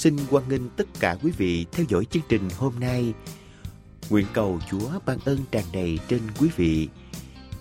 xin 0.00 0.16
hoan 0.30 0.44
nghênh 0.48 0.68
tất 0.76 0.86
cả 1.00 1.16
quý 1.22 1.30
vị 1.36 1.66
theo 1.72 1.86
dõi 1.88 2.04
chương 2.04 2.22
trình 2.28 2.48
hôm 2.58 2.72
nay. 2.80 3.14
Nguyện 4.10 4.26
cầu 4.32 4.58
Chúa 4.70 4.88
ban 5.06 5.18
ơn 5.24 5.38
tràn 5.50 5.64
đầy 5.72 5.98
trên 6.08 6.20
quý 6.40 6.48
vị. 6.56 6.88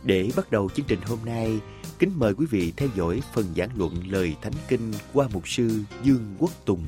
Để 0.04 0.30
bắt 0.36 0.52
đầu 0.52 0.70
chương 0.76 0.86
trình 0.86 1.00
hôm 1.06 1.20
nay, 1.26 1.60
kính 2.00 2.12
mời 2.16 2.34
quý 2.34 2.46
vị 2.46 2.74
theo 2.78 2.90
dõi 2.96 3.22
phần 3.34 3.46
giảng 3.58 3.70
luận 3.76 3.94
lời 4.10 4.36
Thánh 4.42 4.54
Kinh 4.68 4.94
qua 5.14 5.28
mục 5.34 5.48
sư 5.48 5.70
Dương 6.04 6.36
Quốc 6.40 6.52
Tùng. 6.66 6.84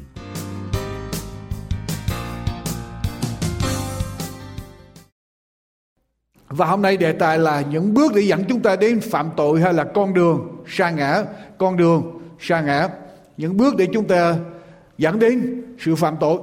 Và 6.48 6.66
hôm 6.66 6.82
nay 6.82 6.98
đề 6.98 7.14
tài 7.14 7.40
là 7.40 7.62
những 7.62 7.94
bước 7.94 8.12
để 8.16 8.22
dẫn 8.22 8.44
chúng 8.50 8.62
ta 8.62 8.76
đến 8.76 9.00
phạm 9.02 9.30
tội 9.38 9.62
hay 9.62 9.74
là 9.74 9.84
con 9.84 10.14
đường 10.14 10.64
sa 10.68 10.90
ngã, 10.90 11.24
con 11.58 11.78
đường 11.78 12.20
sa 12.40 12.62
ngã 12.62 12.90
những 13.38 13.58
bước 13.58 13.76
để 13.78 13.88
chúng 13.94 14.08
ta 14.08 14.36
dẫn 14.98 15.20
đến 15.20 15.62
sự 15.80 15.96
phạm 15.96 16.18
tội. 16.20 16.42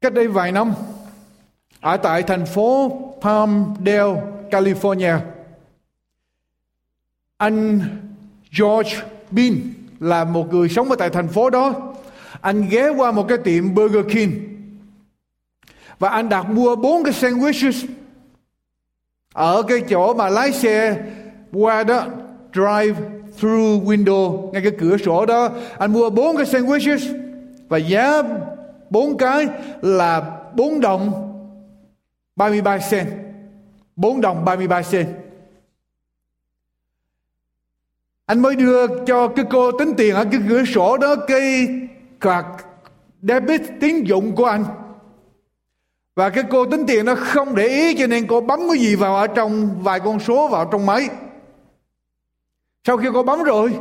Cách 0.00 0.12
đây 0.14 0.28
vài 0.28 0.52
năm, 0.52 0.74
ở 1.80 1.96
tại 1.96 2.22
thành 2.22 2.46
phố 2.46 2.90
Palmdale, 3.22 4.22
California, 4.50 5.18
anh 7.36 7.80
George 8.58 9.02
Bean 9.30 9.52
là 10.00 10.24
một 10.24 10.52
người 10.52 10.68
sống 10.68 10.90
ở 10.90 10.96
tại 10.96 11.10
thành 11.10 11.28
phố 11.28 11.50
đó. 11.50 11.94
Anh 12.40 12.68
ghé 12.68 12.88
qua 12.88 13.12
một 13.12 13.26
cái 13.28 13.38
tiệm 13.38 13.74
Burger 13.74 14.04
King 14.14 14.32
và 15.98 16.08
anh 16.08 16.28
đặt 16.28 16.50
mua 16.50 16.76
bốn 16.76 17.04
cái 17.04 17.12
sandwiches 17.12 17.86
ở 19.32 19.62
cái 19.62 19.80
chỗ 19.88 20.14
mà 20.14 20.28
lái 20.28 20.52
xe 20.52 21.02
qua 21.52 21.84
đó 21.84 22.06
drive 22.54 22.96
through 23.40 23.84
window, 23.84 24.50
ngay 24.52 24.62
cái 24.62 24.72
cửa 24.78 24.96
sổ 24.96 25.26
đó. 25.26 25.50
Anh 25.78 25.92
mua 25.92 26.10
bốn 26.10 26.36
cái 26.36 26.46
sandwiches 26.46 27.18
và 27.68 27.78
giá 27.78 28.22
bốn 28.90 29.18
cái 29.18 29.48
là 29.82 30.40
bốn 30.54 30.80
đồng 30.80 31.32
33 32.36 32.78
cent. 32.90 33.08
4 33.96 34.20
đồng 34.20 34.44
33 34.44 34.82
cent. 34.82 35.08
Anh 38.26 38.42
mới 38.42 38.56
đưa 38.56 39.04
cho 39.04 39.28
cái 39.28 39.44
cô 39.50 39.72
tính 39.72 39.94
tiền 39.96 40.14
ở 40.14 40.24
cái 40.24 40.40
cửa 40.48 40.64
sổ 40.64 40.96
đó 40.96 41.16
cái 41.26 41.68
card 42.20 42.48
debit 43.22 43.60
tín 43.80 44.04
dụng 44.04 44.36
của 44.36 44.44
anh. 44.44 44.64
Và 46.14 46.30
cái 46.30 46.44
cô 46.50 46.66
tính 46.66 46.84
tiền 46.86 47.04
nó 47.04 47.14
không 47.14 47.54
để 47.54 47.68
ý 47.68 47.94
cho 47.98 48.06
nên 48.06 48.26
cô 48.26 48.40
bấm 48.40 48.60
cái 48.68 48.78
gì 48.78 48.96
vào 48.96 49.16
ở 49.16 49.26
trong 49.26 49.82
vài 49.82 50.00
con 50.00 50.20
số 50.20 50.48
vào 50.48 50.68
trong 50.72 50.86
máy 50.86 51.08
sau 52.86 52.96
khi 52.96 53.08
cô 53.14 53.22
bấm 53.22 53.42
rồi, 53.42 53.78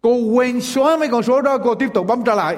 cô 0.00 0.16
quên 0.16 0.60
xóa 0.60 0.96
mấy 0.96 1.08
con 1.08 1.22
số 1.22 1.42
đó, 1.42 1.58
cô 1.58 1.74
tiếp 1.74 1.88
tục 1.94 2.06
bấm 2.06 2.24
trở 2.24 2.34
lại. 2.34 2.56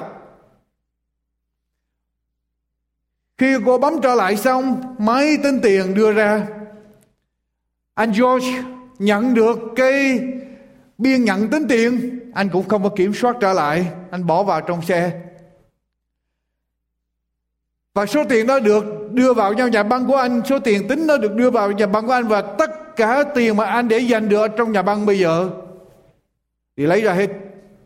Khi 3.37 3.55
cô 3.65 3.77
bấm 3.77 3.93
trở 4.01 4.15
lại 4.15 4.37
xong, 4.37 4.95
máy 4.99 5.37
tính 5.43 5.59
tiền 5.63 5.93
đưa 5.93 6.11
ra. 6.11 6.47
Anh 7.93 8.11
George 8.11 8.63
nhận 8.99 9.33
được 9.33 9.59
cái 9.75 10.19
biên 10.97 11.23
nhận 11.23 11.47
tính 11.47 11.65
tiền, 11.69 12.19
anh 12.33 12.49
cũng 12.49 12.67
không 12.67 12.83
có 12.83 12.89
kiểm 12.89 13.13
soát 13.13 13.35
trở 13.41 13.53
lại, 13.53 13.87
anh 14.11 14.27
bỏ 14.27 14.43
vào 14.43 14.61
trong 14.61 14.81
xe. 14.81 15.21
Và 17.93 18.05
số 18.05 18.23
tiền 18.29 18.47
đó 18.47 18.59
được 18.59 18.83
đưa 19.11 19.33
vào 19.33 19.53
trong 19.53 19.71
nhà 19.71 19.83
băng 19.83 20.07
của 20.07 20.15
anh, 20.15 20.41
số 20.45 20.59
tiền 20.59 20.87
tính 20.87 21.07
đó 21.07 21.17
được 21.17 21.35
đưa 21.35 21.49
vào 21.49 21.71
nhà 21.71 21.87
băng 21.87 22.07
của 22.07 22.13
anh 22.13 22.27
và 22.27 22.41
tất 22.41 22.95
cả 22.95 23.23
tiền 23.35 23.57
mà 23.57 23.65
anh 23.65 23.87
để 23.87 23.99
dành 23.99 24.29
được 24.29 24.47
trong 24.57 24.71
nhà 24.71 24.81
băng 24.81 25.05
bây 25.05 25.19
giờ 25.19 25.49
thì 26.77 26.85
lấy 26.85 27.01
ra 27.01 27.13
hết, 27.13 27.29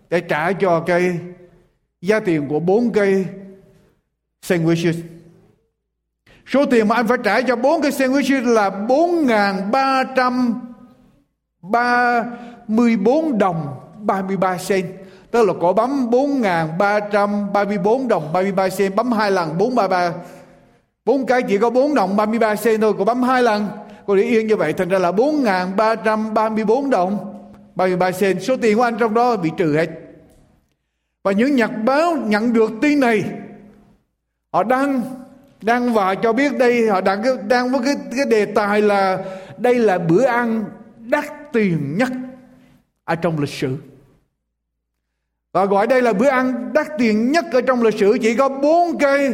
để 0.09 0.21
trả 0.21 0.53
cho 0.53 0.79
cái 0.79 1.19
giá 2.01 2.19
tiền 2.19 2.47
của 2.49 2.59
bốn 2.59 2.91
cái 2.91 3.25
sandwiches. 4.47 4.93
Số 6.47 6.65
tiền 6.65 6.87
mà 6.87 6.95
anh 6.95 7.07
phải 7.07 7.17
trả 7.23 7.41
cho 7.41 7.55
bốn 7.55 7.81
cái 7.81 7.91
sandwiches 7.91 8.53
là 8.53 8.69
bốn 8.69 9.25
ngàn 9.25 9.71
ba 9.71 10.03
trăm 10.15 10.61
ba 11.61 12.23
mươi 12.67 12.97
bốn 12.97 13.37
đồng 13.37 13.79
ba 13.97 14.21
mươi 14.21 14.37
ba 14.37 14.57
cent 14.67 14.85
tức 15.31 15.47
là 15.47 15.53
cổ 15.61 15.73
bấm 15.73 16.09
bốn 16.09 16.41
ngàn 16.41 16.77
ba 16.77 16.99
trăm 16.99 17.53
ba 17.53 17.63
mươi 17.63 17.77
bốn 17.77 18.07
đồng 18.07 18.33
ba 18.33 18.41
mươi 18.41 18.51
ba 18.51 18.69
cent 18.69 18.95
bấm 18.95 19.11
hai 19.11 19.31
lần, 19.31 19.57
bốn 19.57 19.75
ba 19.75 19.87
ba. 19.87 20.13
Bốn 21.05 21.25
cái 21.25 21.41
chỉ 21.41 21.57
có 21.57 21.69
bốn 21.69 21.95
đồng 21.95 22.15
ba 22.15 22.25
mươi 22.25 22.39
ba 22.39 22.55
cent 22.55 22.81
thôi, 22.81 22.93
cổ 22.97 23.05
bấm 23.05 23.23
hai 23.23 23.43
lần. 23.43 23.67
Cô 24.05 24.15
để 24.15 24.23
yên 24.23 24.47
như 24.47 24.55
vậy, 24.55 24.73
thành 24.73 24.89
ra 24.89 24.99
là 24.99 25.11
bốn 25.11 25.43
ngàn 25.43 25.75
ba 25.75 25.95
trăm 25.95 26.33
ba 26.33 26.49
mươi 26.49 26.65
bốn 26.65 26.89
đồng. 26.89 27.30
33 27.75 28.11
sen 28.11 28.39
số 28.39 28.57
tiền 28.57 28.77
của 28.77 28.83
anh 28.83 28.97
trong 28.99 29.13
đó 29.13 29.35
bị 29.35 29.51
trừ 29.57 29.75
hết. 29.75 29.89
Và 31.23 31.31
những 31.31 31.55
nhật 31.55 31.71
báo 31.85 32.15
nhận 32.15 32.53
được 32.53 32.71
tin 32.81 32.99
này, 32.99 33.23
họ 34.53 34.63
đăng 34.63 35.01
đăng 35.61 35.93
vào 35.93 36.15
cho 36.15 36.33
biết 36.33 36.57
đây, 36.57 36.87
họ 36.89 37.01
đang 37.01 37.47
đang 37.47 37.71
với 37.71 37.81
cái 37.85 37.95
cái 38.15 38.25
đề 38.25 38.45
tài 38.45 38.81
là 38.81 39.17
đây 39.57 39.75
là 39.75 39.97
bữa 39.97 40.25
ăn 40.25 40.65
đắt 40.97 41.53
tiền 41.53 41.97
nhất 41.97 42.09
ở 43.03 43.15
trong 43.15 43.39
lịch 43.39 43.49
sử. 43.49 43.77
Và 45.51 45.65
gọi 45.65 45.87
đây 45.87 46.01
là 46.01 46.13
bữa 46.13 46.29
ăn 46.29 46.73
đắt 46.73 46.87
tiền 46.97 47.31
nhất 47.31 47.45
ở 47.51 47.61
trong 47.61 47.83
lịch 47.83 47.99
sử, 47.99 48.17
chỉ 48.21 48.35
có 48.35 48.49
bốn 48.49 48.97
cây 48.97 49.33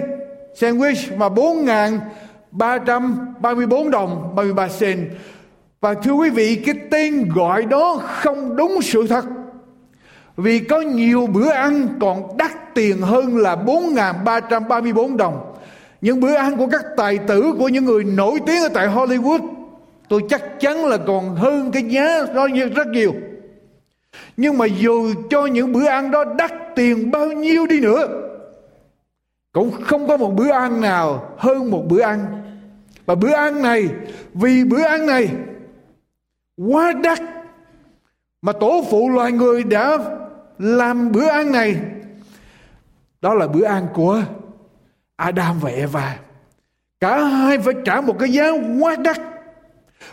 sandwich 0.55 1.17
mà 1.17 1.29
bốn 1.29 1.65
ngàn 1.65 1.99
ba 2.51 2.77
trăm 2.77 3.33
ba 3.39 3.53
mươi 3.53 3.65
bốn 3.65 3.91
đồng, 3.91 4.35
ba 4.35 4.43
mươi 4.43 4.53
ba 4.53 4.69
sen 4.69 5.09
và 5.81 5.93
thưa 5.93 6.11
quý 6.11 6.29
vị, 6.29 6.55
cái 6.65 6.75
tên 6.91 7.29
gọi 7.35 7.65
đó 7.65 8.01
không 8.03 8.55
đúng 8.55 8.81
sự 8.81 9.07
thật. 9.07 9.25
Vì 10.37 10.59
có 10.59 10.81
nhiều 10.81 11.27
bữa 11.27 11.49
ăn 11.49 11.87
còn 11.99 12.37
đắt 12.37 12.75
tiền 12.75 13.01
hơn 13.01 13.37
là 13.37 13.55
4.334 13.55 15.17
đồng. 15.17 15.53
Những 16.01 16.19
bữa 16.19 16.33
ăn 16.33 16.57
của 16.57 16.67
các 16.67 16.81
tài 16.97 17.17
tử, 17.17 17.53
của 17.59 17.69
những 17.69 17.85
người 17.85 18.03
nổi 18.03 18.39
tiếng 18.45 18.61
ở 18.61 18.69
tại 18.73 18.87
Hollywood, 18.87 19.39
tôi 20.09 20.21
chắc 20.29 20.59
chắn 20.59 20.85
là 20.85 20.97
còn 20.97 21.35
hơn 21.35 21.71
cái 21.71 21.83
giá 21.83 22.25
đó 22.35 22.47
rất 22.75 22.87
nhiều. 22.87 23.13
Nhưng 24.37 24.57
mà 24.57 24.65
dù 24.65 25.13
cho 25.29 25.45
những 25.45 25.73
bữa 25.73 25.85
ăn 25.85 26.11
đó 26.11 26.23
đắt 26.37 26.51
tiền 26.75 27.11
bao 27.11 27.31
nhiêu 27.31 27.65
đi 27.65 27.79
nữa, 27.79 28.07
cũng 29.51 29.71
không 29.81 30.07
có 30.07 30.17
một 30.17 30.33
bữa 30.35 30.51
ăn 30.51 30.81
nào 30.81 31.35
hơn 31.37 31.71
một 31.71 31.83
bữa 31.89 32.01
ăn. 32.01 32.25
Và 33.05 33.15
bữa 33.15 33.33
ăn 33.33 33.61
này, 33.61 33.87
vì 34.33 34.63
bữa 34.63 34.81
ăn 34.81 35.05
này 35.05 35.29
quá 36.57 36.93
đắt. 37.03 37.19
Mà 38.41 38.53
tổ 38.53 38.85
phụ 38.89 39.09
loài 39.09 39.31
người 39.31 39.63
đã 39.63 39.97
làm 40.57 41.11
bữa 41.11 41.27
ăn 41.27 41.51
này. 41.51 41.75
Đó 43.21 43.33
là 43.33 43.47
bữa 43.47 43.65
ăn 43.65 43.87
của 43.93 44.21
Adam 45.15 45.59
và 45.59 45.69
Eva. 45.69 46.17
Cả 46.99 47.23
hai 47.23 47.59
phải 47.59 47.73
trả 47.85 48.01
một 48.01 48.19
cái 48.19 48.29
giá 48.29 48.51
quá 48.79 48.95
đắt. 48.95 49.17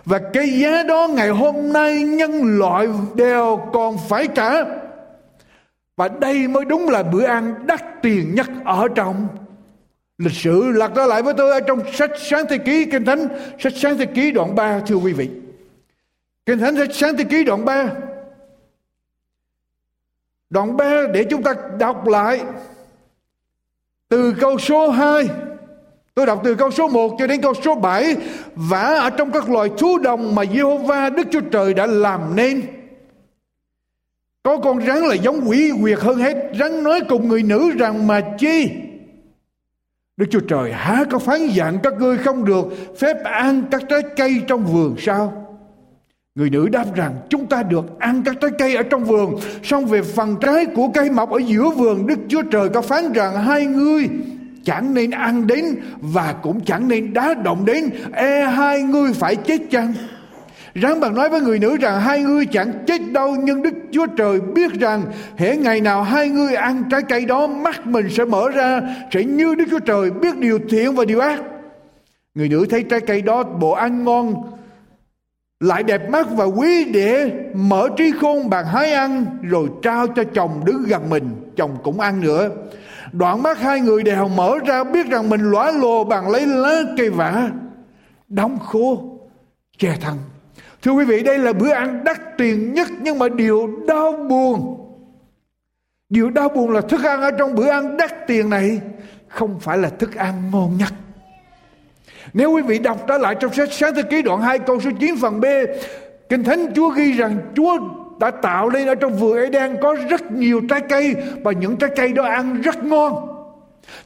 Và 0.05 0.21
cái 0.33 0.49
giá 0.49 0.83
đó 0.83 1.09
ngày 1.11 1.29
hôm 1.29 1.73
nay 1.73 2.03
nhân 2.03 2.59
loại 2.59 2.89
đều 3.15 3.71
còn 3.73 3.97
phải 4.09 4.29
trả. 4.35 4.53
Và 5.97 6.09
đây 6.09 6.49
mới 6.49 6.65
đúng 6.65 6.89
là 6.89 7.03
bữa 7.03 7.25
ăn 7.25 7.55
đắt 7.67 8.03
tiền 8.03 8.35
nhất 8.35 8.47
ở 8.65 8.89
trong 8.95 9.29
lịch 10.19 10.33
sử. 10.33 10.71
Lật 10.71 10.95
ra 10.95 11.07
lại 11.07 11.23
với 11.23 11.35
tôi 11.35 11.51
ở 11.51 11.61
trong 11.61 11.81
sách 11.93 12.11
sáng 12.19 12.45
thế 12.49 12.59
ký 12.59 12.85
kinh 12.85 13.05
thánh, 13.05 13.29
sách 13.59 13.73
sáng 13.77 13.99
thế 13.99 14.07
ký 14.07 14.31
đoạn 14.31 14.55
3 14.55 14.81
thưa 14.87 14.97
quý 14.97 15.13
vị. 15.13 15.31
Kinh 16.47 16.59
Thánh 16.59 16.93
sáng 16.93 17.17
thế 17.17 17.25
ký 17.25 17.45
đoạn 17.45 17.65
3 17.65 17.93
Đoạn 20.51 20.77
3 20.77 21.03
để 21.13 21.25
chúng 21.31 21.43
ta 21.43 21.55
đọc 21.79 22.07
lại 22.07 22.45
Từ 24.09 24.35
câu 24.41 24.59
số 24.59 24.91
2 24.91 25.29
Tôi 26.15 26.27
đọc 26.27 26.41
từ 26.45 26.55
câu 26.55 26.71
số 26.71 26.89
1 26.89 27.17
cho 27.19 27.27
đến 27.27 27.43
câu 27.43 27.55
số 27.55 27.75
7 27.75 28.17
Và 28.55 28.83
ở 28.83 29.11
trong 29.11 29.33
các 29.33 29.51
loài 29.51 29.71
thú 29.79 29.99
đồng 29.99 30.35
mà 30.35 30.43
Jehovah 30.43 31.15
Đức 31.15 31.27
Chúa 31.31 31.41
Trời 31.41 31.75
đã 31.75 31.87
làm 31.87 32.37
nên. 32.37 32.63
Có 34.43 34.59
con 34.59 34.87
rắn 34.87 34.99
là 34.99 35.15
giống 35.15 35.49
quỷ 35.49 35.73
quyệt 35.83 35.99
hơn 35.99 36.19
hết. 36.19 36.37
Rắn 36.59 36.83
nói 36.83 37.01
cùng 37.09 37.29
người 37.29 37.43
nữ 37.43 37.71
rằng 37.79 38.07
mà 38.07 38.21
chi? 38.39 38.71
Đức 40.17 40.27
Chúa 40.31 40.41
Trời 40.41 40.73
há 40.73 41.05
có 41.11 41.19
phán 41.19 41.47
dặn 41.47 41.79
các 41.83 41.95
ngươi 41.99 42.19
không 42.19 42.45
được 42.45 42.65
Phép 42.99 43.25
ăn 43.25 43.63
các 43.71 43.83
trái 43.89 44.03
cây 44.17 44.43
trong 44.49 44.65
vườn 44.65 44.97
sao? 44.99 45.44
Người 46.39 46.51
nữ 46.51 46.69
đáp 46.69 46.85
rằng, 46.95 47.15
chúng 47.29 47.47
ta 47.47 47.63
được 47.63 47.99
ăn 47.99 48.23
các 48.25 48.37
trái 48.41 48.51
cây 48.59 48.77
ở 48.77 48.83
trong 48.83 49.05
vườn, 49.05 49.39
Xong 49.63 49.87
về 49.87 50.03
phần 50.03 50.37
trái 50.41 50.67
của 50.67 50.89
cây 50.95 51.11
mọc 51.11 51.31
ở 51.31 51.39
giữa 51.39 51.71
vườn, 51.71 52.07
Đức 52.07 52.19
Chúa 52.29 52.43
Trời 52.43 52.69
có 52.69 52.83
phán 52.83 53.13
rằng 53.13 53.45
hai 53.45 53.67
ngươi 53.67 54.09
chẳng 54.65 54.95
nên 54.95 55.11
ăn 55.11 55.47
đến 55.47 55.65
Và 56.01 56.35
cũng 56.43 56.61
chẳng 56.61 56.89
nên 56.89 57.13
đá 57.13 57.35
động 57.35 57.65
đến. 57.65 57.91
E 58.13 58.45
hai 58.45 58.83
ngươi 58.83 59.13
phải 59.13 59.37
chết 59.37 59.61
chăng? 59.71 59.95
Rắn 60.75 61.01
bằng 61.01 61.15
nói 61.15 61.29
với 61.29 61.41
người 61.41 61.59
nữ 61.59 61.77
rằng, 61.77 62.01
hai 62.01 62.23
ngươi 62.23 62.47
chẳng 62.47 62.73
chết 62.87 63.01
đâu, 63.13 63.37
Nhưng 63.43 63.63
Đức 63.63 63.75
Chúa 63.93 64.07
Trời 64.07 64.41
biết 64.41 64.73
rằng 64.73 65.03
hễ 65.37 65.57
ngày 65.57 65.81
nào 65.81 66.03
hai 66.03 66.29
ngươi 66.29 66.55
ăn 66.55 66.83
trái 66.91 67.03
cây 67.09 67.25
đó, 67.25 67.47
Mắt 67.47 67.87
mình 67.87 68.09
sẽ 68.11 68.25
mở 68.25 68.51
ra, 68.51 68.81
Sẽ 69.13 69.25
như 69.25 69.55
Đức 69.55 69.65
Chúa 69.71 69.79
Trời 69.79 70.11
biết 70.11 70.39
điều 70.39 70.59
thiện 70.69 70.95
và 70.95 71.05
điều 71.05 71.21
ác. 71.21 71.41
Người 72.35 72.49
nữ 72.49 72.67
thấy 72.71 72.83
trái 72.83 73.01
cây 73.01 73.23
đó, 73.23 73.43
bộ 73.43 73.71
ăn 73.71 74.05
ngon 74.05 74.55
lại 75.61 75.83
đẹp 75.83 76.11
mắt 76.11 76.27
và 76.31 76.45
quý 76.45 76.85
để 76.85 77.33
mở 77.55 77.89
trí 77.97 78.13
khôn 78.21 78.51
bàn 78.51 78.65
hái 78.67 78.93
ăn, 78.93 79.27
rồi 79.43 79.69
trao 79.83 80.07
cho 80.07 80.25
chồng 80.35 80.63
đứng 80.65 80.85
gần 80.87 81.11
mình, 81.11 81.53
chồng 81.57 81.77
cũng 81.83 82.01
ăn 82.01 82.21
nữa. 82.21 82.51
Đoạn 83.13 83.43
mắt 83.43 83.59
hai 83.59 83.81
người 83.81 84.03
đều 84.03 84.29
mở 84.29 84.59
ra 84.67 84.85
biết 84.85 85.07
rằng 85.07 85.31
mình 85.31 85.41
lõa 85.41 85.71
lồ 85.71 86.05
bằng 86.05 86.31
lấy 86.31 86.47
lá 86.47 86.83
cây 86.97 87.11
vả. 87.11 87.51
Đóng 88.29 88.59
khô 88.59 89.19
che 89.79 89.97
thân. 90.01 90.19
Thưa 90.83 90.93
quý 90.93 91.05
vị, 91.05 91.23
đây 91.23 91.39
là 91.39 91.53
bữa 91.53 91.71
ăn 91.71 92.05
đắt 92.05 92.21
tiền 92.39 92.73
nhất, 92.73 92.89
nhưng 93.01 93.19
mà 93.19 93.29
điều 93.29 93.69
đau 93.89 94.13
buồn. 94.13 94.81
Điều 96.09 96.31
đau 96.31 96.49
buồn 96.49 96.71
là 96.71 96.81
thức 96.81 97.05
ăn 97.05 97.21
ở 97.21 97.31
trong 97.31 97.55
bữa 97.55 97.69
ăn 97.69 97.97
đắt 97.97 98.27
tiền 98.27 98.51
này 98.51 98.81
không 99.29 99.61
phải 99.61 99.79
là 99.79 99.89
thức 99.89 100.15
ăn 100.15 100.51
ngon 100.53 100.77
nhất 100.77 100.93
nếu 102.35 102.51
quý 102.51 102.63
vị 102.63 102.79
đọc 102.79 103.05
trở 103.09 103.19
lại 103.19 103.35
trong 103.41 103.53
sách 103.53 103.73
sáng 103.73 103.95
thế 103.95 104.03
ký 104.03 104.23
đoạn 104.23 104.41
2 104.41 104.59
câu 104.59 104.81
số 104.81 104.91
9 105.01 105.17
phần 105.21 105.41
B, 105.41 105.45
Kinh 106.29 106.45
Thánh 106.45 106.73
Chúa 106.75 106.89
ghi 106.89 107.13
rằng 107.13 107.39
Chúa 107.57 107.79
đã 108.21 108.31
tạo 108.31 108.71
nên 108.71 108.87
ở 108.87 108.95
trong 108.95 109.17
vườn 109.17 109.37
Eden 109.37 109.77
có 109.83 109.97
rất 110.11 110.33
nhiều 110.33 110.61
trái 110.69 110.81
cây 110.89 111.15
và 111.43 111.53
những 111.53 111.77
trái 111.77 111.91
cây 111.97 112.13
đó 112.13 112.25
ăn 112.25 112.61
rất 112.61 112.85
ngon. 112.85 113.29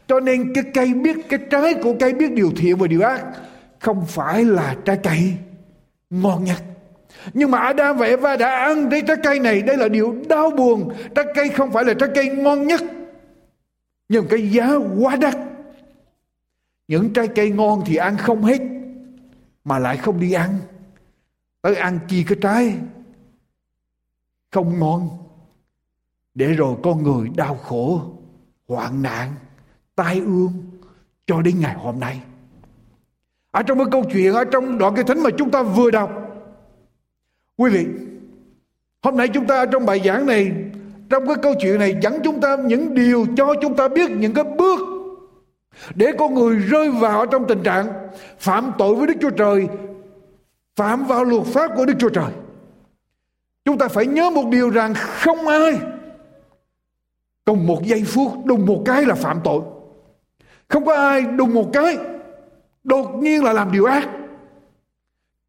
Cho 0.08 0.20
nên 0.20 0.54
cái 0.54 0.64
cây 0.74 0.94
biết 0.94 1.16
cái 1.28 1.38
trái 1.50 1.74
của 1.74 1.94
cây 2.00 2.12
biết 2.12 2.32
điều 2.32 2.52
thiện 2.56 2.76
và 2.76 2.86
điều 2.86 3.02
ác 3.02 3.20
không 3.78 4.04
phải 4.08 4.44
là 4.44 4.74
trái 4.84 4.98
cây 5.02 5.32
ngon 6.10 6.44
nhất. 6.44 6.56
Nhưng 7.34 7.50
mà 7.50 7.58
Adam 7.58 7.96
và 7.96 8.06
Eva 8.06 8.36
đã 8.36 8.50
ăn 8.50 8.90
cái 8.90 9.02
trái 9.06 9.16
cây 9.22 9.40
này 9.40 9.62
Đây 9.62 9.76
là 9.76 9.88
điều 9.88 10.16
đau 10.28 10.50
buồn 10.50 10.90
Trái 11.14 11.24
cây 11.34 11.48
không 11.48 11.72
phải 11.72 11.84
là 11.84 11.94
trái 11.94 12.08
cây 12.14 12.28
ngon 12.28 12.66
nhất 12.66 12.80
Nhưng 14.08 14.26
cái 14.28 14.50
giá 14.50 14.74
quá 15.00 15.16
đắt 15.16 15.36
những 16.88 17.12
trái 17.12 17.28
cây 17.28 17.50
ngon 17.50 17.82
thì 17.86 17.96
ăn 17.96 18.16
không 18.16 18.44
hết, 18.44 18.60
mà 19.64 19.78
lại 19.78 19.96
không 19.96 20.20
đi 20.20 20.32
ăn. 20.32 20.58
Tới 21.62 21.74
ăn 21.74 21.98
chi 22.08 22.24
cái 22.24 22.38
trái 22.40 22.78
không 24.50 24.78
ngon, 24.78 25.08
để 26.34 26.52
rồi 26.52 26.76
con 26.82 27.02
người 27.02 27.28
đau 27.36 27.54
khổ, 27.54 28.00
hoạn 28.68 29.02
nạn, 29.02 29.34
tai 29.94 30.20
ương 30.20 30.52
cho 31.26 31.42
đến 31.42 31.60
ngày 31.60 31.74
hôm 31.74 32.00
nay. 32.00 32.20
Ở 33.50 33.62
trong 33.62 33.78
cái 33.78 33.86
câu 33.92 34.04
chuyện, 34.12 34.34
ở 34.34 34.44
trong 34.44 34.78
đoạn 34.78 34.94
cái 34.94 35.04
thánh 35.04 35.22
mà 35.22 35.30
chúng 35.38 35.50
ta 35.50 35.62
vừa 35.62 35.90
đọc, 35.90 36.10
quý 37.56 37.70
vị, 37.70 37.86
hôm 39.02 39.16
nay 39.16 39.28
chúng 39.28 39.46
ta 39.46 39.56
ở 39.56 39.66
trong 39.66 39.86
bài 39.86 40.00
giảng 40.04 40.26
này, 40.26 40.52
trong 41.10 41.26
cái 41.26 41.36
câu 41.42 41.54
chuyện 41.60 41.78
này 41.78 41.98
dẫn 42.02 42.20
chúng 42.24 42.40
ta, 42.40 42.56
những 42.56 42.94
điều 42.94 43.26
cho 43.36 43.54
chúng 43.62 43.76
ta 43.76 43.88
biết, 43.88 44.10
những 44.10 44.34
cái 44.34 44.44
bước 44.44 44.80
để 45.94 46.12
con 46.18 46.34
người 46.34 46.56
rơi 46.56 46.90
vào 46.90 47.26
trong 47.26 47.46
tình 47.48 47.62
trạng 47.62 47.92
phạm 48.38 48.72
tội 48.78 48.94
với 48.94 49.06
Đức 49.06 49.14
Chúa 49.20 49.30
Trời, 49.30 49.68
phạm 50.76 51.04
vào 51.04 51.24
luật 51.24 51.46
pháp 51.46 51.70
của 51.76 51.86
Đức 51.86 51.94
Chúa 51.98 52.08
Trời. 52.08 52.32
Chúng 53.64 53.78
ta 53.78 53.88
phải 53.88 54.06
nhớ 54.06 54.30
một 54.30 54.48
điều 54.50 54.70
rằng 54.70 54.94
không 54.94 55.48
ai 55.48 55.78
cùng 57.44 57.66
một 57.66 57.82
giây 57.84 58.04
phút 58.06 58.44
đùng 58.44 58.66
một 58.66 58.82
cái 58.84 59.04
là 59.04 59.14
phạm 59.14 59.40
tội. 59.44 59.62
Không 60.68 60.84
có 60.84 60.94
ai 60.94 61.22
đùng 61.22 61.54
một 61.54 61.70
cái 61.72 61.96
đột 62.84 63.14
nhiên 63.14 63.44
là 63.44 63.52
làm 63.52 63.72
điều 63.72 63.84
ác. 63.84 64.08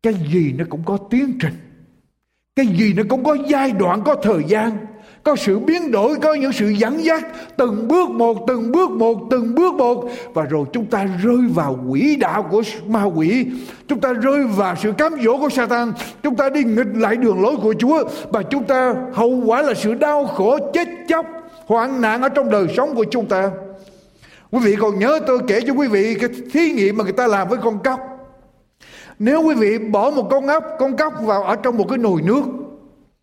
Cái 0.03 0.13
gì 0.13 0.53
nó 0.57 0.65
cũng 0.69 0.83
có 0.85 0.97
tiến 1.09 1.37
trình. 1.41 1.53
Cái 2.55 2.67
gì 2.67 2.93
nó 2.93 3.03
cũng 3.09 3.23
có 3.23 3.37
giai 3.47 3.71
đoạn, 3.71 4.01
có 4.05 4.15
thời 4.15 4.43
gian 4.47 4.77
có 5.23 5.35
sự 5.35 5.59
biến 5.59 5.91
đổi, 5.91 6.15
có 6.15 6.33
những 6.33 6.53
sự 6.53 6.69
dẫn 6.69 7.03
dắt. 7.03 7.27
Từng 7.57 7.87
bước 7.87 8.09
một, 8.09 8.37
từng 8.47 8.71
bước 8.71 8.91
một, 8.91 9.17
từng 9.31 9.55
bước 9.55 9.73
một. 9.73 10.09
Và 10.33 10.43
rồi 10.43 10.65
chúng 10.73 10.85
ta 10.85 11.05
rơi 11.23 11.37
vào 11.53 11.79
quỹ 11.89 12.15
đạo 12.15 12.47
của 12.51 12.61
ma 12.87 13.03
quỷ. 13.03 13.45
Chúng 13.87 13.99
ta 13.99 14.13
rơi 14.13 14.43
vào 14.43 14.75
sự 14.75 14.91
cám 14.97 15.13
dỗ 15.23 15.37
của 15.37 15.49
Satan. 15.49 15.93
Chúng 16.23 16.35
ta 16.35 16.49
đi 16.49 16.63
nghịch 16.63 16.95
lại 16.95 17.15
đường 17.15 17.41
lối 17.41 17.55
của 17.55 17.73
Chúa. 17.79 18.03
Và 18.29 18.43
chúng 18.43 18.63
ta 18.63 18.95
hậu 19.13 19.41
quả 19.45 19.61
là 19.61 19.73
sự 19.73 19.93
đau 19.93 20.25
khổ, 20.25 20.57
chết 20.73 20.87
chóc, 21.07 21.25
hoạn 21.65 22.01
nạn 22.01 22.21
ở 22.21 22.29
trong 22.29 22.49
đời 22.49 22.67
sống 22.77 22.95
của 22.95 23.05
chúng 23.11 23.25
ta. 23.25 23.51
Quý 24.51 24.59
vị 24.63 24.75
còn 24.75 24.99
nhớ 24.99 25.19
tôi 25.27 25.39
kể 25.47 25.61
cho 25.67 25.73
quý 25.73 25.87
vị 25.87 26.15
cái 26.19 26.29
thí 26.53 26.71
nghiệm 26.71 26.97
mà 26.97 27.03
người 27.03 27.13
ta 27.13 27.27
làm 27.27 27.49
với 27.49 27.57
con 27.63 27.79
cóc. 27.83 27.99
Nếu 29.19 29.41
quý 29.41 29.55
vị 29.55 29.77
bỏ 29.77 30.09
một 30.09 30.27
con 30.31 30.47
ốc, 30.47 30.63
con 30.79 30.97
cóc 30.97 31.13
vào 31.21 31.43
ở 31.43 31.55
trong 31.55 31.77
một 31.77 31.85
cái 31.89 31.97
nồi 31.97 32.21
nước 32.21 32.43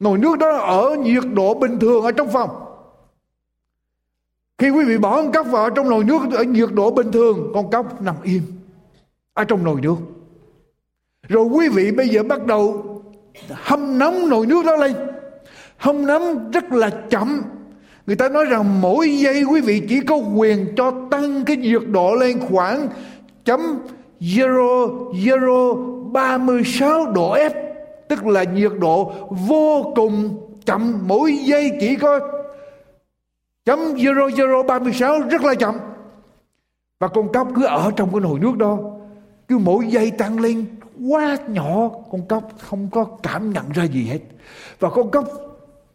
Nồi 0.00 0.18
nước 0.18 0.38
đó 0.38 0.56
ở 0.56 0.96
nhiệt 0.96 1.24
độ 1.34 1.54
bình 1.54 1.78
thường 1.78 2.04
ở 2.04 2.12
trong 2.12 2.28
phòng. 2.32 2.50
Khi 4.58 4.70
quý 4.70 4.84
vị 4.84 4.98
bỏ 4.98 5.16
con 5.16 5.32
cóc 5.32 5.46
vào 5.50 5.70
trong 5.70 5.90
nồi 5.90 6.04
nước 6.04 6.18
ở 6.32 6.42
nhiệt 6.42 6.68
độ 6.72 6.90
bình 6.90 7.12
thường, 7.12 7.50
con 7.54 7.70
cóc 7.70 8.02
nằm 8.02 8.14
im 8.22 8.42
ở 9.34 9.44
trong 9.44 9.64
nồi 9.64 9.80
nước. 9.80 9.96
Rồi 11.28 11.44
quý 11.44 11.68
vị 11.68 11.92
bây 11.92 12.08
giờ 12.08 12.22
bắt 12.22 12.46
đầu 12.46 12.82
hâm 13.50 13.98
nóng 13.98 14.28
nồi 14.28 14.46
nước 14.46 14.64
đó 14.64 14.76
lên. 14.76 14.94
Hâm 15.76 16.06
nóng 16.06 16.50
rất 16.50 16.72
là 16.72 16.90
chậm. 17.10 17.42
Người 18.06 18.16
ta 18.16 18.28
nói 18.28 18.44
rằng 18.44 18.80
mỗi 18.80 19.18
giây 19.18 19.44
quý 19.44 19.60
vị 19.60 19.82
chỉ 19.88 20.00
có 20.00 20.16
quyền 20.16 20.74
cho 20.76 20.92
tăng 21.10 21.44
cái 21.44 21.56
nhiệt 21.56 21.82
độ 21.86 22.14
lên 22.14 22.40
khoảng 22.40 22.88
chấm 23.44 23.60
0,036 24.20 27.12
độ 27.12 27.34
F 27.34 27.65
tức 28.08 28.26
là 28.26 28.42
nhiệt 28.42 28.72
độ 28.78 29.12
vô 29.30 29.92
cùng 29.96 30.40
chậm, 30.64 30.98
mỗi 31.06 31.36
giây 31.36 31.72
chỉ 31.80 31.96
có 31.96 32.20
chấm 33.64 33.78
0036 34.66 35.20
rất 35.20 35.44
là 35.44 35.54
chậm. 35.54 35.74
Và 37.00 37.08
con 37.08 37.32
cóc 37.32 37.48
cứ 37.56 37.64
ở 37.64 37.90
trong 37.96 38.10
cái 38.12 38.20
nồi 38.20 38.38
nước 38.38 38.56
đó, 38.56 38.78
cứ 39.48 39.58
mỗi 39.58 39.86
giây 39.86 40.10
tăng 40.10 40.40
lên 40.40 40.64
quá 41.08 41.36
nhỏ, 41.48 41.90
con 42.12 42.20
cóc 42.28 42.42
không 42.58 42.88
có 42.92 43.04
cảm 43.22 43.52
nhận 43.52 43.64
ra 43.74 43.84
gì 43.84 44.04
hết. 44.04 44.20
Và 44.80 44.90
con 44.90 45.10
cóc 45.10 45.24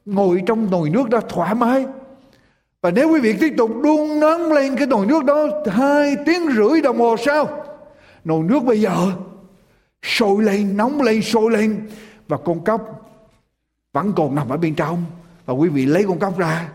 ngồi 0.05 0.43
trong 0.45 0.71
nồi 0.71 0.89
nước 0.89 1.09
đó 1.09 1.19
thoải 1.29 1.55
mái. 1.55 1.85
Và 2.81 2.91
nếu 2.91 3.09
quý 3.11 3.19
vị 3.19 3.33
tiếp 3.39 3.53
tục 3.57 3.71
đun 3.83 4.19
nóng 4.19 4.51
lên 4.51 4.75
cái 4.75 4.87
nồi 4.87 5.05
nước 5.05 5.25
đó 5.25 5.47
hai 5.71 6.15
tiếng 6.25 6.51
rưỡi 6.55 6.81
đồng 6.81 6.99
hồ 6.99 7.15
sau, 7.25 7.47
nồi 8.23 8.43
nước 8.43 8.63
bây 8.63 8.81
giờ 8.81 8.91
sôi 10.03 10.43
lên, 10.43 10.77
nóng 10.77 11.01
lên, 11.01 11.21
sôi 11.21 11.51
lên. 11.51 11.89
Và 12.27 12.37
con 12.37 12.63
cóc 12.63 13.11
vẫn 13.93 14.13
còn 14.15 14.35
nằm 14.35 14.49
ở 14.49 14.57
bên 14.57 14.75
trong. 14.75 15.03
Và 15.45 15.53
quý 15.53 15.69
vị 15.69 15.85
lấy 15.85 16.03
con 16.07 16.19
cóc 16.19 16.37
ra. 16.37 16.69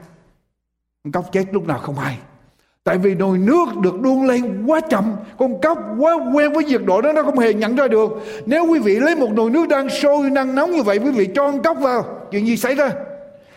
Con 1.04 1.12
cóc 1.12 1.32
chết 1.32 1.44
lúc 1.52 1.66
nào 1.66 1.78
không 1.78 1.98
hay. 1.98 2.18
Tại 2.84 2.98
vì 2.98 3.14
nồi 3.14 3.38
nước 3.38 3.76
được 3.82 4.00
đun 4.00 4.26
lên 4.26 4.66
quá 4.66 4.80
chậm. 4.90 5.16
Con 5.38 5.60
cóc 5.60 5.78
quá 5.98 6.14
quen 6.34 6.52
với 6.52 6.64
nhiệt 6.64 6.82
độ 6.84 7.02
đó, 7.02 7.12
nó 7.12 7.22
không 7.22 7.38
hề 7.38 7.54
nhận 7.54 7.76
ra 7.76 7.88
được. 7.88 8.10
Nếu 8.46 8.66
quý 8.66 8.78
vị 8.78 8.98
lấy 8.98 9.16
một 9.16 9.32
nồi 9.32 9.50
nước 9.50 9.68
đang 9.68 9.88
sôi, 9.90 10.30
đang 10.30 10.54
nóng 10.54 10.70
như 10.70 10.82
vậy, 10.82 10.98
quý 10.98 11.10
vị 11.10 11.28
cho 11.34 11.50
con 11.50 11.62
cóc 11.62 11.78
vào. 11.80 12.26
Chuyện 12.30 12.46
gì 12.46 12.56
xảy 12.56 12.74
ra? 12.74 12.90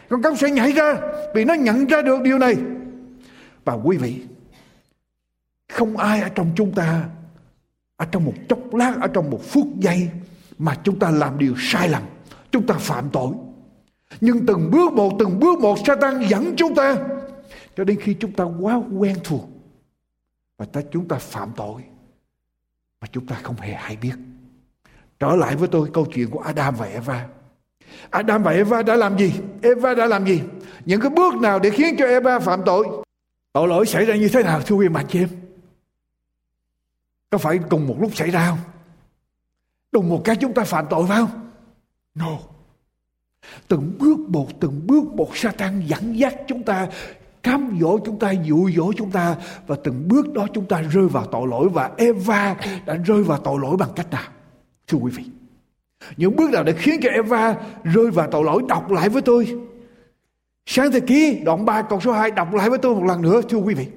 Con 0.10 0.22
cóc 0.22 0.34
sẽ 0.38 0.50
nhảy 0.50 0.72
ra 0.72 0.98
vì 1.34 1.46
nó 1.46 1.54
nhận 1.54 1.86
ra 1.86 2.02
được 2.02 2.22
điều 2.22 2.38
này. 2.38 2.56
Và 3.66 3.74
quý 3.74 3.98
vị, 3.98 4.16
không 5.74 5.98
ai 5.98 6.22
ở 6.22 6.30
trong 6.30 6.48
chúng 6.56 6.72
ta 6.72 7.04
ở 8.00 8.06
trong 8.06 8.26
một 8.26 8.34
chốc 8.50 8.74
lát, 8.74 8.96
ở 9.02 9.08
trong 9.08 9.30
một 9.30 9.44
phút 9.44 9.68
giây 9.80 10.10
mà 10.58 10.76
chúng 10.84 11.00
ta 11.00 11.12
làm 11.12 11.38
điều 11.38 11.54
sai 11.58 11.90
lầm, 11.90 12.04
chúng 12.52 12.68
ta 12.68 12.76
phạm 12.80 13.10
tội. 13.10 13.34
Nhưng 14.22 14.46
từng 14.46 14.72
bước 14.72 14.94
một, 14.94 15.14
từng 15.20 15.40
bước 15.40 15.60
một, 15.60 15.78
Satan 15.88 16.22
dẫn 16.28 16.54
chúng 16.58 16.76
ta 16.76 16.96
cho 17.78 17.84
đến 17.84 18.00
khi 18.02 18.14
chúng 18.14 18.32
ta 18.32 18.44
quá 18.44 18.82
quen 18.98 19.16
thuộc 19.24 19.50
và 20.58 20.66
ta, 20.66 20.82
chúng 20.92 21.08
ta 21.08 21.16
phạm 21.16 21.52
tội 21.56 21.82
mà 23.02 23.08
chúng 23.12 23.26
ta 23.26 23.36
không 23.44 23.56
hề 23.56 23.74
hay 23.74 23.96
biết. 23.96 24.16
Trở 25.20 25.36
lại 25.36 25.56
với 25.56 25.68
tôi 25.68 25.90
câu 25.94 26.06
chuyện 26.14 26.30
của 26.30 26.40
Adam 26.40 26.76
và 26.76 26.86
Eva. 26.86 27.28
Adam 28.10 28.44
và 28.44 28.52
Eva 28.52 28.84
đã 28.84 28.96
làm 28.96 29.18
gì? 29.18 29.34
Eva 29.62 29.94
đã 29.94 30.06
làm 30.06 30.26
gì? 30.26 30.42
Những 30.86 31.02
cái 31.02 31.10
bước 31.10 31.36
nào 31.36 31.60
để 31.60 31.70
khiến 31.70 31.96
cho 32.00 32.06
Eva 32.06 32.40
phạm 32.40 32.62
tội? 32.66 32.88
Tội 33.54 33.68
lỗi 33.68 33.86
xảy 33.86 34.06
ra 34.06 34.16
như 34.16 34.30
thế 34.30 34.44
nào, 34.44 34.62
thưa 34.62 34.76
quý 34.76 34.90
mạnh 34.90 35.06
chị 35.10 35.20
em? 35.20 35.30
Có 37.30 37.38
phải 37.38 37.60
cùng 37.70 37.88
một 37.88 37.96
lúc 38.00 38.16
xảy 38.16 38.30
ra 38.30 38.48
không 38.50 38.60
đùng 39.92 40.10
một 40.10 40.22
cái 40.24 40.36
chúng 40.36 40.54
ta 40.54 40.64
phạm 40.64 40.86
tội 40.90 41.06
phải 41.08 41.18
không 41.18 41.50
no 42.16 42.40
từng 43.68 43.98
bước 44.00 44.20
một, 44.20 44.60
từng 44.60 44.82
bước 44.88 45.04
một 45.14 45.38
Satan 45.38 45.82
dẫn 45.86 46.20
dắt 46.20 46.36
chúng 46.48 46.64
ta, 46.64 46.88
cám 47.44 47.78
dỗ 47.82 48.00
chúng 48.06 48.20
ta, 48.20 48.32
dụ 48.32 48.70
dỗ 48.76 48.94
chúng 48.94 49.12
ta, 49.12 49.36
và 49.68 49.76
từng 49.84 50.08
bước 50.08 50.34
đó 50.34 50.48
chúng 50.54 50.66
ta 50.66 50.82
rơi 50.82 51.08
vào 51.08 51.26
tội 51.26 51.48
lỗi, 51.48 51.70
và 51.70 51.92
Eva 51.98 52.56
đã 52.86 52.96
rơi 52.96 53.24
vào 53.24 53.38
tội 53.38 53.60
lỗi 53.62 53.78
bằng 53.78 53.90
cách 53.96 54.12
nào 54.12 54.28
thưa 54.88 54.98
quý 54.98 55.12
vị, 55.12 55.24
Những 56.18 56.36
bước 56.36 56.52
nào 56.52 56.64
để 56.64 56.74
khiến 56.74 57.00
cho 57.04 57.10
Eva 57.10 57.56
rơi 57.84 58.12
vào 58.12 58.28
tội 58.32 58.44
lỗi, 58.44 58.64
đọc 58.68 58.92
lại 58.92 59.10
với 59.10 59.22
tôi. 59.22 59.58
Sáng 60.66 60.92
thế 60.92 61.00
ký 61.00 61.40
đoạn 61.46 61.66
3 61.66 61.82
câu 61.82 62.00
số 62.00 62.12
2 62.12 62.32
đọc 62.32 62.54
lại 62.54 62.70
với 62.70 62.80
tôi 62.80 62.96
một 62.96 63.04
lần 63.04 63.22
nữa, 63.22 63.42
thưa 63.50 63.58
quý 63.58 63.74
vị. 63.74 63.88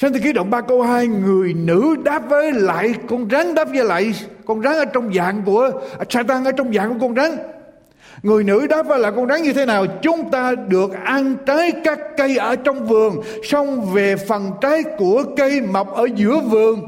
Sáng 0.00 0.12
thế 0.12 0.20
ký 0.20 0.32
đoạn 0.32 0.50
3 0.50 0.60
câu 0.60 0.82
2 0.82 1.06
Người 1.06 1.54
nữ 1.54 1.96
đáp 2.04 2.22
với 2.28 2.52
lại 2.52 2.94
Con 3.08 3.28
rắn 3.30 3.54
đáp 3.54 3.64
với 3.64 3.84
lại 3.84 4.14
Con 4.44 4.62
rắn 4.62 4.72
ở 4.72 4.84
trong 4.84 5.14
dạng 5.14 5.42
của 5.46 5.70
à, 5.98 6.04
Satan 6.10 6.44
ở 6.44 6.52
trong 6.52 6.72
dạng 6.74 6.92
của 6.92 7.06
con 7.06 7.14
rắn. 7.14 7.36
Người 8.22 8.44
nữ 8.44 8.66
đáp 8.66 8.82
với 8.82 8.98
lại 8.98 9.12
con 9.16 9.28
rắn 9.28 9.42
như 9.42 9.52
thế 9.52 9.66
nào? 9.66 9.86
Chúng 10.02 10.30
ta 10.30 10.52
được 10.68 10.92
ăn 11.04 11.36
trái 11.46 11.72
các 11.84 11.98
cây 12.16 12.36
ở 12.36 12.56
trong 12.56 12.86
vườn, 12.86 13.22
Xong 13.42 13.92
về 13.92 14.16
phần 14.16 14.50
trái 14.60 14.82
của 14.98 15.24
cây 15.36 15.60
mọc 15.60 15.94
ở 15.94 16.08
giữa 16.14 16.40
vườn. 16.40 16.80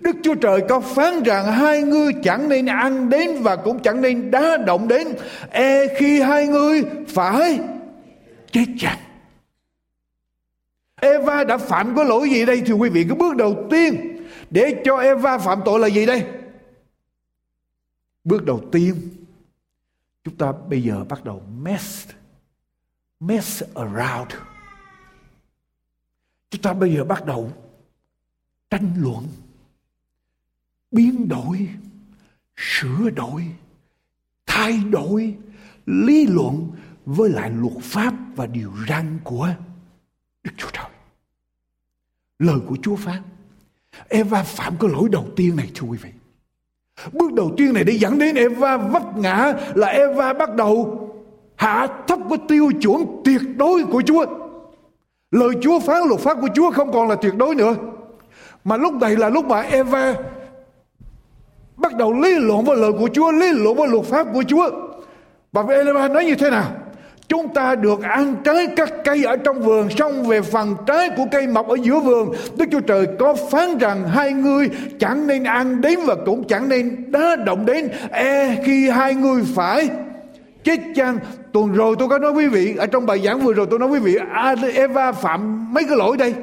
Đức 0.00 0.16
Chúa 0.22 0.34
Trời 0.34 0.60
có 0.68 0.80
phán 0.80 1.22
rằng 1.22 1.52
hai 1.52 1.82
ngươi 1.82 2.12
chẳng 2.22 2.48
nên 2.48 2.66
ăn 2.66 3.10
đến 3.10 3.30
và 3.40 3.56
cũng 3.56 3.78
chẳng 3.78 4.00
nên 4.00 4.30
đá 4.30 4.56
động 4.56 4.88
đến. 4.88 5.08
E 5.50 5.86
khi 5.96 6.20
hai 6.20 6.46
ngươi 6.46 6.82
phải 7.08 7.58
chết 8.52 8.66
chặt. 8.78 8.96
Eva 11.02 11.44
đã 11.44 11.58
phạm 11.58 11.94
có 11.96 12.04
lỗi 12.04 12.30
gì 12.30 12.44
đây 12.46 12.62
thưa 12.66 12.74
quý 12.74 12.88
vị? 12.88 13.04
Cái 13.08 13.16
bước 13.16 13.36
đầu 13.36 13.66
tiên 13.70 14.16
để 14.50 14.82
cho 14.84 14.96
Eva 14.96 15.38
phạm 15.38 15.60
tội 15.64 15.80
là 15.80 15.86
gì 15.86 16.06
đây? 16.06 16.26
Bước 18.24 18.44
đầu 18.44 18.62
tiên, 18.72 18.94
chúng 20.24 20.36
ta 20.36 20.52
bây 20.68 20.82
giờ 20.82 21.04
bắt 21.04 21.24
đầu 21.24 21.42
mess 21.62 22.08
mess 23.20 23.62
around. 23.74 24.32
Chúng 26.50 26.62
ta 26.62 26.72
bây 26.72 26.94
giờ 26.94 27.04
bắt 27.04 27.26
đầu 27.26 27.52
tranh 28.70 28.94
luận, 28.98 29.28
biến 30.90 31.28
đổi, 31.28 31.68
sửa 32.56 33.10
đổi, 33.10 33.46
thay 34.46 34.80
đổi, 34.90 35.36
lý 35.86 36.26
luận 36.26 36.70
với 37.04 37.30
lại 37.30 37.50
luật 37.50 37.76
pháp 37.82 38.14
và 38.36 38.46
điều 38.46 38.72
răn 38.88 39.18
của 39.24 39.54
Đức 40.42 40.52
Chúa 40.56 40.70
Trời. 40.72 40.91
Lời 42.42 42.58
của 42.68 42.76
Chúa 42.82 42.96
phán. 42.96 43.22
Eva 44.08 44.42
phạm 44.42 44.74
cái 44.80 44.90
lỗi 44.90 45.08
đầu 45.12 45.24
tiên 45.36 45.56
này 45.56 45.70
thưa 45.74 45.86
quý 45.86 45.98
vị. 46.02 46.10
Bước 47.12 47.32
đầu 47.32 47.52
tiên 47.56 47.72
này 47.72 47.84
để 47.84 47.92
dẫn 47.92 48.18
đến 48.18 48.34
Eva 48.34 48.76
vấp 48.76 49.16
ngã 49.16 49.52
là 49.74 49.86
Eva 49.86 50.32
bắt 50.32 50.56
đầu 50.56 51.08
hạ 51.56 51.86
thấp 52.06 52.18
cái 52.28 52.38
tiêu 52.48 52.70
chuẩn 52.82 53.22
tuyệt 53.24 53.40
đối 53.56 53.84
của 53.84 54.02
Chúa. 54.06 54.26
Lời 55.30 55.50
Chúa 55.62 55.80
phán 55.80 56.08
luật 56.08 56.20
pháp 56.20 56.38
của 56.40 56.48
Chúa 56.54 56.70
không 56.70 56.92
còn 56.92 57.08
là 57.08 57.14
tuyệt 57.14 57.34
đối 57.36 57.54
nữa. 57.54 57.74
Mà 58.64 58.76
lúc 58.76 58.94
này 58.94 59.16
là 59.16 59.28
lúc 59.28 59.44
mà 59.44 59.60
Eva 59.60 60.14
bắt 61.76 61.96
đầu 61.96 62.12
lý 62.12 62.34
luận 62.34 62.64
với 62.64 62.76
lời 62.76 62.92
của 62.92 63.08
Chúa, 63.12 63.32
lý 63.32 63.52
luận 63.52 63.76
với 63.76 63.88
luật 63.88 64.04
pháp 64.04 64.26
của 64.32 64.42
Chúa. 64.48 64.70
Và 65.52 65.62
Eva 65.68 66.08
nói 66.08 66.24
như 66.24 66.34
thế 66.34 66.50
nào? 66.50 66.81
Chúng 67.32 67.54
ta 67.54 67.74
được 67.74 68.02
ăn 68.02 68.36
trái 68.44 68.66
các 68.76 68.92
cây 69.04 69.24
ở 69.24 69.36
trong 69.36 69.60
vườn, 69.60 69.88
Xong 69.90 70.26
về 70.26 70.42
phần 70.42 70.76
trái 70.86 71.10
của 71.16 71.26
cây 71.30 71.46
mọc 71.46 71.68
ở 71.68 71.76
giữa 71.82 71.98
vườn. 72.00 72.32
Đức 72.56 72.64
Chúa 72.72 72.80
Trời 72.80 73.06
có 73.18 73.34
phán 73.50 73.78
rằng 73.78 74.08
Hai 74.08 74.32
người 74.32 74.70
chẳng 74.98 75.26
nên 75.26 75.44
ăn 75.44 75.80
đến 75.80 75.98
Và 76.06 76.14
cũng 76.26 76.44
chẳng 76.48 76.68
nên 76.68 77.12
đá 77.12 77.36
động 77.36 77.66
đến. 77.66 77.88
E 78.10 78.56
khi 78.64 78.88
hai 78.88 79.14
người 79.14 79.42
phải 79.54 79.88
chết 80.64 80.80
chăng? 80.94 81.18
Tuần 81.52 81.72
rồi 81.72 81.96
tôi 81.98 82.08
có 82.08 82.18
nói 82.18 82.32
quý 82.32 82.46
vị, 82.46 82.74
Ở 82.78 82.86
trong 82.86 83.06
bài 83.06 83.20
giảng 83.24 83.40
vừa 83.40 83.52
rồi 83.52 83.66
tôi 83.70 83.78
nói 83.78 83.88
quý 83.88 83.98
vị 83.98 84.16
Eva 84.74 85.12
phạm 85.12 85.74
mấy 85.74 85.84
cái 85.84 85.96
lỗi 85.96 86.16
đây? 86.16 86.34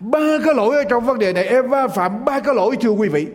Ba 0.00 0.38
cái 0.44 0.54
lỗi 0.54 0.76
ở 0.76 0.84
trong 0.84 1.06
vấn 1.06 1.18
đề 1.18 1.32
này. 1.32 1.44
Eva 1.44 1.88
phạm 1.88 2.24
ba 2.24 2.40
cái 2.40 2.54
lỗi, 2.54 2.76
thưa 2.80 2.90
quý 2.90 3.08
vị. 3.08 3.26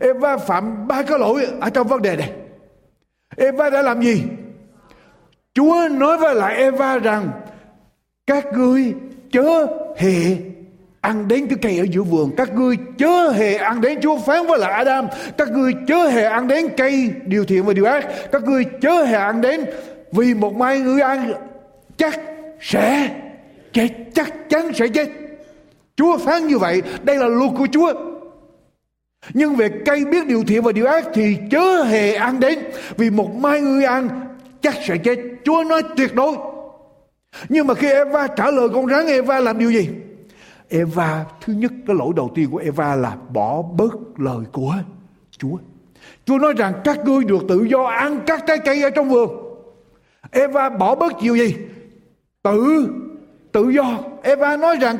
Eva 0.00 0.36
phạm 0.36 0.88
ba 0.88 1.02
cái 1.02 1.18
lỗi 1.18 1.46
ở 1.60 1.70
trong 1.70 1.86
vấn 1.86 2.02
đề 2.02 2.16
này. 2.16 2.30
Eva 3.36 3.70
đã 3.70 3.82
làm 3.82 4.02
gì? 4.02 4.22
Chúa 5.54 5.88
nói 5.90 6.18
với 6.18 6.34
lại 6.34 6.54
Eva 6.54 6.98
rằng, 6.98 7.30
các 8.26 8.46
ngươi 8.52 8.94
chớ 9.32 9.66
hề 9.96 10.36
ăn 11.00 11.28
đến 11.28 11.46
cái 11.46 11.58
cây 11.62 11.78
ở 11.78 11.86
giữa 11.90 12.02
vườn. 12.02 12.30
Các 12.36 12.54
ngươi 12.54 12.76
chớ 12.98 13.28
hề 13.28 13.54
ăn 13.54 13.80
đến 13.80 14.00
Chúa 14.00 14.18
phán 14.18 14.46
với 14.46 14.58
lại 14.58 14.72
Adam. 14.72 15.06
Các 15.38 15.50
ngươi 15.50 15.72
chớ 15.88 15.96
hề 15.96 16.24
ăn 16.24 16.48
đến 16.48 16.68
cây 16.76 17.10
điều 17.26 17.44
thiện 17.44 17.64
và 17.64 17.72
điều 17.72 17.84
ác. 17.84 18.06
Các 18.32 18.42
ngươi 18.42 18.64
chớ 18.80 19.04
hề 19.04 19.16
ăn 19.16 19.40
đến 19.40 19.64
vì 20.12 20.34
một 20.34 20.56
mai 20.56 20.80
ngươi 20.80 21.00
ăn, 21.00 21.32
chắc 21.96 22.20
sẽ 22.60 23.10
chết, 23.72 23.88
chắc 24.14 24.48
chắn 24.48 24.72
sẽ 24.74 24.88
chết. 24.88 25.08
Chúa 25.96 26.18
phán 26.18 26.46
như 26.46 26.58
vậy, 26.58 26.82
đây 27.02 27.16
là 27.16 27.26
luật 27.26 27.50
của 27.58 27.66
Chúa. 27.72 27.92
Nhưng 29.34 29.56
về 29.56 29.68
cây 29.86 30.04
biết 30.04 30.26
điều 30.26 30.44
thiện 30.46 30.62
và 30.62 30.72
điều 30.72 30.86
ác 30.86 31.04
thì 31.14 31.36
chớ 31.50 31.82
hề 31.82 32.14
ăn 32.14 32.40
đến 32.40 32.58
vì 32.96 33.10
một 33.10 33.34
mai 33.34 33.60
ngươi 33.60 33.84
ăn 33.84 34.08
chắc 34.64 34.74
sẽ 34.86 34.96
chết. 34.96 35.18
Chúa 35.44 35.64
nói 35.68 35.82
tuyệt 35.96 36.14
đối. 36.14 36.36
Nhưng 37.48 37.66
mà 37.66 37.74
khi 37.74 37.90
Eva 37.90 38.26
trả 38.26 38.50
lời 38.50 38.68
con 38.74 38.86
rắn, 38.86 39.06
Eva 39.06 39.40
làm 39.40 39.58
điều 39.58 39.70
gì? 39.70 39.88
Eva, 40.68 41.24
thứ 41.40 41.52
nhất, 41.52 41.72
cái 41.86 41.96
lỗi 41.96 42.12
đầu 42.16 42.30
tiên 42.34 42.48
của 42.50 42.58
Eva 42.58 42.94
là 42.94 43.16
bỏ 43.32 43.62
bớt 43.62 43.94
lời 44.16 44.44
của 44.52 44.74
Chúa. 45.38 45.56
Chúa 46.24 46.38
nói 46.38 46.54
rằng 46.56 46.72
các 46.84 46.98
ngươi 47.04 47.24
được 47.24 47.42
tự 47.48 47.66
do 47.70 47.82
ăn 47.82 48.20
các 48.26 48.44
trái 48.46 48.58
cây 48.58 48.82
ở 48.82 48.90
trong 48.90 49.08
vườn. 49.08 49.30
Eva 50.30 50.68
bỏ 50.68 50.94
bớt 50.94 51.12
điều 51.22 51.36
gì? 51.36 51.56
Tự 52.42 52.88
tự 53.52 53.68
do. 53.68 53.98
Eva 54.22 54.56
nói 54.56 54.76
rằng 54.80 54.96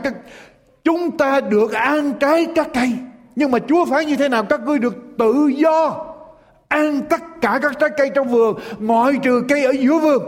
chúng 0.85 1.17
ta 1.17 1.41
được 1.41 1.73
ăn 1.73 2.13
trái 2.21 2.47
các 2.55 2.69
cây. 2.75 2.93
Nhưng 3.37 3.51
mà 3.51 3.59
Chúa 3.59 3.85
phải 3.85 4.05
như 4.05 4.17
thế 4.17 4.29
nào? 4.29 4.45
Các 4.45 4.61
ngươi 4.61 4.79
được 4.79 4.95
tự 5.19 5.47
do 5.47 6.07
ăn 6.69 7.03
tất 7.11 7.21
cả 7.41 7.59
các 7.63 7.73
trái 7.81 7.91
cây 7.97 8.11
trong 8.15 8.29
vườn, 8.29 8.59
ngoại 8.79 9.13
trừ 9.23 9.43
cây 9.49 9.65
ở 9.65 9.71
giữa 9.71 9.99
vườn. 9.99 10.23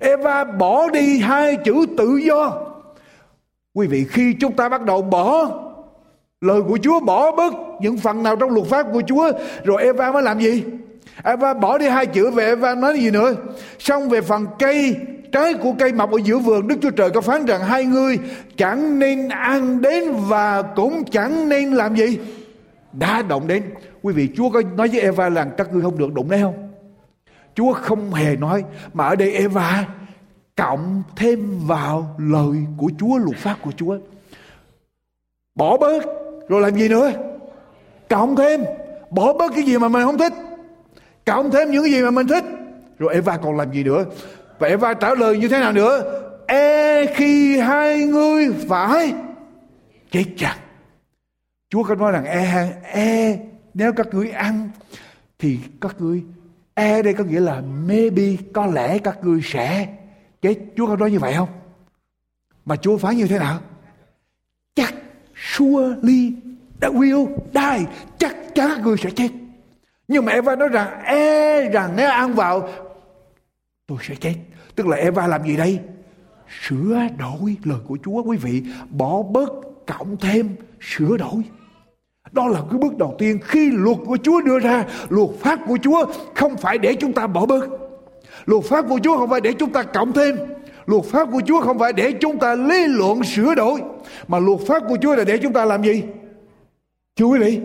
Eva 0.00 0.44
bỏ 0.44 0.88
đi 0.88 1.18
hai 1.18 1.56
chữ 1.56 1.86
tự 1.98 2.16
do. 2.16 2.52
Quý 3.74 3.86
vị, 3.86 4.04
khi 4.10 4.34
chúng 4.40 4.52
ta 4.52 4.68
bắt 4.68 4.82
đầu 4.82 5.02
bỏ, 5.02 5.50
lời 6.40 6.62
của 6.68 6.78
Chúa 6.82 7.00
bỏ 7.00 7.32
bớt 7.32 7.54
những 7.80 7.96
phần 7.96 8.22
nào 8.22 8.36
trong 8.36 8.50
luật 8.50 8.66
pháp 8.66 8.86
của 8.92 9.02
Chúa, 9.06 9.32
rồi 9.64 9.82
Eva 9.82 10.12
mới 10.12 10.22
làm 10.22 10.40
gì? 10.40 10.64
Eva 11.24 11.54
bỏ 11.54 11.78
đi 11.78 11.88
hai 11.88 12.06
chữ 12.06 12.30
về 12.30 12.46
Eva 12.46 12.74
nói 12.74 12.98
gì 12.98 13.10
nữa? 13.10 13.34
Xong 13.78 14.08
về 14.08 14.20
phần 14.20 14.46
cây, 14.58 14.96
trái 15.32 15.54
của 15.54 15.72
cây 15.78 15.92
mọc 15.92 16.12
ở 16.12 16.18
giữa 16.24 16.38
vườn, 16.38 16.68
Đức 16.68 16.76
Chúa 16.82 16.90
Trời 16.90 17.10
có 17.10 17.20
phán 17.20 17.44
rằng 17.44 17.60
hai 17.60 17.84
người 17.84 18.18
chẳng 18.56 18.98
nên 18.98 19.28
ăn 19.28 19.80
đến 19.80 20.14
và 20.28 20.62
cũng 20.62 21.04
chẳng 21.04 21.48
nên 21.48 21.72
làm 21.72 21.96
gì? 21.96 22.18
Đã 22.98 23.22
động 23.22 23.46
đến. 23.46 23.62
Quý 24.02 24.14
vị, 24.14 24.28
Chúa 24.36 24.50
có 24.50 24.62
nói 24.76 24.88
với 24.88 25.00
Eva 25.00 25.28
rằng 25.28 25.50
các 25.56 25.72
ngươi 25.72 25.82
không 25.82 25.98
được 25.98 26.14
đụng 26.14 26.30
đấy 26.30 26.40
không? 26.42 26.72
Chúa 27.54 27.72
không 27.72 28.14
hề 28.14 28.36
nói, 28.36 28.64
mà 28.94 29.06
ở 29.06 29.16
đây 29.16 29.32
Eva 29.32 29.88
cộng 30.56 31.02
thêm 31.16 31.58
vào 31.66 32.16
lời 32.18 32.56
của 32.76 32.90
Chúa, 32.98 33.18
luật 33.18 33.36
pháp 33.36 33.56
của 33.62 33.72
Chúa. 33.76 33.96
Bỏ 35.54 35.76
bớt, 35.76 36.04
rồi 36.48 36.60
làm 36.60 36.74
gì 36.74 36.88
nữa? 36.88 37.12
Cộng 38.08 38.36
thêm. 38.36 38.64
Bỏ 39.10 39.32
bớt 39.32 39.52
cái 39.54 39.64
gì 39.64 39.78
mà 39.78 39.88
mình 39.88 40.02
không 40.02 40.18
thích. 40.18 40.32
Cộng 41.26 41.50
thêm 41.50 41.70
những 41.70 41.82
cái 41.82 41.92
gì 41.92 42.02
mà 42.02 42.10
mình 42.10 42.28
thích. 42.28 42.44
Rồi 42.98 43.14
Eva 43.14 43.36
còn 43.36 43.56
làm 43.56 43.72
gì 43.72 43.84
nữa? 43.84 44.04
Và 44.58 44.68
Eva 44.68 44.94
trả 44.94 45.14
lời 45.14 45.38
như 45.38 45.48
thế 45.48 45.58
nào 45.58 45.72
nữa? 45.72 46.20
E 46.46 47.06
khi 47.06 47.58
hai 47.58 47.98
ngươi 47.98 48.52
phải 48.68 49.14
chết 50.10 50.24
chặt 50.36 50.56
Chúa 51.74 51.82
có 51.82 51.94
nói 51.94 52.12
rằng 52.12 52.24
e 52.24 52.72
e 52.82 53.38
nếu 53.74 53.92
các 53.92 54.06
ngươi 54.12 54.30
ăn 54.30 54.70
thì 55.38 55.58
các 55.80 55.96
ngươi 55.98 56.22
e 56.74 57.02
đây 57.02 57.14
có 57.14 57.24
nghĩa 57.24 57.40
là 57.40 57.60
maybe 57.60 58.22
có 58.52 58.66
lẽ 58.66 58.98
các 58.98 59.18
ngươi 59.22 59.40
sẽ 59.44 59.88
chết. 60.42 60.54
Chúa 60.76 60.86
có 60.86 60.96
nói 60.96 61.10
như 61.10 61.18
vậy 61.18 61.34
không? 61.36 61.48
Mà 62.64 62.76
Chúa 62.76 62.98
phán 62.98 63.16
như 63.16 63.26
thế 63.26 63.38
nào? 63.38 63.60
Chắc 64.74 64.94
surely 65.34 66.32
that 66.80 66.92
will 66.92 67.36
die. 67.54 67.86
Chắc 68.18 68.36
chắn 68.54 68.68
các 68.68 68.80
ngươi 68.80 68.96
sẽ 68.96 69.10
chết. 69.10 69.28
Nhưng 70.08 70.24
mà 70.24 70.32
Eva 70.32 70.56
nói 70.56 70.68
rằng 70.68 71.02
e 71.04 71.68
rằng 71.68 71.92
nếu 71.96 72.10
ăn 72.10 72.34
vào, 72.34 72.68
tôi 73.86 73.98
sẽ 74.02 74.14
chết. 74.14 74.34
Tức 74.74 74.86
là 74.86 74.96
Eva 74.96 75.26
làm 75.26 75.42
gì 75.44 75.56
đây? 75.56 75.80
Sửa 76.60 77.08
đổi 77.18 77.56
lời 77.64 77.78
của 77.86 77.98
Chúa, 78.04 78.22
quý 78.22 78.36
vị. 78.36 78.62
Bỏ 78.90 79.22
bớt 79.22 79.48
cộng 79.86 80.16
thêm 80.16 80.56
sửa 80.80 81.16
đổi 81.16 81.42
đó 82.34 82.48
là 82.48 82.60
cái 82.70 82.78
bước 82.78 82.96
đầu 82.96 83.14
tiên 83.18 83.38
khi 83.42 83.70
luật 83.70 83.96
của 84.06 84.18
Chúa 84.22 84.40
đưa 84.40 84.58
ra. 84.58 84.84
Luật 85.08 85.30
pháp 85.40 85.58
của 85.66 85.78
Chúa 85.82 86.06
không 86.34 86.56
phải 86.56 86.78
để 86.78 86.94
chúng 86.94 87.12
ta 87.12 87.26
bỏ 87.26 87.46
bớt. 87.46 87.68
Luật 88.46 88.64
pháp 88.64 88.84
của 88.88 88.98
Chúa 89.02 89.16
không 89.16 89.30
phải 89.30 89.40
để 89.40 89.52
chúng 89.52 89.72
ta 89.72 89.82
cộng 89.82 90.12
thêm. 90.12 90.36
Luật 90.86 91.04
pháp 91.04 91.28
của 91.32 91.40
Chúa 91.46 91.60
không 91.60 91.78
phải 91.78 91.92
để 91.92 92.12
chúng 92.20 92.38
ta 92.38 92.54
lý 92.54 92.86
luận, 92.86 93.24
sửa 93.24 93.54
đổi. 93.54 93.80
Mà 94.28 94.38
luật 94.38 94.60
pháp 94.66 94.82
của 94.88 94.96
Chúa 95.02 95.14
là 95.14 95.24
để 95.24 95.38
chúng 95.38 95.52
ta 95.52 95.64
làm 95.64 95.82
gì? 95.82 96.02
Thưa 97.16 97.24
quý 97.24 97.38
vị 97.38 97.60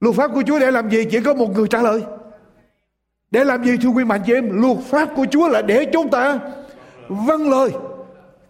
luật 0.00 0.16
pháp 0.16 0.30
của 0.34 0.42
Chúa 0.46 0.58
để 0.58 0.70
làm 0.70 0.90
gì? 0.90 1.04
Chỉ 1.04 1.20
có 1.20 1.34
một 1.34 1.54
người 1.54 1.68
trả 1.68 1.82
lời. 1.82 2.02
Để 3.30 3.44
làm 3.44 3.64
gì, 3.64 3.76
thưa 3.82 3.88
quý 3.88 4.04
mạnh 4.04 4.20
chị 4.26 4.34
em? 4.34 4.60
Luật 4.62 4.78
pháp 4.78 5.08
của 5.16 5.26
Chúa 5.30 5.48
là 5.48 5.62
để 5.62 5.84
chúng 5.92 6.10
ta 6.10 6.38
vâng 7.08 7.50
lời. 7.50 7.70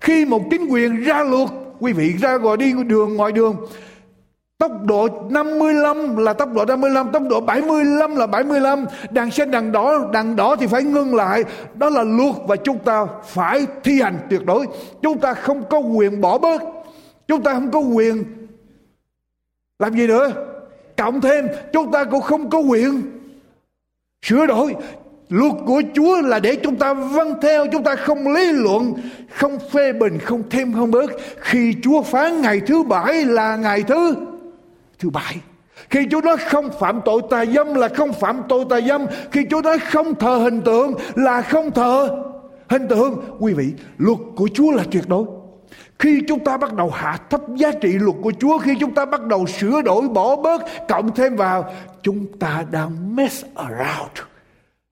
Khi 0.01 0.25
một 0.25 0.43
chính 0.51 0.67
quyền 0.69 1.05
ra 1.05 1.23
luật, 1.23 1.49
quý 1.81 1.93
vị 1.93 2.15
ra 2.21 2.39
ngoài 2.39 2.57
đi 2.57 2.73
đường, 2.87 3.17
ngoài 3.17 3.33
đường 3.33 3.57
Tốc 4.59 4.73
độ 4.85 5.09
55 5.31 6.17
là 6.17 6.33
tốc 6.33 6.53
độ 6.53 6.65
55, 6.65 7.11
tốc 7.13 7.23
độ 7.31 7.41
75 7.41 8.17
là 8.17 8.27
75. 8.27 8.85
Đằng 9.11 9.31
xanh 9.31 9.51
đằng 9.51 9.73
đỏ, 9.73 10.09
đằng 10.13 10.37
đỏ 10.37 10.57
thì 10.57 10.67
phải 10.67 10.83
ngưng 10.83 11.15
lại. 11.15 11.45
Đó 11.75 11.91
là 11.91 12.03
luật 12.03 12.35
và 12.47 12.57
chúng 12.57 12.79
ta 12.79 13.07
phải 13.25 13.67
thi 13.85 14.01
hành 14.03 14.19
tuyệt 14.31 14.47
đối. 14.47 14.67
Chúng 15.03 15.19
ta 15.19 15.35
không 15.35 15.63
có 15.71 15.79
quyền 15.79 16.21
bỏ 16.21 16.39
bớt. 16.39 16.63
Chúng 17.29 17.43
ta 17.43 17.55
không 17.55 17.71
có 17.71 17.81
quyền 17.81 18.25
làm 19.79 19.95
gì 19.97 20.07
nữa. 20.07 20.33
Cộng 20.97 21.21
thêm 21.21 21.49
chúng 21.73 21.93
ta 21.93 22.05
cũng 22.05 22.21
không 22.21 22.51
có 22.51 22.59
quyền 22.59 23.03
sửa 24.23 24.47
đổi. 24.47 24.75
Luật 25.29 25.53
của 25.67 25.83
Chúa 25.95 26.21
là 26.21 26.39
để 26.39 26.57
chúng 26.63 26.77
ta 26.77 26.95
vâng 26.95 27.35
theo, 27.43 27.67
chúng 27.73 27.83
ta 27.83 27.97
không 27.97 28.33
lý 28.35 28.53
luận, 28.53 28.95
không 29.31 29.59
phê 29.73 29.93
bình, 29.93 30.19
không 30.19 30.43
thêm 30.51 30.73
không 30.73 30.91
bớt. 30.91 31.11
Khi 31.41 31.75
Chúa 31.83 32.03
phán 32.03 32.41
ngày 32.41 32.61
thứ 32.67 32.83
bảy 32.83 33.25
là 33.25 33.57
ngày 33.57 33.83
thứ 33.83 34.15
thứ 34.99 35.11
bảy. 35.11 35.41
Khi 35.91 36.07
Chúa 36.11 36.21
nói 36.21 36.37
không 36.37 36.71
phạm 36.81 37.01
tội 37.05 37.23
tà 37.31 37.47
dâm 37.47 37.75
là 37.75 37.89
không 37.89 38.13
phạm 38.13 38.43
tội 38.49 38.65
tà 38.71 38.81
dâm. 38.81 39.07
Khi 39.33 39.47
Chúa 39.51 39.63
nói 39.63 39.79
không 39.79 40.15
thờ 40.15 40.37
hình 40.37 40.61
tượng 40.61 40.95
là 41.15 41.43
không 41.43 41.71
thờ 41.71 42.23
hình 42.69 42.89
tượng. 42.89 43.25
Quý 43.39 43.53
vị, 43.53 43.73
luật 43.99 44.19
của 44.37 44.49
Chúa 44.55 44.71
là 44.71 44.85
tuyệt 44.91 45.05
đối. 45.09 45.25
Khi 45.99 46.21
chúng 46.29 46.45
ta 46.45 46.57
bắt 46.57 46.75
đầu 46.75 46.91
hạ 46.91 47.19
thấp 47.31 47.41
giá 47.57 47.73
trị 47.83 47.89
luật 47.89 48.17
của 48.23 48.33
Chúa, 48.41 48.59
khi 48.59 48.75
chúng 48.81 48.95
ta 48.95 49.05
bắt 49.05 49.27
đầu 49.27 49.47
sửa 49.47 49.83
đổi, 49.83 50.09
bỏ 50.09 50.37
bớt, 50.37 50.63
cộng 50.89 51.15
thêm 51.15 51.37
vào, 51.37 51.73
chúng 52.03 52.39
ta 52.39 52.65
đang 52.71 53.17
mess 53.17 53.45
around. 53.55 54.19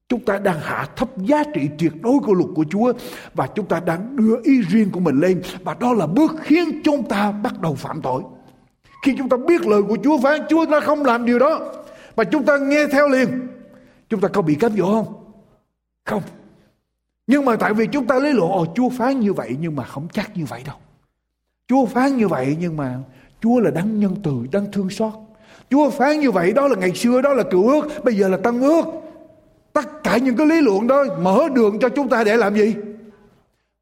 Chúng 0.08 0.24
ta 0.24 0.38
đang 0.38 0.60
hạ 0.60 0.86
thấp 0.96 1.08
giá 1.18 1.42
trị 1.54 1.68
tuyệt 1.78 1.92
đối 2.02 2.18
của 2.18 2.34
luật 2.34 2.48
của 2.54 2.64
Chúa 2.70 2.92
và 3.34 3.46
chúng 3.54 3.66
ta 3.66 3.80
đang 3.80 4.16
đưa 4.16 4.36
ý 4.42 4.62
riêng 4.62 4.90
của 4.90 5.00
mình 5.00 5.20
lên 5.20 5.42
và 5.64 5.74
đó 5.80 5.92
là 5.92 6.06
bước 6.06 6.32
khiến 6.42 6.80
chúng 6.84 7.08
ta 7.08 7.32
bắt 7.32 7.60
đầu 7.60 7.74
phạm 7.74 8.02
tội 8.02 8.22
khi 9.04 9.14
chúng 9.18 9.28
ta 9.28 9.36
biết 9.36 9.66
lời 9.66 9.82
của 9.82 9.96
Chúa 10.04 10.18
phán 10.18 10.40
Chúa 10.48 10.64
nó 10.68 10.80
không 10.80 11.04
làm 11.04 11.24
điều 11.24 11.38
đó 11.38 11.60
mà 12.16 12.24
chúng 12.24 12.44
ta 12.44 12.58
nghe 12.58 12.86
theo 12.86 13.08
liền 13.08 13.48
Chúng 14.08 14.20
ta 14.20 14.28
có 14.28 14.42
bị 14.42 14.54
cám 14.54 14.72
dỗ 14.76 14.84
không? 14.84 15.14
Không. 16.04 16.22
Nhưng 17.26 17.44
mà 17.44 17.56
tại 17.56 17.74
vì 17.74 17.86
chúng 17.86 18.06
ta 18.06 18.18
lấy 18.18 18.32
lộ 18.32 18.52
Ồ 18.52 18.66
Chúa 18.76 18.88
phán 18.88 19.20
như 19.20 19.32
vậy 19.32 19.56
nhưng 19.60 19.76
mà 19.76 19.84
không 19.84 20.08
chắc 20.12 20.36
như 20.36 20.44
vậy 20.44 20.62
đâu. 20.66 20.76
Chúa 21.68 21.86
phán 21.86 22.16
như 22.16 22.28
vậy 22.28 22.56
nhưng 22.60 22.76
mà 22.76 22.98
Chúa 23.40 23.60
là 23.60 23.70
đấng 23.70 24.00
nhân 24.00 24.16
từ, 24.22 24.32
đấng 24.52 24.72
thương 24.72 24.90
xót. 24.90 25.12
Chúa 25.70 25.90
phán 25.90 26.20
như 26.20 26.30
vậy 26.30 26.52
đó 26.52 26.68
là 26.68 26.76
ngày 26.76 26.92
xưa 26.94 27.22
đó 27.22 27.34
là 27.34 27.42
cựu 27.42 27.68
ước 27.68 28.04
Bây 28.04 28.14
giờ 28.14 28.28
là 28.28 28.36
tân 28.36 28.60
ước. 28.60 28.84
Tất 29.72 30.04
cả 30.04 30.16
những 30.16 30.36
cái 30.36 30.46
lý 30.46 30.60
luận 30.60 30.86
đó 30.86 31.04
mở 31.20 31.48
đường 31.54 31.78
cho 31.78 31.88
chúng 31.88 32.08
ta 32.08 32.24
để 32.24 32.36
làm 32.36 32.54
gì? 32.54 32.74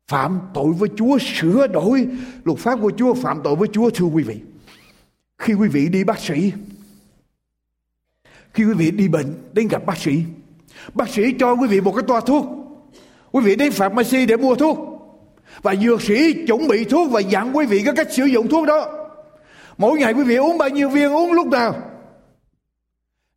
Phạm 0.08 0.40
tội 0.54 0.72
với 0.72 0.88
Chúa 0.96 1.18
sửa 1.18 1.66
đổi 1.66 2.08
luật 2.44 2.58
pháp 2.58 2.78
của 2.82 2.92
Chúa 2.96 3.14
phạm 3.14 3.40
tội 3.44 3.56
với 3.56 3.68
Chúa 3.72 3.90
thưa 3.90 4.06
quý 4.06 4.22
vị 4.22 4.40
khi 5.42 5.54
quý 5.54 5.68
vị 5.68 5.88
đi 5.88 6.04
bác 6.04 6.18
sĩ. 6.18 6.52
Khi 8.54 8.64
quý 8.64 8.74
vị 8.74 8.90
đi 8.90 9.08
bệnh 9.08 9.34
đến 9.52 9.68
gặp 9.68 9.86
bác 9.86 9.98
sĩ. 9.98 10.22
Bác 10.94 11.08
sĩ 11.08 11.32
cho 11.38 11.52
quý 11.52 11.68
vị 11.68 11.80
một 11.80 11.92
cái 11.92 12.04
toa 12.08 12.20
thuốc. 12.20 12.46
Quý 13.32 13.44
vị 13.44 13.56
đến 13.56 13.72
pharmacy 13.72 14.26
để 14.26 14.36
mua 14.36 14.54
thuốc. 14.54 14.78
Và 15.62 15.74
dược 15.74 16.02
sĩ 16.02 16.46
chuẩn 16.46 16.68
bị 16.68 16.84
thuốc 16.84 17.10
và 17.10 17.20
dặn 17.20 17.56
quý 17.56 17.66
vị 17.66 17.82
cái 17.84 17.94
cách 17.96 18.12
sử 18.12 18.24
dụng 18.24 18.48
thuốc 18.48 18.66
đó. 18.66 19.08
Mỗi 19.78 19.98
ngày 19.98 20.12
quý 20.12 20.24
vị 20.24 20.36
uống 20.36 20.58
bao 20.58 20.68
nhiêu 20.68 20.88
viên, 20.88 21.12
uống 21.12 21.32
lúc 21.32 21.46
nào. 21.46 21.74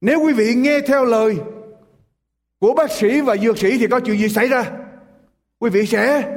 Nếu 0.02 0.20
quý 0.20 0.34
vị 0.34 0.54
nghe 0.56 0.82
theo 0.82 1.06
lời 1.06 1.38
của 2.60 2.74
bác 2.74 2.92
sĩ 2.92 3.22
và 3.22 3.38
dược 3.38 3.58
sĩ 3.58 3.78
thì 3.78 3.88
có 3.88 4.00
chuyện 4.00 4.18
gì 4.18 4.30
xảy 4.30 4.48
ra? 4.48 4.72
Quý 5.60 5.70
vị 5.70 5.86
sẽ 5.86 6.34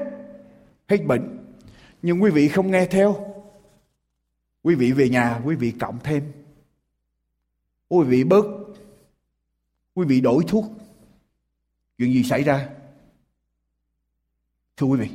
hết 0.88 1.04
bệnh. 1.06 1.38
Nhưng 2.02 2.22
quý 2.22 2.30
vị 2.30 2.48
không 2.48 2.70
nghe 2.70 2.86
theo 2.86 3.27
quý 4.62 4.74
vị 4.74 4.92
về 4.92 5.08
nhà, 5.08 5.40
quý 5.44 5.56
vị 5.56 5.72
cộng 5.80 5.98
thêm. 6.04 6.32
Quý 7.88 8.04
vị 8.06 8.24
bớt. 8.24 8.44
Quý 9.94 10.06
vị 10.06 10.20
đổi 10.20 10.44
thuốc. 10.48 10.64
Chuyện 11.98 12.12
gì 12.12 12.24
xảy 12.24 12.42
ra? 12.42 12.68
Thưa 14.76 14.86
quý 14.86 14.98
vị, 14.98 15.08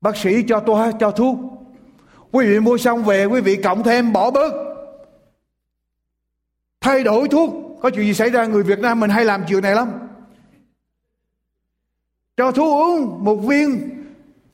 bác 0.00 0.16
sĩ 0.16 0.42
cho 0.48 0.62
tôi 0.66 0.92
cho 1.00 1.10
thuốc. 1.10 1.38
Quý 2.32 2.46
vị 2.46 2.60
mua 2.60 2.78
xong 2.78 3.04
về, 3.04 3.24
quý 3.24 3.40
vị 3.40 3.56
cộng 3.64 3.82
thêm, 3.82 4.12
bỏ 4.12 4.30
bớt. 4.30 4.52
Thay 6.80 7.04
đổi 7.04 7.28
thuốc. 7.28 7.78
Có 7.82 7.90
chuyện 7.90 8.06
gì 8.06 8.14
xảy 8.14 8.30
ra? 8.30 8.46
Người 8.46 8.62
việt 8.62 8.78
nam 8.78 9.00
mình 9.00 9.10
hay 9.10 9.24
làm 9.24 9.44
chuyện 9.48 9.62
này 9.62 9.74
lắm. 9.74 9.92
Cho 12.36 12.52
thuốc 12.52 12.88
uống 12.88 13.24
một 13.24 13.36
viên. 13.36 13.90